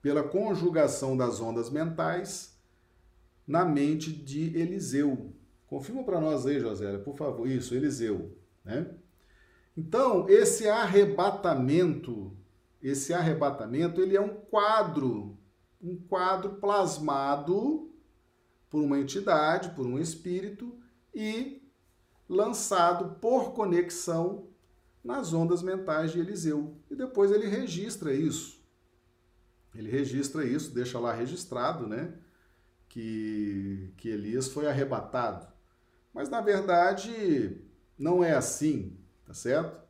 pela 0.03 0.23
conjugação 0.23 1.16
das 1.16 1.41
ondas 1.41 1.70
mentais 1.70 2.55
na 3.47 3.64
mente 3.64 4.12
de 4.12 4.55
Eliseu. 4.55 5.33
Confirma 5.66 6.05
para 6.05 6.20
nós 6.20 6.45
aí, 6.45 6.61
José, 6.61 6.99
por 6.99 7.16
favor. 7.16 7.49
Isso, 7.49 7.75
Eliseu, 7.75 8.37
né? 8.62 8.95
Então, 9.75 10.29
esse 10.29 10.68
arrebatamento, 10.68 12.37
esse 12.83 13.14
arrebatamento, 13.14 14.01
ele 14.01 14.16
é 14.16 14.20
um 14.20 14.35
quadro, 14.35 15.39
um 15.80 15.97
quadro 15.97 16.55
plasmado 16.57 17.91
por 18.68 18.83
uma 18.83 18.99
entidade, 18.99 19.70
por 19.70 19.87
um 19.87 19.99
espírito 19.99 20.76
e 21.14 21.62
lançado 22.28 23.20
por 23.20 23.53
conexão 23.53 24.49
nas 25.05 25.33
ondas 25.33 25.62
mentais 25.62 26.11
de 26.12 26.18
Eliseu. 26.18 26.76
E 26.91 26.97
depois 26.97 27.30
ele 27.30 27.47
registra 27.47 28.12
isso. 28.12 28.61
Ele 29.74 29.91
registra 29.91 30.45
isso, 30.45 30.74
deixa 30.74 30.99
lá 30.99 31.12
registrado, 31.12 31.87
né? 31.87 32.14
Que, 32.89 33.93
que 33.97 34.09
Elias 34.09 34.49
foi 34.49 34.66
arrebatado. 34.66 35.47
Mas 36.12 36.28
na 36.28 36.41
verdade 36.41 37.62
não 37.99 38.22
é 38.22 38.33
assim, 38.33 38.99
tá 39.24 39.33
certo? 39.33 39.82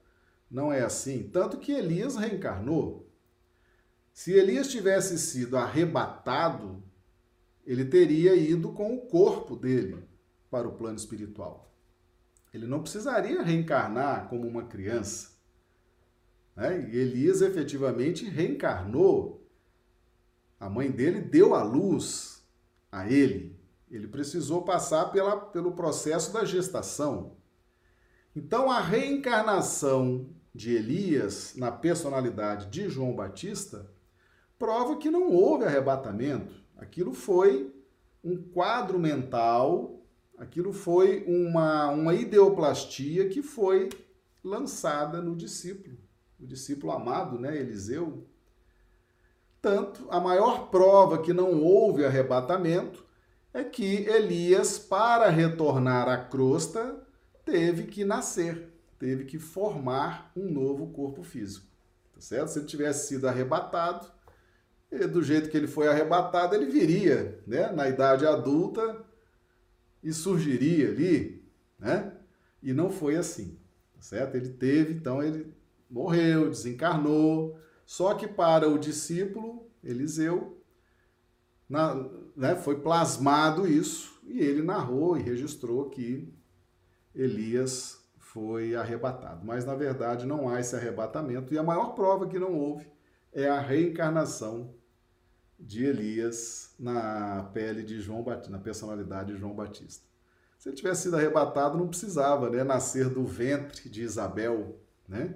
Não 0.53 0.73
é 0.73 0.83
assim. 0.83 1.31
Tanto 1.33 1.57
que 1.59 1.73
Elias 1.73 2.17
reencarnou. 2.17 3.11
Se 4.13 4.33
Elias 4.33 4.69
tivesse 4.69 5.19
sido 5.19 5.57
arrebatado, 5.57 6.83
ele 7.67 7.87
teria 7.87 8.37
ido 8.37 8.73
com 8.73 8.95
o 8.95 9.07
corpo 9.07 9.57
dele 9.57 10.07
para 10.51 10.69
o 10.69 10.73
plano 10.73 10.99
espiritual. 10.99 11.75
Ele 12.53 12.67
não 12.67 12.83
precisaria 12.83 13.43
reencarnar 13.43 14.29
como 14.29 14.47
uma 14.47 14.65
criança. 14.65 15.31
Né? 16.55 16.91
E 16.93 16.99
Elias 16.99 17.41
efetivamente 17.41 18.27
reencarnou 18.27 19.43
a 20.63 20.71
mãe 20.71 20.93
dele 20.93 21.21
deu 21.21 21.57
a 21.57 21.63
luz 21.65 22.41
a 22.93 23.11
ele. 23.11 23.59
Ele 23.91 24.07
precisou 24.07 24.63
passar 24.63 25.07
pela, 25.07 25.37
pelo 25.37 25.73
processo 25.73 26.33
da 26.33 26.45
gestação. 26.45 27.37
Então, 28.35 28.71
a 28.71 28.79
reencarnação 28.79 30.31
de 30.55 30.75
Elias 30.75 31.55
na 31.57 31.71
personalidade 31.71 32.67
de 32.67 32.89
João 32.89 33.15
Batista 33.15 33.91
prova 34.59 34.97
que 34.97 35.11
não 35.11 35.31
houve 35.31 35.65
arrebatamento. 35.65 36.55
Aquilo 36.77 37.13
foi 37.13 37.75
um 38.23 38.41
quadro 38.41 38.99
mental, 38.99 40.01
aquilo 40.39 40.73
foi 40.73 41.25
uma, 41.27 41.89
uma 41.89 42.15
ideoplastia 42.15 43.29
que 43.29 43.43
foi 43.43 43.89
lançada 44.45 45.21
no 45.21 45.35
discípulo, 45.35 45.97
o 46.41 46.47
discípulo 46.47 46.93
amado, 46.93 47.39
né, 47.39 47.57
Eliseu, 47.57 48.27
tanto, 49.61 50.09
a 50.11 50.19
maior 50.19 50.71
prova 50.71 51.23
que 51.23 51.33
não 51.33 51.63
houve 51.63 52.05
arrebatamento 52.05 53.05
é 53.55 53.63
que 53.63 54.09
Elias, 54.09 54.77
para 54.77 55.29
retornar 55.29 56.09
à 56.09 56.17
crosta, 56.17 56.97
teve 57.45 57.85
que 57.85 58.05
nascer, 58.05 58.72
teve 59.03 59.25
que 59.25 59.37
formar 59.37 60.31
um 60.37 60.49
novo 60.49 60.93
corpo 60.93 61.25
físico. 61.25 61.67
Tá 62.15 62.21
certo? 62.21 62.51
Se 62.51 62.61
ele 62.61 62.67
tivesse 62.67 63.09
sido 63.09 63.27
arrebatado, 63.27 64.07
do 65.11 65.21
jeito 65.25 65.51
que 65.51 65.57
ele 65.57 65.67
foi 65.67 65.89
arrebatado, 65.89 66.55
ele 66.55 66.67
viria 66.67 67.43
né, 67.45 67.73
na 67.73 67.89
idade 67.89 68.25
adulta 68.25 69.05
e 70.05 70.13
surgiria 70.13 70.91
ali, 70.91 71.45
né? 71.81 72.13
E 72.63 72.73
não 72.73 72.93
foi 72.93 73.17
assim, 73.17 73.59
tá 73.93 74.03
certo? 74.03 74.37
Ele 74.37 74.51
teve, 74.51 74.95
então 74.95 75.21
ele 75.21 75.53
morreu, 75.91 76.49
desencarnou, 76.49 77.59
só 77.85 78.15
que 78.15 78.29
para 78.29 78.69
o 78.69 78.79
discípulo, 78.79 79.69
Eliseu, 79.83 80.63
na, 81.69 82.09
né, 82.37 82.55
foi 82.55 82.79
plasmado 82.79 83.67
isso 83.67 84.21
e 84.29 84.39
ele 84.39 84.63
narrou 84.63 85.19
e 85.19 85.23
registrou 85.23 85.91
que 85.91 86.33
Elias 87.13 88.02
foi 88.33 88.75
arrebatado. 88.75 89.45
Mas 89.45 89.65
na 89.65 89.75
verdade 89.75 90.27
não 90.27 90.49
há 90.49 90.59
esse 90.59 90.75
arrebatamento 90.75 91.53
e 91.53 91.59
a 91.59 91.63
maior 91.63 91.95
prova 91.95 92.27
que 92.27 92.39
não 92.39 92.55
houve 92.55 92.91
é 93.33 93.49
a 93.49 93.61
reencarnação 93.61 94.75
de 95.59 95.85
Elias 95.85 96.75
na 96.79 97.51
pele 97.53 97.83
de 97.83 98.01
João 98.01 98.23
Batista, 98.23 98.51
na 98.51 98.59
personalidade 98.59 99.33
de 99.33 99.39
João 99.39 99.55
Batista. 99.55 100.05
Se 100.59 100.69
ele 100.69 100.77
tivesse 100.77 101.03
sido 101.03 101.17
arrebatado, 101.17 101.77
não 101.77 101.89
precisava 101.89 102.49
né, 102.49 102.65
nascer 102.65 103.09
do 103.09 103.25
ventre 103.25 103.89
de 103.89 104.03
Isabel, 104.03 104.79
né? 105.09 105.35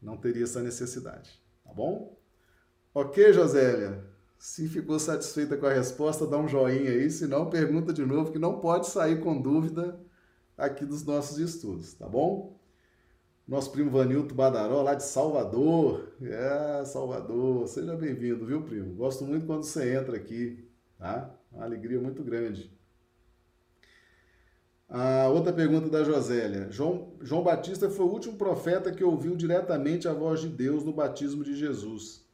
Não 0.00 0.16
teria 0.16 0.44
essa 0.44 0.62
necessidade. 0.62 1.40
Tá 1.64 1.72
bom? 1.72 2.18
Ok, 2.94 3.32
Josélia? 3.32 4.04
Se 4.38 4.68
ficou 4.68 4.98
satisfeita 4.98 5.56
com 5.56 5.66
a 5.66 5.72
resposta, 5.72 6.26
dá 6.26 6.36
um 6.36 6.48
joinha 6.48 6.90
aí. 6.90 7.10
Se 7.10 7.26
não, 7.26 7.48
pergunta 7.48 7.92
de 7.92 8.04
novo, 8.04 8.32
que 8.32 8.38
não 8.38 8.60
pode 8.60 8.88
sair 8.88 9.20
com 9.20 9.40
dúvida 9.40 9.98
aqui 10.56 10.84
dos 10.84 11.04
nossos 11.04 11.38
estudos, 11.38 11.94
tá 11.94 12.08
bom? 12.08 12.58
Nosso 13.46 13.72
primo 13.72 13.90
Vanilto 13.90 14.34
Badaró, 14.34 14.82
lá 14.82 14.94
de 14.94 15.02
Salvador. 15.02 16.12
É, 16.22 16.84
Salvador. 16.84 17.66
Seja 17.66 17.96
bem-vindo, 17.96 18.46
viu, 18.46 18.62
primo? 18.62 18.94
Gosto 18.94 19.24
muito 19.24 19.46
quando 19.46 19.64
você 19.64 19.94
entra 19.96 20.16
aqui, 20.16 20.64
tá? 20.96 21.34
Uma 21.50 21.64
alegria 21.64 22.00
muito 22.00 22.22
grande. 22.22 22.72
A 24.88 25.28
outra 25.28 25.52
pergunta 25.52 25.88
da 25.88 26.04
Josélia. 26.04 26.70
João, 26.70 27.14
João 27.20 27.42
Batista 27.42 27.90
foi 27.90 28.04
o 28.04 28.10
último 28.10 28.36
profeta 28.36 28.92
que 28.92 29.02
ouviu 29.02 29.34
diretamente 29.34 30.06
a 30.06 30.12
voz 30.12 30.40
de 30.40 30.48
Deus 30.48 30.84
no 30.84 30.92
batismo 30.92 31.42
de 31.42 31.56
Jesus. 31.56 32.24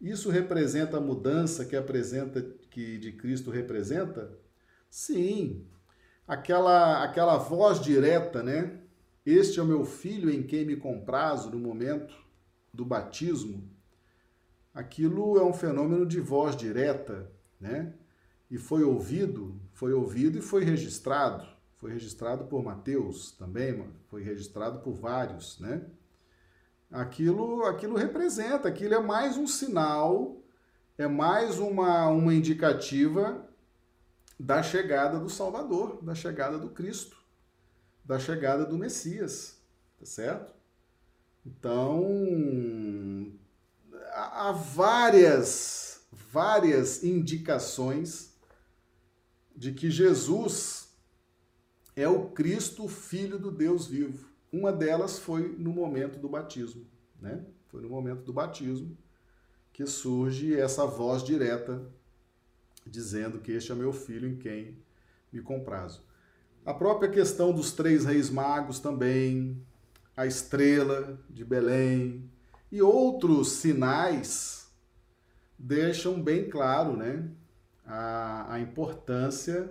Isso 0.00 0.30
representa 0.30 0.96
a 0.96 1.00
mudança 1.00 1.64
que 1.64 1.76
apresenta 1.76 2.42
que 2.70 2.96
de 2.96 3.12
Cristo 3.12 3.50
representa? 3.50 4.32
Sim. 4.88 5.66
Aquela 6.30 7.02
aquela 7.02 7.36
voz 7.36 7.80
direta, 7.80 8.42
né? 8.42 8.78
Este 9.26 9.58
é 9.58 9.62
o 9.62 9.66
meu 9.66 9.84
filho 9.84 10.30
em 10.30 10.42
quem 10.42 10.64
me 10.64 10.76
comprazo 10.76 11.50
no 11.50 11.58
momento 11.58 12.14
do 12.72 12.84
batismo. 12.84 13.68
Aquilo 14.72 15.38
é 15.38 15.44
um 15.44 15.52
fenômeno 15.52 16.06
de 16.06 16.20
voz 16.20 16.56
direta, 16.56 17.30
né? 17.60 17.92
E 18.50 18.58
foi 18.58 18.82
ouvido, 18.84 19.60
foi 19.72 19.92
ouvido 19.92 20.38
e 20.38 20.40
foi 20.40 20.64
registrado 20.64 21.46
foi 21.80 21.92
registrado 21.92 22.44
por 22.44 22.62
Mateus 22.62 23.32
também, 23.32 23.82
foi 24.08 24.22
registrado 24.22 24.80
por 24.80 24.92
vários, 24.92 25.58
né? 25.58 25.80
Aquilo, 26.90 27.64
aquilo 27.64 27.96
representa, 27.96 28.68
aquilo 28.68 28.94
é 28.94 29.00
mais 29.00 29.38
um 29.38 29.46
sinal, 29.46 30.36
é 30.98 31.08
mais 31.08 31.58
uma, 31.58 32.08
uma 32.08 32.34
indicativa 32.34 33.48
da 34.40 34.62
chegada 34.62 35.18
do 35.18 35.28
Salvador, 35.28 36.02
da 36.02 36.14
chegada 36.14 36.58
do 36.58 36.70
Cristo, 36.70 37.14
da 38.02 38.18
chegada 38.18 38.64
do 38.64 38.78
Messias, 38.78 39.60
tá 39.98 40.06
certo? 40.06 40.54
Então, 41.44 43.30
há 44.14 44.50
várias, 44.50 46.06
várias 46.10 47.04
indicações 47.04 48.34
de 49.54 49.72
que 49.72 49.90
Jesus 49.90 50.88
é 51.94 52.08
o 52.08 52.30
Cristo, 52.30 52.88
Filho 52.88 53.38
do 53.38 53.50
Deus 53.50 53.86
vivo. 53.86 54.26
Uma 54.50 54.72
delas 54.72 55.18
foi 55.18 55.54
no 55.58 55.70
momento 55.70 56.18
do 56.18 56.30
batismo, 56.30 56.86
né? 57.20 57.44
Foi 57.68 57.82
no 57.82 57.90
momento 57.90 58.22
do 58.22 58.32
batismo 58.32 58.96
que 59.70 59.84
surge 59.84 60.58
essa 60.58 60.86
voz 60.86 61.22
direta 61.22 61.86
dizendo 62.90 63.38
que 63.38 63.52
este 63.52 63.72
é 63.72 63.74
meu 63.74 63.92
filho 63.92 64.28
em 64.28 64.36
quem 64.36 64.76
me 65.32 65.40
comprazo. 65.40 66.04
A 66.64 66.74
própria 66.74 67.10
questão 67.10 67.52
dos 67.52 67.72
três 67.72 68.04
reis 68.04 68.28
magos 68.28 68.80
também, 68.80 69.64
a 70.16 70.26
estrela 70.26 71.18
de 71.30 71.44
Belém 71.44 72.30
e 72.70 72.82
outros 72.82 73.52
sinais 73.52 74.70
deixam 75.58 76.22
bem 76.22 76.48
claro, 76.48 76.96
né, 76.96 77.30
a, 77.84 78.54
a 78.54 78.60
importância 78.60 79.70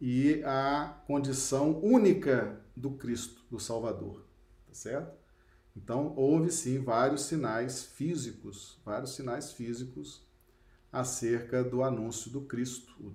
e 0.00 0.42
a 0.44 1.02
condição 1.06 1.80
única 1.82 2.60
do 2.74 2.92
Cristo, 2.92 3.42
do 3.50 3.58
Salvador, 3.58 4.26
tá 4.66 4.74
certo? 4.74 5.16
Então, 5.76 6.14
houve 6.16 6.50
sim 6.50 6.82
vários 6.82 7.22
sinais 7.22 7.84
físicos, 7.84 8.80
vários 8.84 9.14
sinais 9.14 9.52
físicos 9.52 10.25
acerca 10.92 11.62
do 11.62 11.82
anúncio 11.82 12.30
do 12.30 12.42
Cristo, 12.42 13.14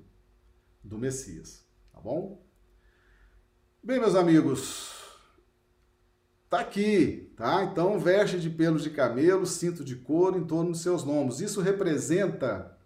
do 0.84 0.97
Messias, 0.97 1.65
tá 1.91 1.99
bom? 1.99 2.43
Bem, 3.84 3.99
meus 3.99 4.15
amigos, 4.15 4.91
tá 6.49 6.59
aqui, 6.59 7.32
tá? 7.36 7.63
Então, 7.63 7.99
veste 7.99 8.39
de 8.39 8.49
pelos 8.49 8.84
de 8.84 8.89
camelo, 8.89 9.45
cinto 9.45 9.84
de 9.84 9.95
couro 9.95 10.38
em 10.38 10.45
torno 10.45 10.72
dos 10.72 10.82
seus 10.82 11.03
lombos. 11.03 11.41
Isso 11.41 11.61
representa 11.61 12.78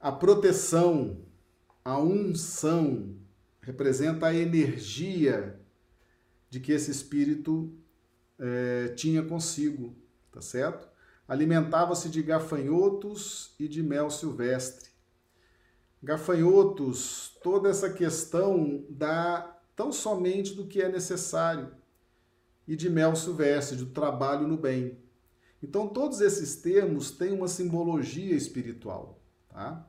a 0.00 0.12
proteção, 0.12 1.20
a 1.84 1.98
unção, 1.98 3.16
representa 3.60 4.26
a 4.26 4.34
energia 4.34 5.60
de 6.48 6.60
que 6.60 6.72
esse 6.72 6.90
espírito 6.90 7.76
é, 8.38 8.88
tinha 8.96 9.22
consigo, 9.22 9.96
tá 10.30 10.40
certo? 10.40 10.88
Alimentava-se 11.28 12.08
de 12.08 12.22
gafanhotos 12.22 13.54
e 13.58 13.66
de 13.66 13.82
mel 13.82 14.10
silvestre. 14.10 14.90
Gafanhotos, 16.02 17.36
toda 17.42 17.68
essa 17.68 17.92
questão 17.92 18.84
dá 18.88 19.58
tão 19.74 19.90
somente 19.92 20.54
do 20.54 20.66
que 20.66 20.80
é 20.80 20.88
necessário, 20.88 21.74
e 22.66 22.76
de 22.76 22.88
mel 22.88 23.14
silvestre, 23.14 23.76
do 23.76 23.86
trabalho 23.86 24.46
no 24.46 24.56
bem. 24.56 24.98
Então, 25.62 25.88
todos 25.88 26.20
esses 26.20 26.56
termos 26.56 27.10
têm 27.10 27.32
uma 27.32 27.48
simbologia 27.48 28.34
espiritual, 28.34 29.20
tá? 29.48 29.88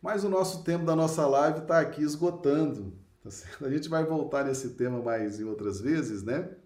Mas 0.00 0.22
o 0.22 0.28
nosso 0.28 0.62
tempo 0.62 0.84
da 0.84 0.94
nossa 0.94 1.26
live 1.26 1.60
está 1.60 1.80
aqui 1.80 2.02
esgotando, 2.02 2.96
tá 3.22 3.30
certo? 3.30 3.66
A 3.66 3.70
gente 3.70 3.88
vai 3.88 4.04
voltar 4.04 4.44
nesse 4.44 4.70
tema 4.70 5.02
mais 5.02 5.40
em 5.40 5.44
outras 5.44 5.80
vezes, 5.80 6.22
né? 6.22 6.56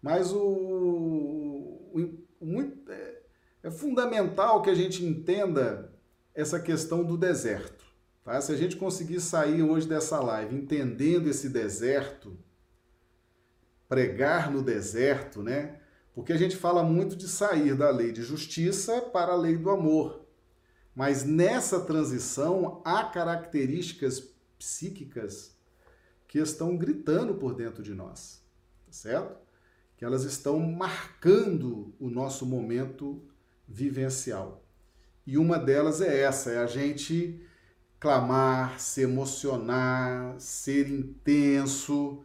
Mas 0.00 0.32
o, 0.32 0.40
o, 0.40 2.18
o 2.40 2.60
é, 2.90 3.22
é, 3.62 3.70
fundamental 3.70 4.62
que 4.62 4.70
a 4.70 4.74
gente 4.74 5.04
entenda 5.04 5.92
essa 6.34 6.58
questão 6.58 7.04
do 7.04 7.16
deserto. 7.16 7.84
Tá? 8.24 8.40
Se 8.40 8.52
a 8.52 8.56
gente 8.56 8.76
conseguir 8.76 9.20
sair 9.20 9.62
hoje 9.62 9.86
dessa 9.86 10.18
live 10.20 10.56
entendendo 10.56 11.28
esse 11.28 11.48
deserto, 11.48 12.38
pregar 13.88 14.50
no 14.50 14.62
deserto, 14.62 15.42
né? 15.42 15.80
Porque 16.14 16.32
a 16.32 16.36
gente 16.36 16.56
fala 16.56 16.82
muito 16.82 17.16
de 17.16 17.28
sair 17.28 17.74
da 17.74 17.90
lei 17.90 18.12
de 18.12 18.22
justiça 18.22 19.00
para 19.00 19.32
a 19.32 19.36
lei 19.36 19.56
do 19.56 19.70
amor. 19.70 20.26
Mas 20.94 21.24
nessa 21.24 21.80
transição 21.80 22.82
há 22.84 23.04
características 23.04 24.20
psíquicas 24.58 25.56
que 26.28 26.38
estão 26.38 26.76
gritando 26.76 27.34
por 27.34 27.54
dentro 27.54 27.82
de 27.82 27.94
nós, 27.94 28.42
tá 28.86 28.92
certo? 28.92 29.49
Que 30.00 30.04
elas 30.06 30.24
estão 30.24 30.58
marcando 30.58 31.94
o 32.00 32.08
nosso 32.08 32.46
momento 32.46 33.22
vivencial. 33.68 34.64
E 35.26 35.36
uma 35.36 35.58
delas 35.58 36.00
é 36.00 36.22
essa, 36.22 36.52
é 36.52 36.56
a 36.56 36.66
gente 36.66 37.46
clamar, 37.98 38.80
se 38.80 39.02
emocionar, 39.02 40.40
ser 40.40 40.88
intenso, 40.88 42.24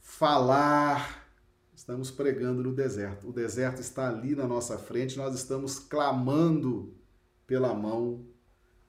falar. 0.00 1.28
Estamos 1.74 2.08
pregando 2.08 2.62
no 2.62 2.72
deserto. 2.72 3.30
O 3.30 3.32
deserto 3.32 3.80
está 3.80 4.08
ali 4.08 4.36
na 4.36 4.46
nossa 4.46 4.78
frente, 4.78 5.18
nós 5.18 5.34
estamos 5.34 5.76
clamando 5.76 6.96
pela 7.48 7.74
mão 7.74 8.24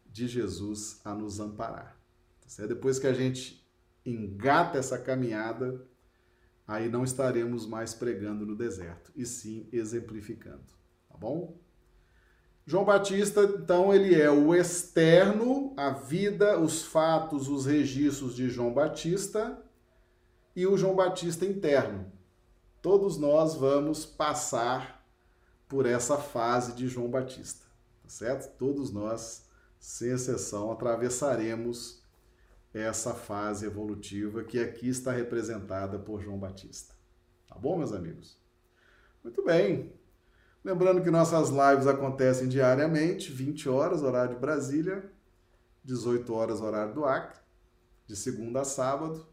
de 0.05 0.27
Jesus 0.27 1.01
a 1.03 1.15
nos 1.15 1.39
amparar. 1.39 1.99
Tá 2.55 2.67
Depois 2.67 2.99
que 2.99 3.07
a 3.07 3.13
gente 3.13 3.67
engata 4.05 4.77
essa 4.77 4.99
caminhada, 4.99 5.83
aí 6.69 6.87
não 6.87 7.03
estaremos 7.03 7.65
mais 7.65 7.95
pregando 7.95 8.45
no 8.45 8.55
deserto, 8.55 9.11
e 9.15 9.25
sim 9.25 9.67
exemplificando, 9.71 10.61
tá 11.09 11.17
bom? 11.17 11.57
João 12.63 12.85
Batista, 12.85 13.41
então, 13.43 13.91
ele 13.91 14.13
é 14.13 14.29
o 14.29 14.53
externo, 14.53 15.73
a 15.75 15.89
vida, 15.89 16.59
os 16.59 16.83
fatos, 16.83 17.49
os 17.49 17.65
registros 17.65 18.35
de 18.35 18.47
João 18.47 18.71
Batista 18.71 19.59
e 20.55 20.67
o 20.67 20.77
João 20.77 20.95
Batista 20.95 21.43
interno. 21.43 22.11
Todos 22.83 23.17
nós 23.17 23.55
vamos 23.55 24.05
passar 24.05 25.03
por 25.67 25.87
essa 25.87 26.17
fase 26.17 26.73
de 26.73 26.87
João 26.87 27.09
Batista, 27.09 27.65
tá 28.03 28.09
certo? 28.09 28.55
Todos 28.59 28.91
nós, 28.91 29.47
sem 29.79 30.11
exceção, 30.11 30.71
atravessaremos 30.71 31.98
essa 32.73 33.13
fase 33.13 33.65
evolutiva 33.65 34.43
que 34.43 34.59
aqui 34.59 34.89
está 34.89 35.11
representada 35.11 35.97
por 35.97 36.21
João 36.21 36.37
Batista. 36.37 36.93
Tá 37.47 37.55
bom, 37.55 37.77
meus 37.77 37.91
amigos? 37.91 38.37
Muito 39.23 39.43
bem. 39.43 39.93
Lembrando 40.63 41.01
que 41.01 41.09
nossas 41.09 41.49
lives 41.49 41.87
acontecem 41.87 42.47
diariamente, 42.47 43.31
20 43.31 43.69
horas, 43.69 44.03
horário 44.03 44.35
de 44.35 44.41
Brasília, 44.41 45.09
18 45.83 46.33
horas, 46.33 46.61
horário 46.61 46.93
do 46.93 47.05
Acre, 47.05 47.39
de 48.05 48.15
segunda 48.15 48.61
a 48.61 48.65
sábado. 48.65 49.25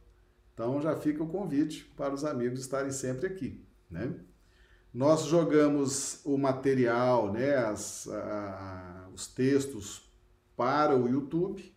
Então 0.55 0.80
já 0.80 0.97
fica 0.97 1.22
o 1.22 1.28
convite 1.28 1.84
para 1.97 2.14
os 2.14 2.24
amigos 2.24 2.61
estarem 2.61 2.91
sempre 2.91 3.26
aqui, 3.26 3.66
né? 3.91 4.14
Nós 4.95 5.26
jogamos 5.26 6.22
o 6.24 6.39
material, 6.39 7.30
né, 7.30 7.55
as, 7.55 8.09
a, 8.09 9.11
os 9.12 9.26
textos 9.26 10.11
para 10.57 10.97
o 10.97 11.07
YouTube, 11.07 11.76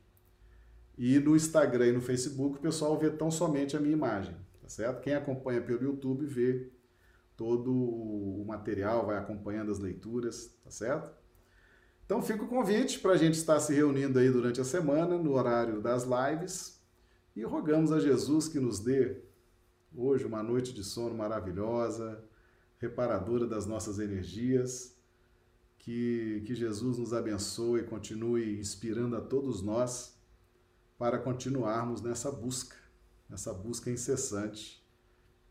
e 1.00 1.18
no 1.18 1.34
Instagram 1.34 1.88
e 1.88 1.92
no 1.94 2.02
Facebook 2.02 2.58
o 2.58 2.62
pessoal 2.62 3.00
vê 3.00 3.10
tão 3.10 3.32
somente 3.32 3.78
a 3.78 3.80
minha 3.80 3.94
imagem, 3.94 4.36
tá 4.62 4.68
certo? 4.68 5.00
Quem 5.00 5.16
acompanha 5.16 5.62
pelo 5.62 5.82
YouTube 5.82 6.26
vê 6.26 6.70
todo 7.38 7.72
o 7.72 8.44
material, 8.46 9.06
vai 9.06 9.18
acompanhando 9.18 9.72
as 9.72 9.80
leituras, 9.80 10.54
tá 10.62 10.70
certo? 10.70 11.10
Então 12.06 12.22
fica 12.22 12.44
o 12.44 12.50
convite 12.50 13.00
para 13.00 13.14
a 13.14 13.18
gente 13.18 13.36
estar 13.36 13.62
se 13.62 13.74
reunindo 13.74 14.20
aí 14.20 14.30
durante 14.30 14.60
a 14.60 14.66
semana, 14.66 15.18
no 15.18 15.32
horário 15.36 15.82
das 15.82 16.04
lives, 16.04 16.84
e 17.34 17.44
rogamos 17.44 17.94
a 17.94 18.00
Jesus 18.02 18.50
que 18.50 18.60
nos 18.60 18.80
dê 18.80 19.22
hoje 19.96 20.26
uma 20.26 20.44
noite 20.44 20.74
de 20.74 20.84
sono 20.84 21.16
maravilhosa, 21.16 22.22
reparadora 22.78 23.48
das 23.48 23.66
nossas 23.66 24.00
energias, 24.00 24.98
que, 25.78 26.44
que 26.46 26.54
Jesus 26.54 26.98
nos 26.98 27.14
abençoe 27.14 27.80
e 27.80 27.84
continue 27.86 28.60
inspirando 28.60 29.16
a 29.16 29.22
todos 29.22 29.62
nós 29.62 30.19
para 31.00 31.18
continuarmos 31.18 32.02
nessa 32.02 32.30
busca, 32.30 32.76
nessa 33.30 33.54
busca 33.54 33.90
incessante 33.90 34.86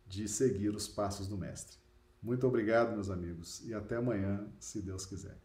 de 0.06 0.28
seguir 0.28 0.68
os 0.68 0.86
passos 0.86 1.26
do 1.26 1.38
Mestre. 1.38 1.78
Muito 2.22 2.46
obrigado, 2.46 2.92
meus 2.92 3.08
amigos, 3.08 3.66
e 3.66 3.72
até 3.72 3.96
amanhã, 3.96 4.46
se 4.60 4.82
Deus 4.82 5.06
quiser. 5.06 5.38